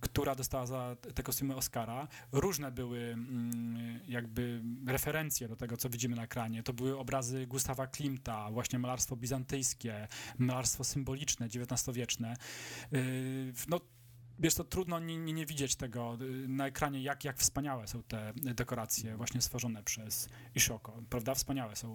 która 0.01 0.35
dostała 0.35 0.67
za 0.67 0.97
te 1.15 1.23
kostiumy 1.23 1.57
Oscara. 1.57 2.09
Różne 2.33 2.73
były 2.73 2.99
mm, 2.99 4.01
jakby 4.09 4.63
referencje 4.87 5.49
do 5.49 5.57
tego, 5.57 5.77
co 5.77 5.89
widzimy 5.89 6.17
na 6.17 6.23
ekranie. 6.23 6.63
To 6.63 6.73
były 6.73 6.99
obrazy 6.99 7.47
Gustawa 7.47 7.87
Klimta, 7.87 8.51
właśnie 8.51 8.79
malarstwo 8.79 9.17
bizantyjskie, 9.17 10.09
malarstwo 10.39 10.85
symboliczne, 10.85 11.47
XIX-wieczne. 11.47 12.37
Y, 12.93 13.53
no, 13.69 13.81
wiesz, 14.43 14.55
to 14.55 14.65
trudno 14.65 15.01
nie, 15.01 15.19
nie, 15.19 15.33
nie, 15.33 15.47
widzieć 15.47 15.77
tego 15.77 16.19
y, 16.21 16.49
na 16.49 16.67
ekranie, 16.67 17.03
jak, 17.03 17.25
jak 17.25 17.39
wspaniałe 17.39 17.89
są 17.89 18.03
te 18.03 18.33
dekoracje 18.37 19.17
właśnie 19.17 19.43
stworzone 19.43 19.83
przez 19.83 20.29
Ishoko, 20.55 21.03
prawda? 21.11 21.35
Wspaniałe 21.35 21.77
są. 21.77 21.95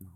No. 0.00 0.10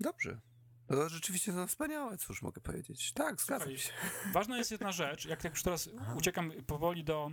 Dobrze. 0.00 0.40
No 0.88 0.96
to 0.96 1.08
rzeczywiście 1.08 1.52
są 1.52 1.66
wspaniałe, 1.66 2.18
cóż 2.18 2.42
mogę 2.42 2.60
powiedzieć. 2.60 3.12
Tak, 3.12 3.40
zgadzam 3.40 3.76
się. 3.76 3.92
Ważna 4.32 4.58
jest 4.58 4.70
jedna 4.70 4.92
rzecz, 4.92 5.26
jak, 5.26 5.44
jak 5.44 5.52
już 5.52 5.62
teraz 5.62 5.90
Aha. 6.00 6.14
uciekam 6.18 6.52
powoli 6.66 7.04
do 7.04 7.30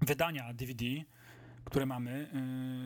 wydania 0.00 0.54
DVD, 0.54 0.84
które 1.70 1.86
mamy. 1.86 2.28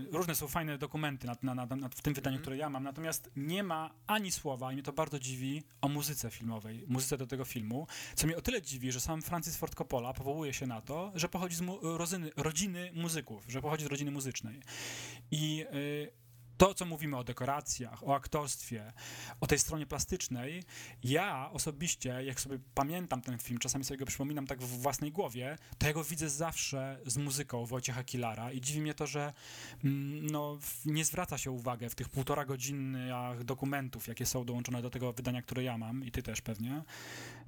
Y, 0.09 0.17
różne 0.17 0.35
są 0.35 0.49
fajne 0.49 0.79
dokumenty 0.79 1.27
na, 1.27 1.55
na, 1.55 1.67
na, 1.67 1.89
w 1.89 2.03
tym 2.03 2.15
wydaniu, 2.15 2.37
mm. 2.37 2.43
które 2.43 2.57
ja 2.57 2.71
mam, 2.71 2.85
natomiast 2.85 3.31
nie 3.37 3.63
ma 3.63 3.91
ani 4.07 4.31
słowa, 4.31 4.73
i 4.73 4.75
mnie 4.75 4.83
to 4.83 4.93
bardzo 4.93 5.19
dziwi, 5.19 5.63
o 5.81 5.89
muzyce 5.89 6.31
filmowej, 6.31 6.85
muzyce 6.89 7.17
do 7.17 7.27
tego 7.27 7.45
filmu, 7.45 7.87
co 8.15 8.27
mnie 8.27 8.37
o 8.37 8.43
tyle 8.43 8.63
dziwi, 8.63 8.93
że 8.93 9.01
sam 9.01 9.23
Francis 9.23 9.57
Ford 9.57 9.75
Coppola 9.75 10.13
powołuje 10.13 10.55
się 10.55 10.67
na 10.67 10.81
to, 10.81 11.13
że 11.15 11.29
pochodzi 11.29 11.57
z 11.57 11.61
mu, 11.61 11.79
rozyny, 11.99 12.31
rodziny 12.37 12.91
muzyków, 12.95 13.45
że 13.49 13.63
pochodzi 13.63 13.85
z 13.85 13.89
rodziny 13.89 14.11
muzycznej. 14.11 14.61
I 15.31 15.65
y, 15.75 16.22
to, 16.63 16.75
co 16.75 16.85
mówimy 16.85 17.17
o 17.17 17.25
dekoracjach, 17.25 18.05
o 18.09 18.15
aktorstwie, 18.15 18.93
o 19.41 19.47
tej 19.47 19.59
stronie 19.59 19.87
plastycznej, 19.87 20.65
ja 21.05 21.51
osobiście, 21.53 22.25
jak 22.25 22.41
sobie 22.41 22.59
pamiętam 22.75 23.23
ten 23.23 23.39
film, 23.39 23.59
czasami 23.59 23.85
sobie 23.85 23.99
go 23.99 24.07
przypominam 24.07 24.47
tak 24.47 24.61
w 24.63 24.81
własnej 24.83 25.13
głowie, 25.13 25.59
to 25.79 25.87
ja 25.87 25.93
go 25.93 26.05
widzę 26.05 26.31
zawsze 26.31 26.99
z 27.07 27.17
muzyką 27.17 27.67
Wojciecha 27.67 28.05
Kilara 28.05 28.53
i 28.53 28.61
dziwi 28.61 28.81
mnie 28.81 28.95
to, 28.95 29.07
że 29.07 29.33
mm, 29.85 30.27
no, 30.27 30.59
nie 30.85 31.05
zwraca 31.05 31.39
się 31.39 31.51
uwagę 31.51 31.91
w 31.91 31.95
tych 31.95 32.09
półtora 32.09 32.45
godzinnych 32.45 33.45
dokumentów, 33.45 34.09
jakie 34.09 34.27
są 34.27 34.45
dołączone 34.45 34.83
do 34.83 34.91
tego 34.91 35.13
wydania, 35.13 35.43
które 35.43 35.63
ja 35.63 35.79
mam 35.79 36.05
i 36.05 36.11
ty 36.11 36.23
też 36.23 36.41
pewnie, 36.41 36.83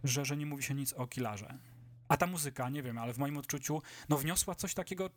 że, 0.05 0.25
że 0.25 0.37
nie 0.37 0.47
mówi 0.47 0.63
się 0.63 0.75
nic 0.75 0.93
o 0.93 1.07
Kilarze. 1.07 1.59
A 2.09 2.17
ta 2.17 2.27
muzyka, 2.27 2.71
nie 2.71 2.83
wiem, 2.83 2.99
ale 2.99 3.13
w 3.13 3.19
moim 3.19 3.37
odczuciu, 3.37 3.83
no 4.09 4.19
wniosła 4.19 4.55
coś 4.55 4.75
takiego, 4.75 5.11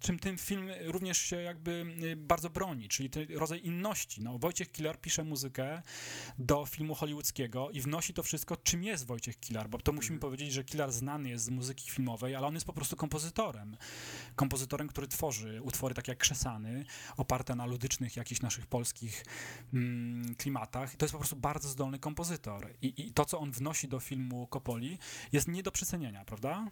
czym 0.00 0.18
ten 0.18 0.38
film 0.38 0.68
również 0.84 1.18
się 1.18 1.36
jakby 1.36 1.86
y, 2.02 2.16
bardzo 2.16 2.50
broni, 2.50 2.88
czyli 2.88 3.10
ten 3.10 3.26
rodzaj 3.34 3.60
inności. 3.64 4.22
No, 4.22 4.38
Wojciech 4.38 4.72
Kilar 4.72 5.00
pisze 5.00 5.24
muzykę 5.24 5.82
do 6.38 6.66
filmu 6.66 6.94
hollywoodzkiego 6.94 7.70
i 7.70 7.80
wnosi 7.80 8.14
to 8.14 8.22
wszystko, 8.22 8.56
czym 8.56 8.84
jest 8.84 9.06
Wojciech 9.06 9.40
Kilar, 9.40 9.68
bo 9.68 9.78
to 9.78 9.92
musimy 9.92 10.14
mhm. 10.14 10.20
powiedzieć, 10.20 10.52
że 10.52 10.64
Kilar 10.64 10.92
znany 10.92 11.28
jest 11.28 11.44
z 11.44 11.50
muzyki 11.50 11.90
filmowej, 11.90 12.34
ale 12.34 12.46
on 12.46 12.54
jest 12.54 12.66
po 12.66 12.72
prostu 12.72 12.96
kompozytorem. 12.96 13.76
Kompozytorem, 14.36 14.88
który 14.88 15.08
tworzy 15.08 15.62
utwory 15.62 15.94
takie 15.94 16.12
jak 16.12 16.18
Krzesany, 16.18 16.84
oparte 17.16 17.54
na 17.54 17.66
ludycznych 17.66 18.16
jakichś 18.16 18.40
naszych 18.40 18.66
polskich 18.66 19.24
mm, 19.74 20.34
klimatach. 20.34 20.96
To 20.96 21.04
jest 21.04 21.12
po 21.12 21.18
prostu 21.18 21.36
bardzo 21.36 21.68
zdolny 21.68 21.98
kompozytor. 21.98 22.70
I, 22.82 23.06
I 23.06 23.12
to, 23.12 23.24
co 23.24 23.38
on 23.38 23.50
wnosi 23.50 23.88
do 23.88 24.00
filmu 24.00 24.46
Kopoli, 24.46 24.98
jest 25.32 25.48
nie 25.48 25.62
do 25.62 25.72
przecenienia, 25.72 26.24
prawda? 26.24 26.70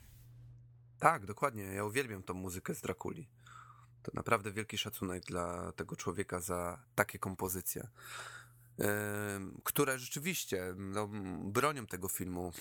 Tak, 1.05 1.27
dokładnie. 1.27 1.63
Ja 1.63 1.85
uwielbiam 1.85 2.23
tą 2.23 2.35
muzykę 2.35 2.75
z 2.75 2.81
Drakuli. 2.81 3.29
To 4.03 4.13
naprawdę 4.15 4.53
wielki 4.53 4.79
szacunek 4.79 5.25
dla 5.25 5.73
tego 5.73 5.97
człowieka 5.97 6.41
za 6.41 6.83
takie 6.95 7.19
kompozycje, 7.19 7.89
które 9.65 9.99
rzeczywiście 9.99 10.75
no, 10.77 11.09
bronią 11.45 11.87
tego 11.87 12.09
filmu. 12.09 12.53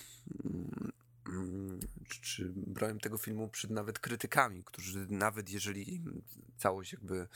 Yy, 1.26 1.78
czy 2.20 2.52
bronią 2.56 2.98
tego 2.98 3.18
filmu 3.18 3.48
przed 3.48 3.70
nawet 3.70 3.98
krytykami, 3.98 4.64
którzy 4.64 5.06
nawet 5.10 5.50
jeżeli 5.50 6.04
całość 6.56 6.92
jakby 6.92 7.28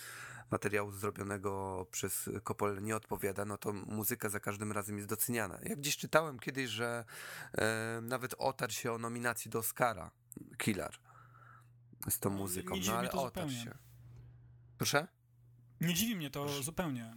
materiału 0.50 0.90
zrobionego 0.92 1.86
przez 1.90 2.30
Coppolę 2.44 2.82
nie 2.82 2.96
odpowiada, 2.96 3.44
no 3.44 3.58
to 3.58 3.72
muzyka 3.72 4.28
za 4.28 4.40
każdym 4.40 4.72
razem 4.72 4.96
jest 4.96 5.08
doceniana. 5.08 5.58
Jak 5.62 5.78
gdzieś 5.78 5.96
czytałem 5.96 6.38
kiedyś, 6.38 6.70
że 6.70 7.04
nawet 8.02 8.34
otarł 8.38 8.72
się 8.72 8.92
o 8.92 8.98
nominację 8.98 9.50
do 9.50 9.58
Oscara 9.58 10.10
Killer 10.58 10.98
z 12.08 12.18
tą 12.18 12.30
muzyką, 12.30 12.74
nie 12.74 12.80
dziwi 12.80 12.92
no 12.92 12.98
ale 12.98 13.12
otarł 13.12 13.50
się. 13.50 13.78
Proszę? 14.78 15.08
Nie 15.80 15.94
dziwi 15.94 16.16
mnie 16.16 16.30
to 16.30 16.62
zupełnie. 16.62 17.14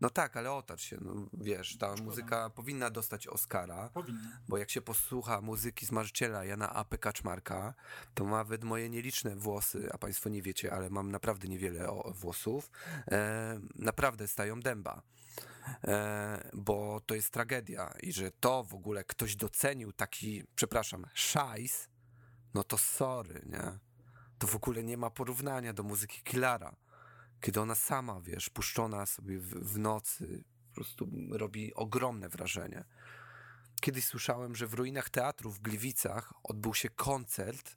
No 0.00 0.10
tak, 0.10 0.36
ale 0.36 0.52
otarł 0.52 0.80
się, 0.80 0.98
no 1.00 1.28
wiesz, 1.32 1.76
ta 1.76 1.94
muzyka 1.94 2.50
powinna 2.50 2.90
dostać 2.90 3.26
Oscara, 3.26 3.88
Powinna. 3.88 4.40
bo 4.48 4.58
jak 4.58 4.70
się 4.70 4.80
posłucha 4.80 5.40
muzyki 5.40 5.86
z 5.86 5.92
marzyciela 5.92 6.44
Jana 6.44 6.74
A.P. 6.74 6.98
Kaczmarka, 6.98 7.74
to 8.14 8.24
nawet 8.24 8.64
moje 8.64 8.90
nieliczne 8.90 9.36
włosy, 9.36 9.88
a 9.92 9.98
państwo 9.98 10.28
nie 10.28 10.42
wiecie, 10.42 10.72
ale 10.72 10.90
mam 10.90 11.10
naprawdę 11.10 11.48
niewiele 11.48 11.88
włosów, 12.14 12.70
e, 13.10 13.60
naprawdę 13.74 14.28
stają 14.28 14.60
dęba. 14.60 15.02
E, 15.84 16.50
bo 16.54 17.00
to 17.06 17.14
jest 17.14 17.30
tragedia 17.30 17.94
i 18.02 18.12
że 18.12 18.30
to 18.30 18.64
w 18.64 18.74
ogóle 18.74 19.04
ktoś 19.04 19.36
docenił 19.36 19.92
taki, 19.92 20.44
przepraszam, 20.54 21.06
szajs, 21.14 21.88
no 22.54 22.64
to 22.64 22.78
sorry, 22.78 23.42
nie? 23.46 23.78
To 24.38 24.46
w 24.46 24.56
ogóle 24.56 24.82
nie 24.84 24.96
ma 24.96 25.10
porównania 25.10 25.72
do 25.72 25.82
muzyki 25.82 26.22
Killara 26.22 26.76
kiedy 27.42 27.60
ona 27.60 27.74
sama, 27.74 28.20
wiesz, 28.20 28.50
puszczona 28.50 29.06
sobie 29.06 29.38
w, 29.38 29.48
w 29.48 29.78
nocy, 29.78 30.44
po 30.68 30.74
prostu 30.74 31.08
robi 31.30 31.74
ogromne 31.74 32.28
wrażenie. 32.28 32.84
Kiedyś 33.80 34.04
słyszałem, 34.04 34.54
że 34.54 34.66
w 34.66 34.74
ruinach 34.74 35.10
teatru 35.10 35.50
w 35.50 35.60
Gliwicach 35.60 36.32
odbył 36.42 36.74
się 36.74 36.88
koncert 36.88 37.76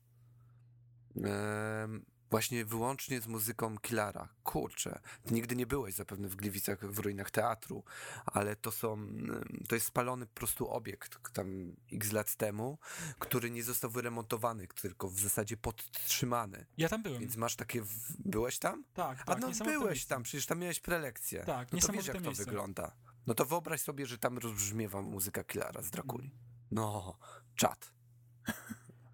em, 1.15 2.05
właśnie 2.35 2.65
wyłącznie 2.65 3.21
z 3.21 3.27
muzyką 3.27 3.77
Killara. 3.77 4.29
Kurczę, 4.43 4.99
ty 5.25 5.33
nigdy 5.33 5.55
nie 5.55 5.65
byłeś 5.65 5.95
zapewne 5.95 6.27
w 6.27 6.35
Gliwicach 6.35 6.85
w 6.91 6.99
ruinach 6.99 7.31
teatru, 7.31 7.83
ale 8.25 8.55
to 8.55 8.71
są, 8.71 8.93
em, 8.93 9.63
to 9.69 9.75
jest 9.75 9.87
spalony 9.87 10.25
po 10.25 10.33
prostu 10.33 10.67
obiekt 10.69 11.33
tam 11.33 11.75
x 11.93 12.11
lat 12.11 12.35
temu, 12.35 12.77
który 13.19 13.51
nie 13.51 13.63
został 13.63 13.91
wyremontowany, 13.91 14.67
tylko 14.67 15.09
w 15.09 15.19
zasadzie 15.19 15.57
podtrzymany. 15.57 16.65
Ja 16.77 16.89
tam 16.89 17.03
byłem. 17.03 17.19
Więc 17.21 17.35
masz 17.37 17.55
takie. 17.55 17.81
W... 17.81 18.17
Byłeś 18.19 18.59
tam? 18.59 18.83
Tak, 18.93 19.21
A 19.21 19.25
tak, 19.25 19.41
no 19.41 19.47
niesamowite 19.47 19.79
byłeś 19.79 19.95
miejsce. 19.95 20.09
tam, 20.09 20.23
przecież 20.23 20.45
tam 20.45 20.59
miałeś 20.59 20.79
prelekcję. 20.79 21.43
Tak, 21.43 21.71
no 21.71 21.79
to 21.79 21.93
wiesz, 21.93 22.07
jak 22.07 22.17
to 22.17 22.23
miejsce. 22.23 22.45
wygląda. 22.45 22.95
No 23.27 23.33
to 23.33 23.45
wyobraź 23.45 23.81
sobie, 23.81 24.05
że 24.05 24.17
tam 24.17 24.37
rozbrzmiewa 24.37 25.01
muzyka 25.01 25.43
Killara 25.43 25.81
z 25.81 25.89
Drakuli. 25.89 26.31
No, 26.71 27.17
czad. 27.55 27.91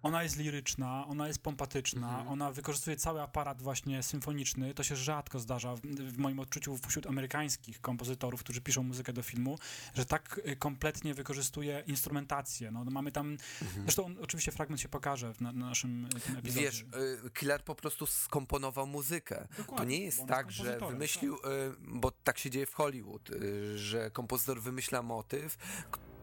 Ona 0.02 0.22
jest 0.22 0.36
liryczna, 0.36 1.06
ona 1.06 1.28
jest 1.28 1.38
pompatyczna, 1.42 2.08
Mhm. 2.08 2.28
ona 2.28 2.52
wykorzystuje 2.52 2.96
cały 2.96 3.22
aparat 3.22 3.62
właśnie 3.62 4.02
symfoniczny. 4.02 4.74
To 4.74 4.82
się 4.82 4.96
rzadko 4.96 5.38
zdarza 5.38 5.76
w, 5.76 5.80
w 5.80 6.18
moim 6.18 6.40
odczuciu 6.40 6.78
wśród 6.88 7.06
amerykańskich 7.06 7.80
kompozytorów, 7.80 8.40
którzy 8.40 8.60
piszą 8.60 8.82
muzykę 8.82 9.12
do 9.12 9.22
filmu, 9.22 9.58
że 9.94 10.04
tak 10.06 10.40
y, 10.46 10.56
kompletnie 10.56 11.14
wykorzystuje 11.14 11.82
instrumentację. 11.86 12.70
No, 12.70 12.84
mamy 12.84 13.12
tam, 13.12 13.36
zresztą 13.82 14.04
on, 14.04 14.16
oczywiście 14.22 14.52
fragment 14.52 14.80
się 14.80 14.88
pokaże 14.88 15.34
w 15.34 15.40
na, 15.40 15.52
na 15.52 15.66
naszym 15.66 16.08
epizodzie. 16.38 16.66
Wiesz, 16.66 16.80
y, 17.26 17.30
Killar 17.30 17.64
po 17.64 17.74
prostu 17.74 18.06
skomponował 18.06 18.86
muzykę. 18.86 19.48
to 19.56 19.62
Dokładnie, 19.62 19.94
nie 19.94 20.00
bo 20.00 20.04
jest 20.04 20.26
tak, 20.26 20.46
jest 20.46 20.58
że 20.58 20.78
wymyślił, 20.90 21.34
y, 21.34 21.38
bo 21.80 22.10
tak 22.10 22.38
się 22.38 22.50
dzieje 22.50 22.66
w 22.66 22.74
Hollywood, 22.74 23.30
że 23.74 24.10
kompozytor 24.10 24.62
wymyśla 24.62 25.02
motyw, 25.02 25.56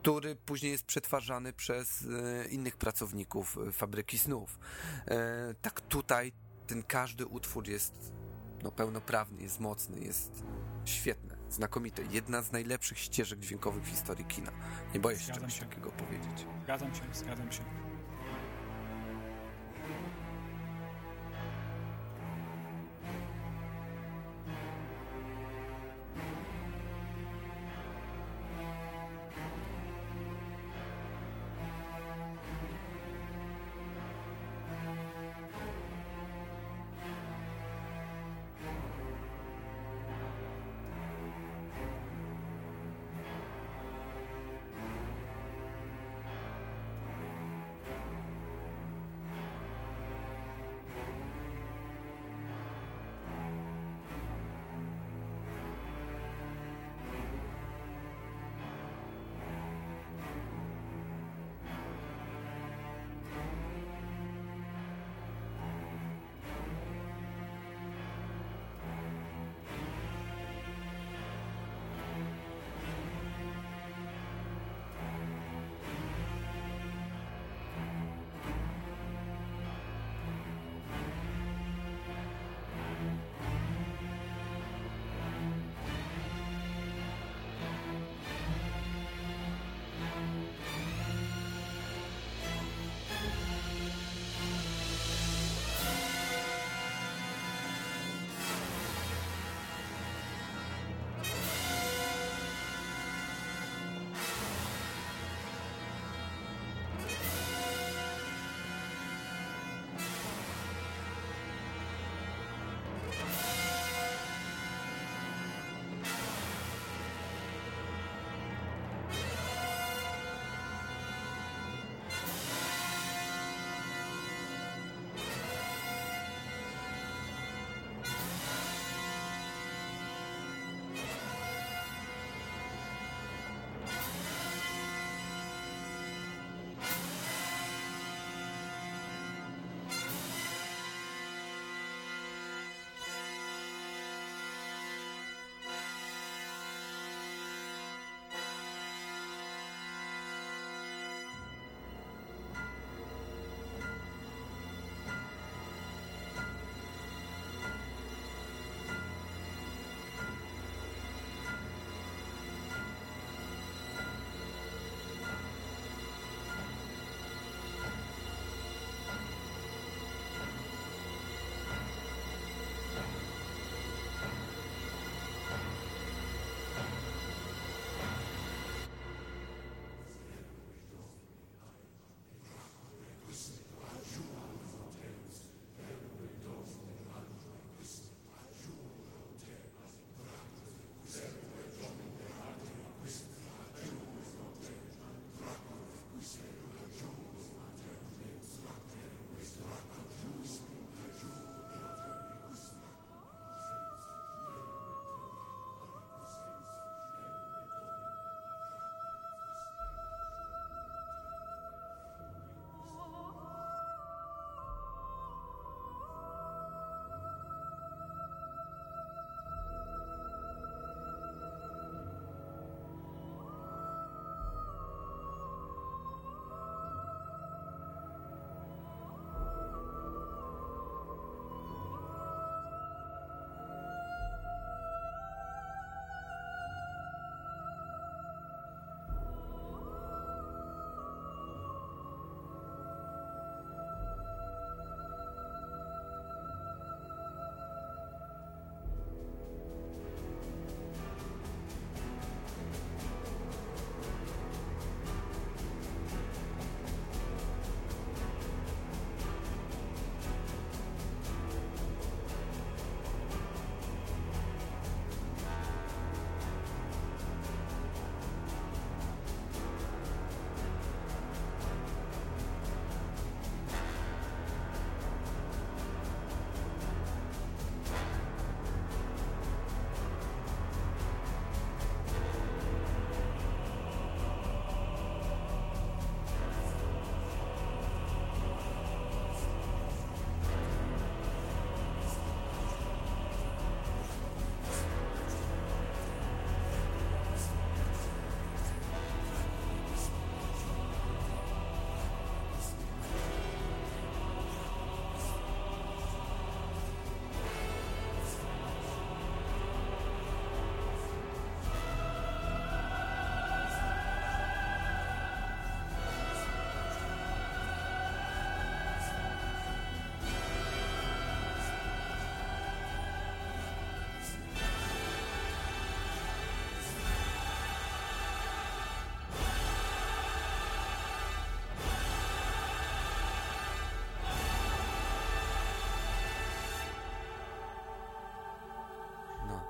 który 0.02 0.36
później 0.36 0.72
jest 0.72 0.86
przetwarzany 0.86 1.54
przez 1.54 2.02
y, 2.02 2.48
innych 2.50 2.78
pracowników 2.78 3.58
y, 3.68 3.72
fabryki 3.72 4.18
snów. 4.18 4.60
Y, 5.52 5.56
tak 5.62 5.82
tutaj 5.82 6.34
ten 6.68 6.84
każdy 6.84 7.26
utwór 7.26 7.68
jest 7.68 8.14
no, 8.64 8.72
pełnoprawny, 8.72 9.42
jest 9.42 9.60
mocny, 9.60 10.00
jest 10.00 10.44
świetny, 10.86 11.38
znakomity. 11.50 12.06
Jedna 12.12 12.42
z 12.42 12.52
najlepszych 12.52 13.00
ścieżek 13.00 13.40
dźwiękowych 13.40 13.84
w 13.84 13.88
historii 13.88 14.26
kina. 14.26 14.52
Nie 14.94 15.00
boję 15.00 15.18
się 15.18 15.24
Zgadzam 15.24 15.42
czegoś 15.42 15.60
się. 15.60 15.66
takiego 15.66 15.92
powiedzieć. 15.92 16.46
Zgadzam 16.64 16.96
się, 16.96 17.02
zgadzam 17.14 17.52
się. 17.52 17.89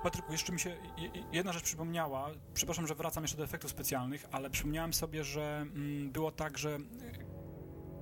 Patryku, 0.03 0.31
jeszcze 0.31 0.53
mi 0.53 0.59
się 0.59 0.77
jedna 1.31 1.53
rzecz 1.53 1.63
przypomniała. 1.63 2.29
Przepraszam, 2.53 2.87
że 2.87 2.95
wracam 2.95 3.23
jeszcze 3.23 3.37
do 3.37 3.43
efektów 3.43 3.71
specjalnych, 3.71 4.25
ale 4.31 4.49
przypomniałem 4.49 4.93
sobie, 4.93 5.23
że 5.23 5.57
mm, 5.61 6.11
było 6.11 6.31
tak, 6.31 6.57
że 6.57 6.77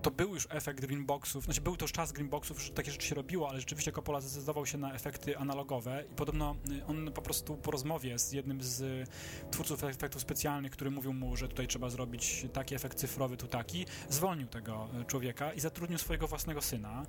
to 0.08 0.12
był 0.12 0.34
już 0.34 0.48
efekt 0.50 0.82
greenboxów, 0.82 1.44
znaczy 1.44 1.62
był 1.62 1.78
to 1.78 1.84
już 1.84 1.92
czas 1.92 2.12
greenboxów, 2.12 2.62
że 2.62 2.74
takie 2.74 2.92
rzeczy 2.92 3.08
się 3.08 3.16
robiło, 3.16 3.50
ale 3.50 3.60
rzeczywiście 3.60 3.92
Coppola 3.92 4.22
zdecydował 4.22 4.66
się 4.66 4.78
na 4.78 4.94
efekty 4.94 5.38
analogowe 5.38 6.04
i 6.12 6.16
podobno 6.16 6.56
y, 6.72 6.86
on 6.86 7.12
po 7.12 7.22
prostu 7.22 7.58
po 7.58 7.72
rozmowie 7.72 8.20
z 8.20 8.32
jednym 8.32 8.62
z 8.62 8.82
y, 8.82 9.04
twórców 9.52 9.84
efektów 9.84 10.22
specjalnych, 10.22 10.72
który 10.72 10.92
mówił 10.92 11.14
mu, 11.14 11.36
że 11.36 11.48
tutaj 11.48 11.68
trzeba 11.68 11.90
zrobić 11.90 12.46
taki 12.54 12.76
efekt 12.76 12.98
cyfrowy, 12.98 13.38
tu 13.38 13.48
taki, 13.48 13.86
zwolnił 14.10 14.48
tego 14.48 14.90
y, 15.02 15.06
człowieka 15.06 15.54
i 15.54 15.60
zatrudnił 15.60 16.00
swojego 16.00 16.28
własnego 16.28 16.62
syna, 16.62 17.06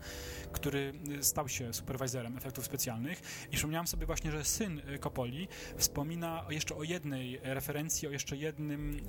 który 0.52 0.92
stał 1.20 1.48
się 1.48 1.72
superwajzerem 1.72 2.36
efektów 2.36 2.64
specjalnych. 2.64 3.22
I 3.50 3.56
przypomniałem 3.56 3.86
sobie 3.86 4.06
właśnie, 4.06 4.30
że 4.32 4.44
syn 4.44 4.82
Coppoli 5.00 5.48
wspomina 5.76 6.44
jeszcze 6.50 6.76
o 6.76 6.82
jednej 6.82 7.40
referencji, 7.42 8.08
o 8.08 8.10
jeszcze 8.10 8.36
jednym 8.36 9.00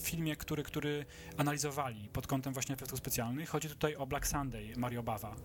filmie, 0.00 0.36
który, 0.36 0.62
który 0.62 1.06
analizowali 1.36 2.08
pod 2.12 2.26
kątem 2.26 2.52
właśnie 2.52 2.74
efektów 2.74 2.98
specjalnych 2.98 3.35
Chodzi 3.44 3.68
tutaj 3.68 3.96
o 3.96 4.06
Black 4.06 4.26
Sunday 4.26 4.72
Mario 4.76 5.02
Bawa. 5.02 5.36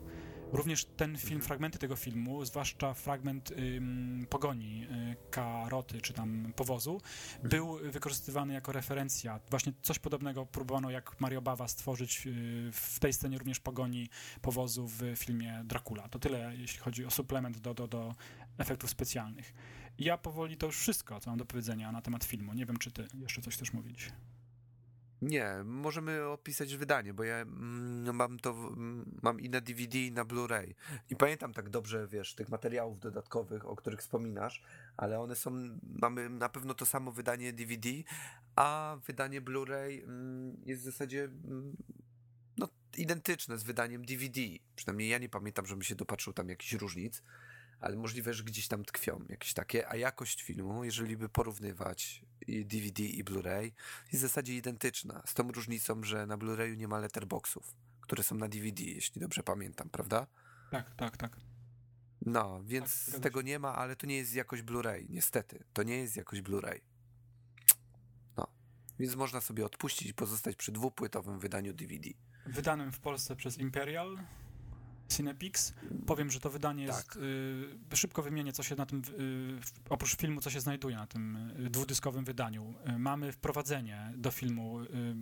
Również 0.52 0.86
ten 0.86 1.18
film, 1.18 1.34
mhm. 1.34 1.48
fragmenty 1.48 1.80
tego 1.80 1.96
filmu, 1.96 2.46
zwłaszcza 2.46 2.94
fragment 2.94 3.52
ym, 3.52 4.26
pogoni 4.30 4.84
y, 4.84 5.16
karoty 5.32 6.02
czy 6.02 6.14
tam 6.14 6.54
powozu, 6.56 6.94
mhm. 6.94 7.50
był 7.50 7.78
wykorzystywany 7.92 8.54
jako 8.54 8.72
referencja. 8.72 9.40
Właśnie 9.50 9.74
coś 9.82 10.00
podobnego 10.00 10.46
próbowano 10.46 10.90
jak 10.90 11.20
Mario 11.20 11.42
Bawa 11.42 11.68
stworzyć 11.68 12.28
y, 12.28 12.72
w 12.72 13.00
tej 13.00 13.14
scenie 13.14 13.38
również 13.38 13.60
pogoni 13.60 14.10
powozu 14.42 14.88
w 14.88 15.02
filmie 15.16 15.62
Dracula. 15.66 16.10
To 16.10 16.20
tyle, 16.20 16.54
jeśli 16.58 16.80
chodzi 16.80 17.06
o 17.06 17.12
suplement 17.12 17.58
do, 17.58 17.74
do, 17.74 17.88
do 17.88 18.16
efektów 18.58 18.90
specjalnych. 18.90 19.54
ja 20.00 20.18
powoli 20.18 20.58
to 20.58 20.66
już 20.66 20.78
wszystko, 20.78 21.20
co 21.20 21.30
mam 21.30 21.40
do 21.40 21.46
powiedzenia 21.46 21.92
na 21.92 22.02
temat 22.02 22.24
filmu. 22.24 22.54
Nie 22.54 22.66
wiem, 22.66 22.78
czy 22.78 22.92
ty 22.92 23.08
jeszcze 23.14 23.42
coś 23.42 23.56
chcesz 23.56 23.74
mówić. 23.74 24.12
Nie, 25.22 25.56
możemy 25.65 26.26
opisać 26.26 26.76
wydanie, 26.76 27.14
bo 27.14 27.23
ja 27.23 27.35
mm, 27.35 28.15
mam 28.15 28.39
to, 28.39 28.49
mm, 28.49 29.19
mam 29.22 29.39
i 29.39 29.49
na 29.49 29.61
DVD, 29.61 29.98
i 29.98 30.11
na 30.11 30.26
Blu-ray. 30.26 30.73
I 31.10 31.15
pamiętam 31.15 31.53
tak 31.53 31.69
dobrze, 31.69 32.07
wiesz, 32.07 32.35
tych 32.35 32.49
materiałów 32.49 32.99
dodatkowych, 32.99 33.65
o 33.65 33.76
których 33.76 33.99
wspominasz, 33.99 34.64
ale 34.98 35.19
one 35.19 35.35
są, 35.35 35.52
mamy 35.84 36.30
na 36.30 36.49
pewno 36.49 36.73
to 36.73 36.85
samo 36.85 37.11
wydanie 37.11 37.53
DVD, 37.53 37.89
a 38.56 38.98
wydanie 39.07 39.41
Blu-ray 39.41 40.03
mm, 40.03 40.61
jest 40.65 40.81
w 40.81 40.85
zasadzie 40.85 41.30
no, 42.57 42.69
identyczne 42.98 43.57
z 43.57 43.64
wydaniem 43.64 44.06
DVD. 44.06 44.41
Przynajmniej 44.76 45.10
ja 45.10 45.18
nie 45.18 45.30
pamiętam, 45.30 45.65
żebym 45.65 45.84
się 45.84 45.95
dopatrzył 45.95 46.34
tam 46.34 46.49
jakichś 46.49 46.73
różnic 46.73 47.23
ale 47.81 47.95
możliwe, 47.95 48.34
że 48.34 48.43
gdzieś 48.43 48.68
tam 48.68 48.85
tkwią 48.85 49.26
jakieś 49.30 49.53
takie, 49.53 49.89
a 49.89 49.95
jakość 49.95 50.43
filmu, 50.43 50.84
jeżeli 50.84 51.18
by 51.18 51.30
porównywać 51.30 52.26
DVD 52.48 53.04
i 53.04 53.24
Blu-ray, 53.24 53.72
jest 54.12 54.24
w 54.24 54.28
zasadzie 54.28 54.56
identyczna, 54.56 55.24
z 55.26 55.34
tą 55.34 55.52
różnicą, 55.52 56.04
że 56.04 56.26
na 56.26 56.38
Blu-rayu 56.38 56.78
nie 56.78 56.88
ma 56.88 57.00
letterboxów, 57.00 57.76
które 58.02 58.24
są 58.24 58.36
na 58.36 58.48
DVD, 58.48 58.84
jeśli 58.84 59.22
dobrze 59.22 59.44
pamiętam, 59.44 59.90
prawda? 59.90 60.28
Tak, 60.72 60.96
tak, 60.96 61.18
tak. 61.18 61.38
No, 62.26 62.62
więc 62.64 63.12
tak, 63.12 63.22
tego 63.22 63.42
nie 63.42 63.60
ma, 63.60 63.76
ale 63.76 63.96
to 63.96 64.08
nie 64.08 64.18
jest 64.18 64.36
jakość 64.36 64.64
Blu-ray, 64.64 65.06
niestety. 65.10 65.64
To 65.74 65.84
nie 65.84 65.98
jest 65.98 66.18
jakość 66.18 66.42
Blu-ray. 66.42 66.80
No, 68.38 68.48
więc 69.00 69.16
można 69.16 69.42
sobie 69.42 69.66
odpuścić 69.66 70.10
i 70.10 70.14
pozostać 70.14 70.56
przy 70.56 70.72
dwupłytowym 70.72 71.40
wydaniu 71.40 71.74
DVD. 71.74 72.10
Wydanym 72.46 72.92
w 72.92 73.00
Polsce 73.00 73.36
przez 73.36 73.58
Imperial, 73.58 74.18
Cinepix. 75.12 75.74
Powiem, 76.08 76.32
że 76.32 76.40
to 76.40 76.50
wydanie 76.50 76.88
tak. 76.88 76.98
jest. 76.98 77.16
Y, 77.94 77.98
szybko 77.98 78.24
wymienię, 78.24 78.54
co 78.54 78.64
się 78.64 78.76
na 78.76 78.86
tym. 78.86 79.02
Y, 79.20 79.60
oprócz 79.90 80.16
filmu, 80.16 80.42
co 80.42 80.50
się 80.50 80.60
znajduje 80.60 80.96
na 80.96 81.08
tym 81.08 81.36
y, 81.66 81.70
dwudyskowym 81.70 82.26
wydaniu. 82.26 82.74
Y, 82.90 83.00
mamy 83.00 83.32
wprowadzenie 83.32 84.14
do 84.16 84.32
filmu. 84.32 84.82
Y, 84.82 85.16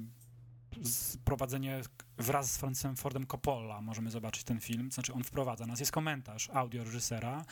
wprowadzenie 1.14 1.82
wraz 2.18 2.52
z 2.52 2.58
Francem 2.58 2.96
Fordem 2.96 3.26
Coppola. 3.26 3.82
Możemy 3.82 4.12
zobaczyć 4.12 4.44
ten 4.44 4.60
film. 4.60 4.92
Znaczy, 4.92 5.14
on 5.14 5.24
wprowadza 5.24 5.66
nas. 5.66 5.80
Jest 5.80 5.92
komentarz 5.92 6.50
audio 6.54 6.84
reżysera. 6.84 7.46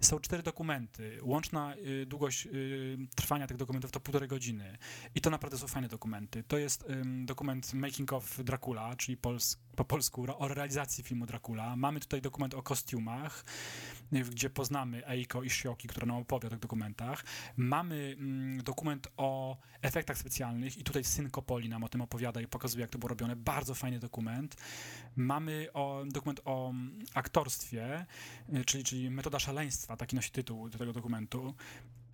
Są 0.00 0.20
cztery 0.20 0.42
dokumenty. 0.42 1.18
Łączna 1.22 1.74
y, 1.76 2.06
długość 2.06 2.46
y, 2.46 2.98
trwania 3.16 3.46
tych 3.46 3.56
dokumentów 3.56 3.90
to 3.90 4.00
półtorej 4.00 4.28
godziny. 4.28 4.78
I 5.14 5.20
to 5.20 5.30
naprawdę 5.30 5.58
są 5.58 5.66
fajne 5.66 5.88
dokumenty. 5.88 6.42
To 6.42 6.58
jest 6.58 6.82
y, 6.82 7.02
dokument 7.24 7.74
Making 7.74 8.12
of 8.12 8.44
Dracula, 8.44 8.96
czyli 8.96 9.16
pols 9.16 9.58
po 9.76 9.84
polsku 9.84 10.26
o 10.38 10.48
realizacji 10.48 11.04
filmu 11.04 11.26
Dracula. 11.26 11.76
Mamy 11.76 12.00
tutaj 12.00 12.22
dokument 12.22 12.54
o 12.54 12.62
kostiumach, 12.62 13.44
y, 14.12 14.24
gdzie 14.24 14.50
poznamy 14.50 15.06
Eiko 15.06 15.42
i 15.42 15.50
Shioki, 15.50 15.88
która 15.88 16.06
nam 16.06 16.16
opowie 16.16 16.46
o 16.46 16.50
tych 16.50 16.58
dokumentach. 16.58 17.24
Mamy 17.56 18.16
mm, 18.18 18.62
dokument 18.62 19.08
o 19.16 19.56
efektach 19.82 20.18
specjalnych 20.18 20.78
i 20.78 20.84
tutaj 20.84 21.04
syn 21.04 21.30
Kopoli 21.30 21.68
nam 21.68 21.84
o 21.84 21.88
tym 21.88 22.00
opowiada 22.00 22.40
i 22.40 22.46
pokazuje, 22.46 22.82
jak 22.82 22.90
to 22.90 22.98
było 22.98 23.08
robione. 23.08 23.36
Bardzo 23.36 23.74
fajny 23.74 23.98
dokument. 23.98 24.56
Mamy 25.16 25.68
o, 25.72 26.04
dokument 26.06 26.40
o 26.44 26.70
mm, 26.70 27.04
aktorstwie, 27.14 28.06
y, 28.54 28.64
czyli, 28.64 28.84
czyli 28.84 29.10
metoda 29.10 29.38
szaleństwa, 29.38 29.96
taki 29.96 30.16
nosi 30.16 30.30
tytuł 30.30 30.68
do 30.68 30.78
tego 30.78 30.92
dokumentu. 30.92 31.54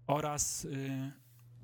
Oraz 0.07 0.65
y, 0.65 1.13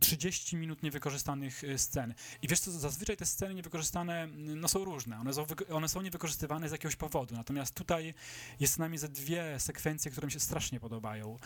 30 0.01 0.57
minut 0.57 0.83
niewykorzystanych 0.83 1.65
y, 1.65 1.79
scen. 1.79 2.15
I 2.43 2.49
wiesz 2.49 2.61
co, 2.61 2.71
zazwyczaj 2.71 3.17
te 3.17 3.27
sceny 3.27 3.55
niewykorzystane 3.55 4.23
mm, 4.23 4.61
no, 4.61 4.69
są 4.69 4.85
różne. 4.85 5.19
One 5.21 5.35
są, 5.35 5.47
one 5.73 5.89
są 5.89 6.03
niewykorzystywane 6.03 6.69
z 6.69 6.73
jakiegoś 6.73 6.97
powodu. 6.97 7.35
Natomiast 7.35 7.75
tutaj 7.75 8.15
jest 8.61 8.75
co 8.75 8.83
najmniej 8.83 8.99
ze 8.99 9.09
dwie 9.09 9.61
sekwencje, 9.61 10.11
które 10.11 10.27
mi 10.27 10.33
się 10.33 10.41
strasznie 10.41 10.81
podobają. 10.81 11.37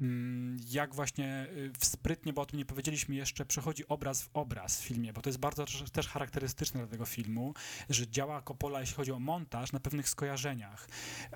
Mm, 0.00 0.58
jak 0.70 0.94
właśnie 0.94 1.46
y, 1.56 1.72
sprytnie, 1.80 2.32
bo 2.32 2.42
o 2.42 2.46
tym 2.46 2.58
nie 2.58 2.64
powiedzieliśmy 2.64 3.14
jeszcze, 3.14 3.44
przechodzi 3.44 3.88
obraz 3.88 4.22
w 4.22 4.30
obraz 4.34 4.80
w 4.80 4.84
filmie, 4.84 5.12
bo 5.12 5.22
to 5.22 5.28
jest 5.28 5.38
bardzo 5.38 5.64
też 5.92 6.08
charakterystyczne 6.08 6.80
dla 6.80 6.88
tego 6.88 7.06
filmu, 7.06 7.54
że 7.90 8.08
działa 8.08 8.42
Coppola, 8.42 8.80
jeśli 8.80 8.96
chodzi 8.96 9.12
o 9.12 9.20
montaż, 9.20 9.72
na 9.72 9.80
pewnych 9.80 10.08
skojarzeniach. 10.08 10.88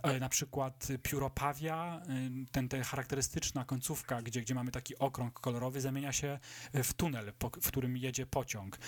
E, 0.02 0.20
na 0.20 0.28
przykład 0.28 0.88
pióro 1.02 1.30
pawia, 1.30 2.02
y, 2.46 2.52
ten, 2.52 2.68
ten 2.68 2.82
charakterystyczna 2.82 3.64
końcówka, 3.64 4.22
gdzie, 4.22 4.40
gdzie 4.40 4.54
mamy 4.54 4.70
taki 4.70 4.98
okrąg 4.98 5.40
kolorowy, 5.40 5.80
zamienia 5.80 6.12
się 6.12 6.38
w 6.74 6.92
tunel, 6.92 7.32
po, 7.38 7.50
w 7.50 7.68
którym 7.68 7.96
jedzie 7.96 8.26
pociąg. 8.26 8.78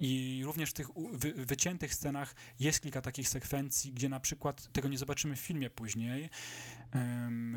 I 0.00 0.42
również 0.44 0.70
w 0.70 0.72
tych 0.72 0.88
wy, 1.12 1.32
wyciętych 1.32 1.94
scenach 1.94 2.34
jest 2.60 2.82
kilka 2.82 3.00
takich 3.00 3.28
sekwencji, 3.28 3.92
gdzie 3.92 4.08
na 4.08 4.20
przykład 4.20 4.72
tego 4.72 4.88
nie 4.88 4.98
zobaczymy 4.98 5.36
w 5.36 5.40
filmie 5.40 5.70
później, 5.70 6.30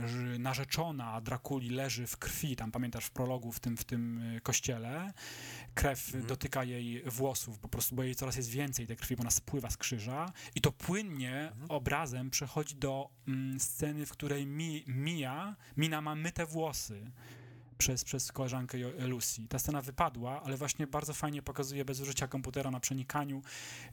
że 0.06 0.40
narzeczona 0.40 1.22
Drakuli 1.22 1.70
leży 1.70 2.08
w 2.08 2.18
krwi, 2.18 2.56
tam 2.56 2.72
pamiętasz 2.72 3.06
w 3.06 3.12
prologu 3.12 3.52
w 3.52 3.60
tym, 3.60 3.78
w 3.78 3.84
tym 3.84 4.22
e, 4.38 4.42
kościele, 4.42 5.14
krew 5.74 6.06
mhm. 6.06 6.26
dotyka 6.28 6.64
jej 6.64 7.04
włosów, 7.06 7.60
po 7.60 7.68
prostu, 7.68 7.96
bo 7.96 8.04
jej 8.04 8.16
coraz 8.16 8.36
jest 8.36 8.50
więcej 8.50 8.88
tej 8.88 8.98
krwi, 8.98 9.16
bo 9.16 9.22
ona 9.22 9.32
spływa 9.32 9.70
z 9.70 9.78
krzyża 9.78 10.32
i 10.56 10.62
to 10.62 10.72
płynnie 10.72 11.42
mhm. 11.42 11.72
obrazem 11.72 12.30
przechodzi 12.30 12.76
do 12.76 13.10
mm, 13.28 13.60
sceny, 13.60 14.06
w 14.06 14.12
której 14.12 14.46
mi, 14.46 14.84
Mia, 14.88 15.56
Mina 15.78 16.02
ma 16.02 16.16
myte 16.16 16.46
włosy 16.46 17.12
przez, 17.78 18.04
przez 18.04 18.32
koleżankę 18.32 18.78
Lucy. 19.08 19.48
Ta 19.50 19.60
scena 19.60 19.82
wypadła, 19.82 20.42
ale 20.44 20.58
właśnie 20.58 20.88
bardzo 20.88 21.14
fajnie 21.14 21.42
pokazuje 21.42 21.86
bez 21.86 22.02
użycia 22.02 22.28
komputera 22.28 22.72
na 22.72 22.80
przenikaniu, 22.80 23.42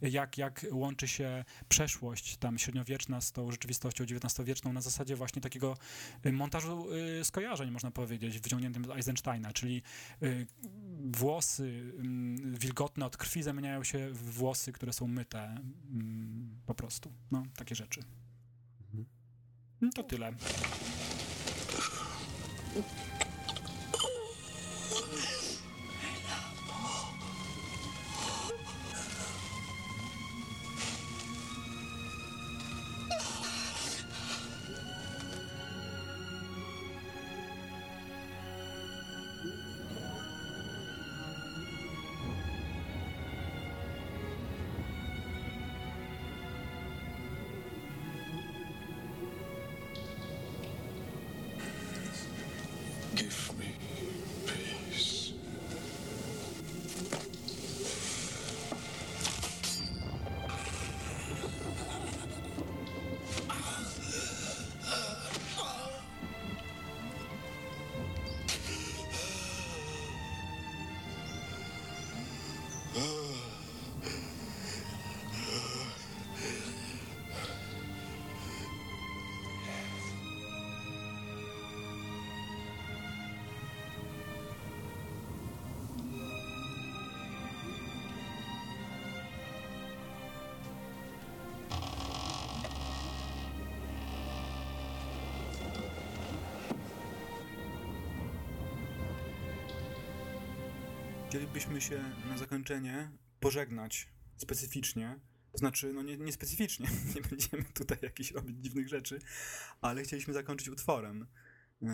jak, 0.02 0.38
jak 0.38 0.66
łączy 0.70 1.08
się 1.08 1.44
przeszłość 1.68 2.36
tam 2.36 2.58
średniowieczna 2.58 3.20
z 3.20 3.32
tą 3.32 3.50
rzeczywistością 3.50 4.04
XIX-wieczną 4.04 4.72
na 4.72 4.80
zasadzie 4.80 5.16
właśnie 5.16 5.42
takiego 5.42 5.76
y, 6.26 6.32
montażu 6.32 6.86
y, 7.20 7.24
skojarzeń, 7.24 7.70
można 7.70 7.90
powiedzieć, 7.90 8.38
wyciągniętym 8.38 8.84
z 8.84 8.90
Eisensteina, 8.90 9.52
czyli 9.52 9.82
y, 10.22 10.46
włosy 11.04 11.92
wilgotne 12.42 13.06
od 13.06 13.16
krwi 13.16 13.42
zamieniają 13.42 13.84
się 13.84 14.10
w 14.10 14.32
włosy, 14.32 14.72
które 14.72 14.92
są 14.92 15.08
myte 15.08 15.42
mm, 15.42 16.60
po 16.66 16.74
prostu. 16.74 17.12
No, 17.30 17.42
takie 17.56 17.74
rzeczy. 17.74 18.00
Mhm. 18.80 19.06
No, 19.80 19.90
to 19.94 20.02
tyle. 20.02 20.34
Chcielibyśmy 101.34 101.80
się 101.80 102.04
na 102.28 102.38
zakończenie 102.38 103.10
pożegnać 103.40 104.08
specyficznie. 104.36 105.20
To 105.52 105.58
znaczy, 105.58 105.92
no 105.92 106.02
nie, 106.02 106.16
nie 106.16 106.32
specyficznie, 106.32 106.88
nie 107.14 107.20
będziemy 107.20 107.64
tutaj 107.64 107.98
jakichś 108.02 108.32
robić 108.32 108.56
dziwnych 108.58 108.88
rzeczy, 108.88 109.18
ale 109.80 110.02
chcieliśmy 110.02 110.34
zakończyć 110.34 110.68
utworem. 110.68 111.26
Yy, 111.82 111.88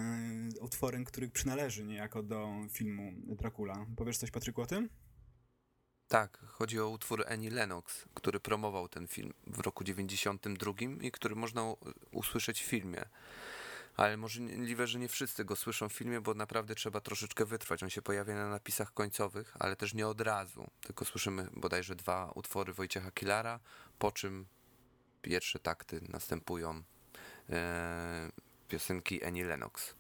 utworem, 0.60 1.04
który 1.04 1.28
przynależy 1.28 1.84
niejako 1.84 2.22
do 2.22 2.48
filmu 2.70 3.12
Dracula. 3.36 3.86
Powiesz 3.96 4.18
coś, 4.18 4.30
Patryku, 4.30 4.62
o 4.62 4.66
tym? 4.66 4.88
Tak, 6.08 6.38
chodzi 6.46 6.80
o 6.80 6.88
utwór 6.88 7.24
Annie 7.28 7.50
Lennox, 7.50 8.08
który 8.14 8.40
promował 8.40 8.88
ten 8.88 9.06
film 9.06 9.32
w 9.46 9.60
roku 9.60 9.84
92 9.84 10.72
i 11.00 11.10
który 11.10 11.34
można 11.34 11.74
usłyszeć 12.12 12.62
w 12.62 12.66
filmie. 12.66 13.04
Ale 14.00 14.16
możliwe, 14.16 14.86
że 14.86 14.98
nie 14.98 15.08
wszyscy 15.08 15.44
go 15.44 15.56
słyszą 15.56 15.88
w 15.88 15.92
filmie, 15.92 16.20
bo 16.20 16.34
naprawdę 16.34 16.74
trzeba 16.74 17.00
troszeczkę 17.00 17.44
wytrwać. 17.44 17.82
On 17.82 17.90
się 17.90 18.02
pojawia 18.02 18.34
na 18.34 18.48
napisach 18.48 18.94
końcowych, 18.94 19.56
ale 19.58 19.76
też 19.76 19.94
nie 19.94 20.08
od 20.08 20.20
razu. 20.20 20.70
Tylko 20.82 21.04
słyszymy 21.04 21.48
bodajże 21.52 21.94
dwa 21.96 22.32
utwory 22.34 22.72
Wojciecha 22.72 23.10
Kilara, 23.10 23.60
po 23.98 24.12
czym 24.12 24.46
pierwsze 25.22 25.58
takty 25.58 26.00
następują 26.08 26.82
e, 27.50 28.30
piosenki 28.68 29.24
Annie 29.24 29.44
Lennox. 29.44 29.94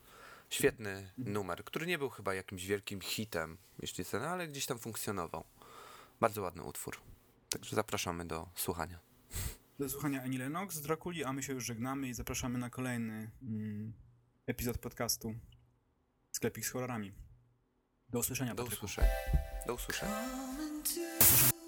Świetny 0.50 1.12
numer, 1.18 1.64
który 1.64 1.86
nie 1.86 1.98
był 1.98 2.10
chyba 2.10 2.34
jakimś 2.34 2.66
wielkim 2.66 3.00
hitem, 3.00 3.58
jeśli 3.78 4.04
chcę, 4.04 4.30
ale 4.30 4.48
gdzieś 4.48 4.66
tam 4.66 4.78
funkcjonował. 4.78 5.44
Bardzo 6.20 6.42
ładny 6.42 6.62
utwór. 6.62 6.96
Także 7.50 7.76
zapraszamy 7.76 8.24
do 8.24 8.48
słuchania. 8.54 8.98
Do 9.80 9.88
słuchania 9.88 10.22
Annie 10.22 10.38
Lennox 10.38 10.74
z 10.74 10.82
Drakuli, 10.82 11.24
a 11.24 11.32
my 11.32 11.42
się 11.42 11.52
już 11.52 11.64
żegnamy 11.64 12.08
i 12.08 12.14
zapraszamy 12.14 12.58
na 12.58 12.70
kolejny 12.70 13.30
mm, 13.42 13.92
epizod 14.46 14.78
podcastu 14.78 15.34
Sklepik 16.32 16.66
z 16.66 16.70
horrorami. 16.70 17.12
Do 18.08 18.18
usłyszenia, 18.18 18.54
Do 18.54 18.62
Patryku. 18.62 18.84
usłyszenia. 18.86 19.08
Do 19.66 19.74
usłyszenia. 19.74 20.28
these 21.20 21.59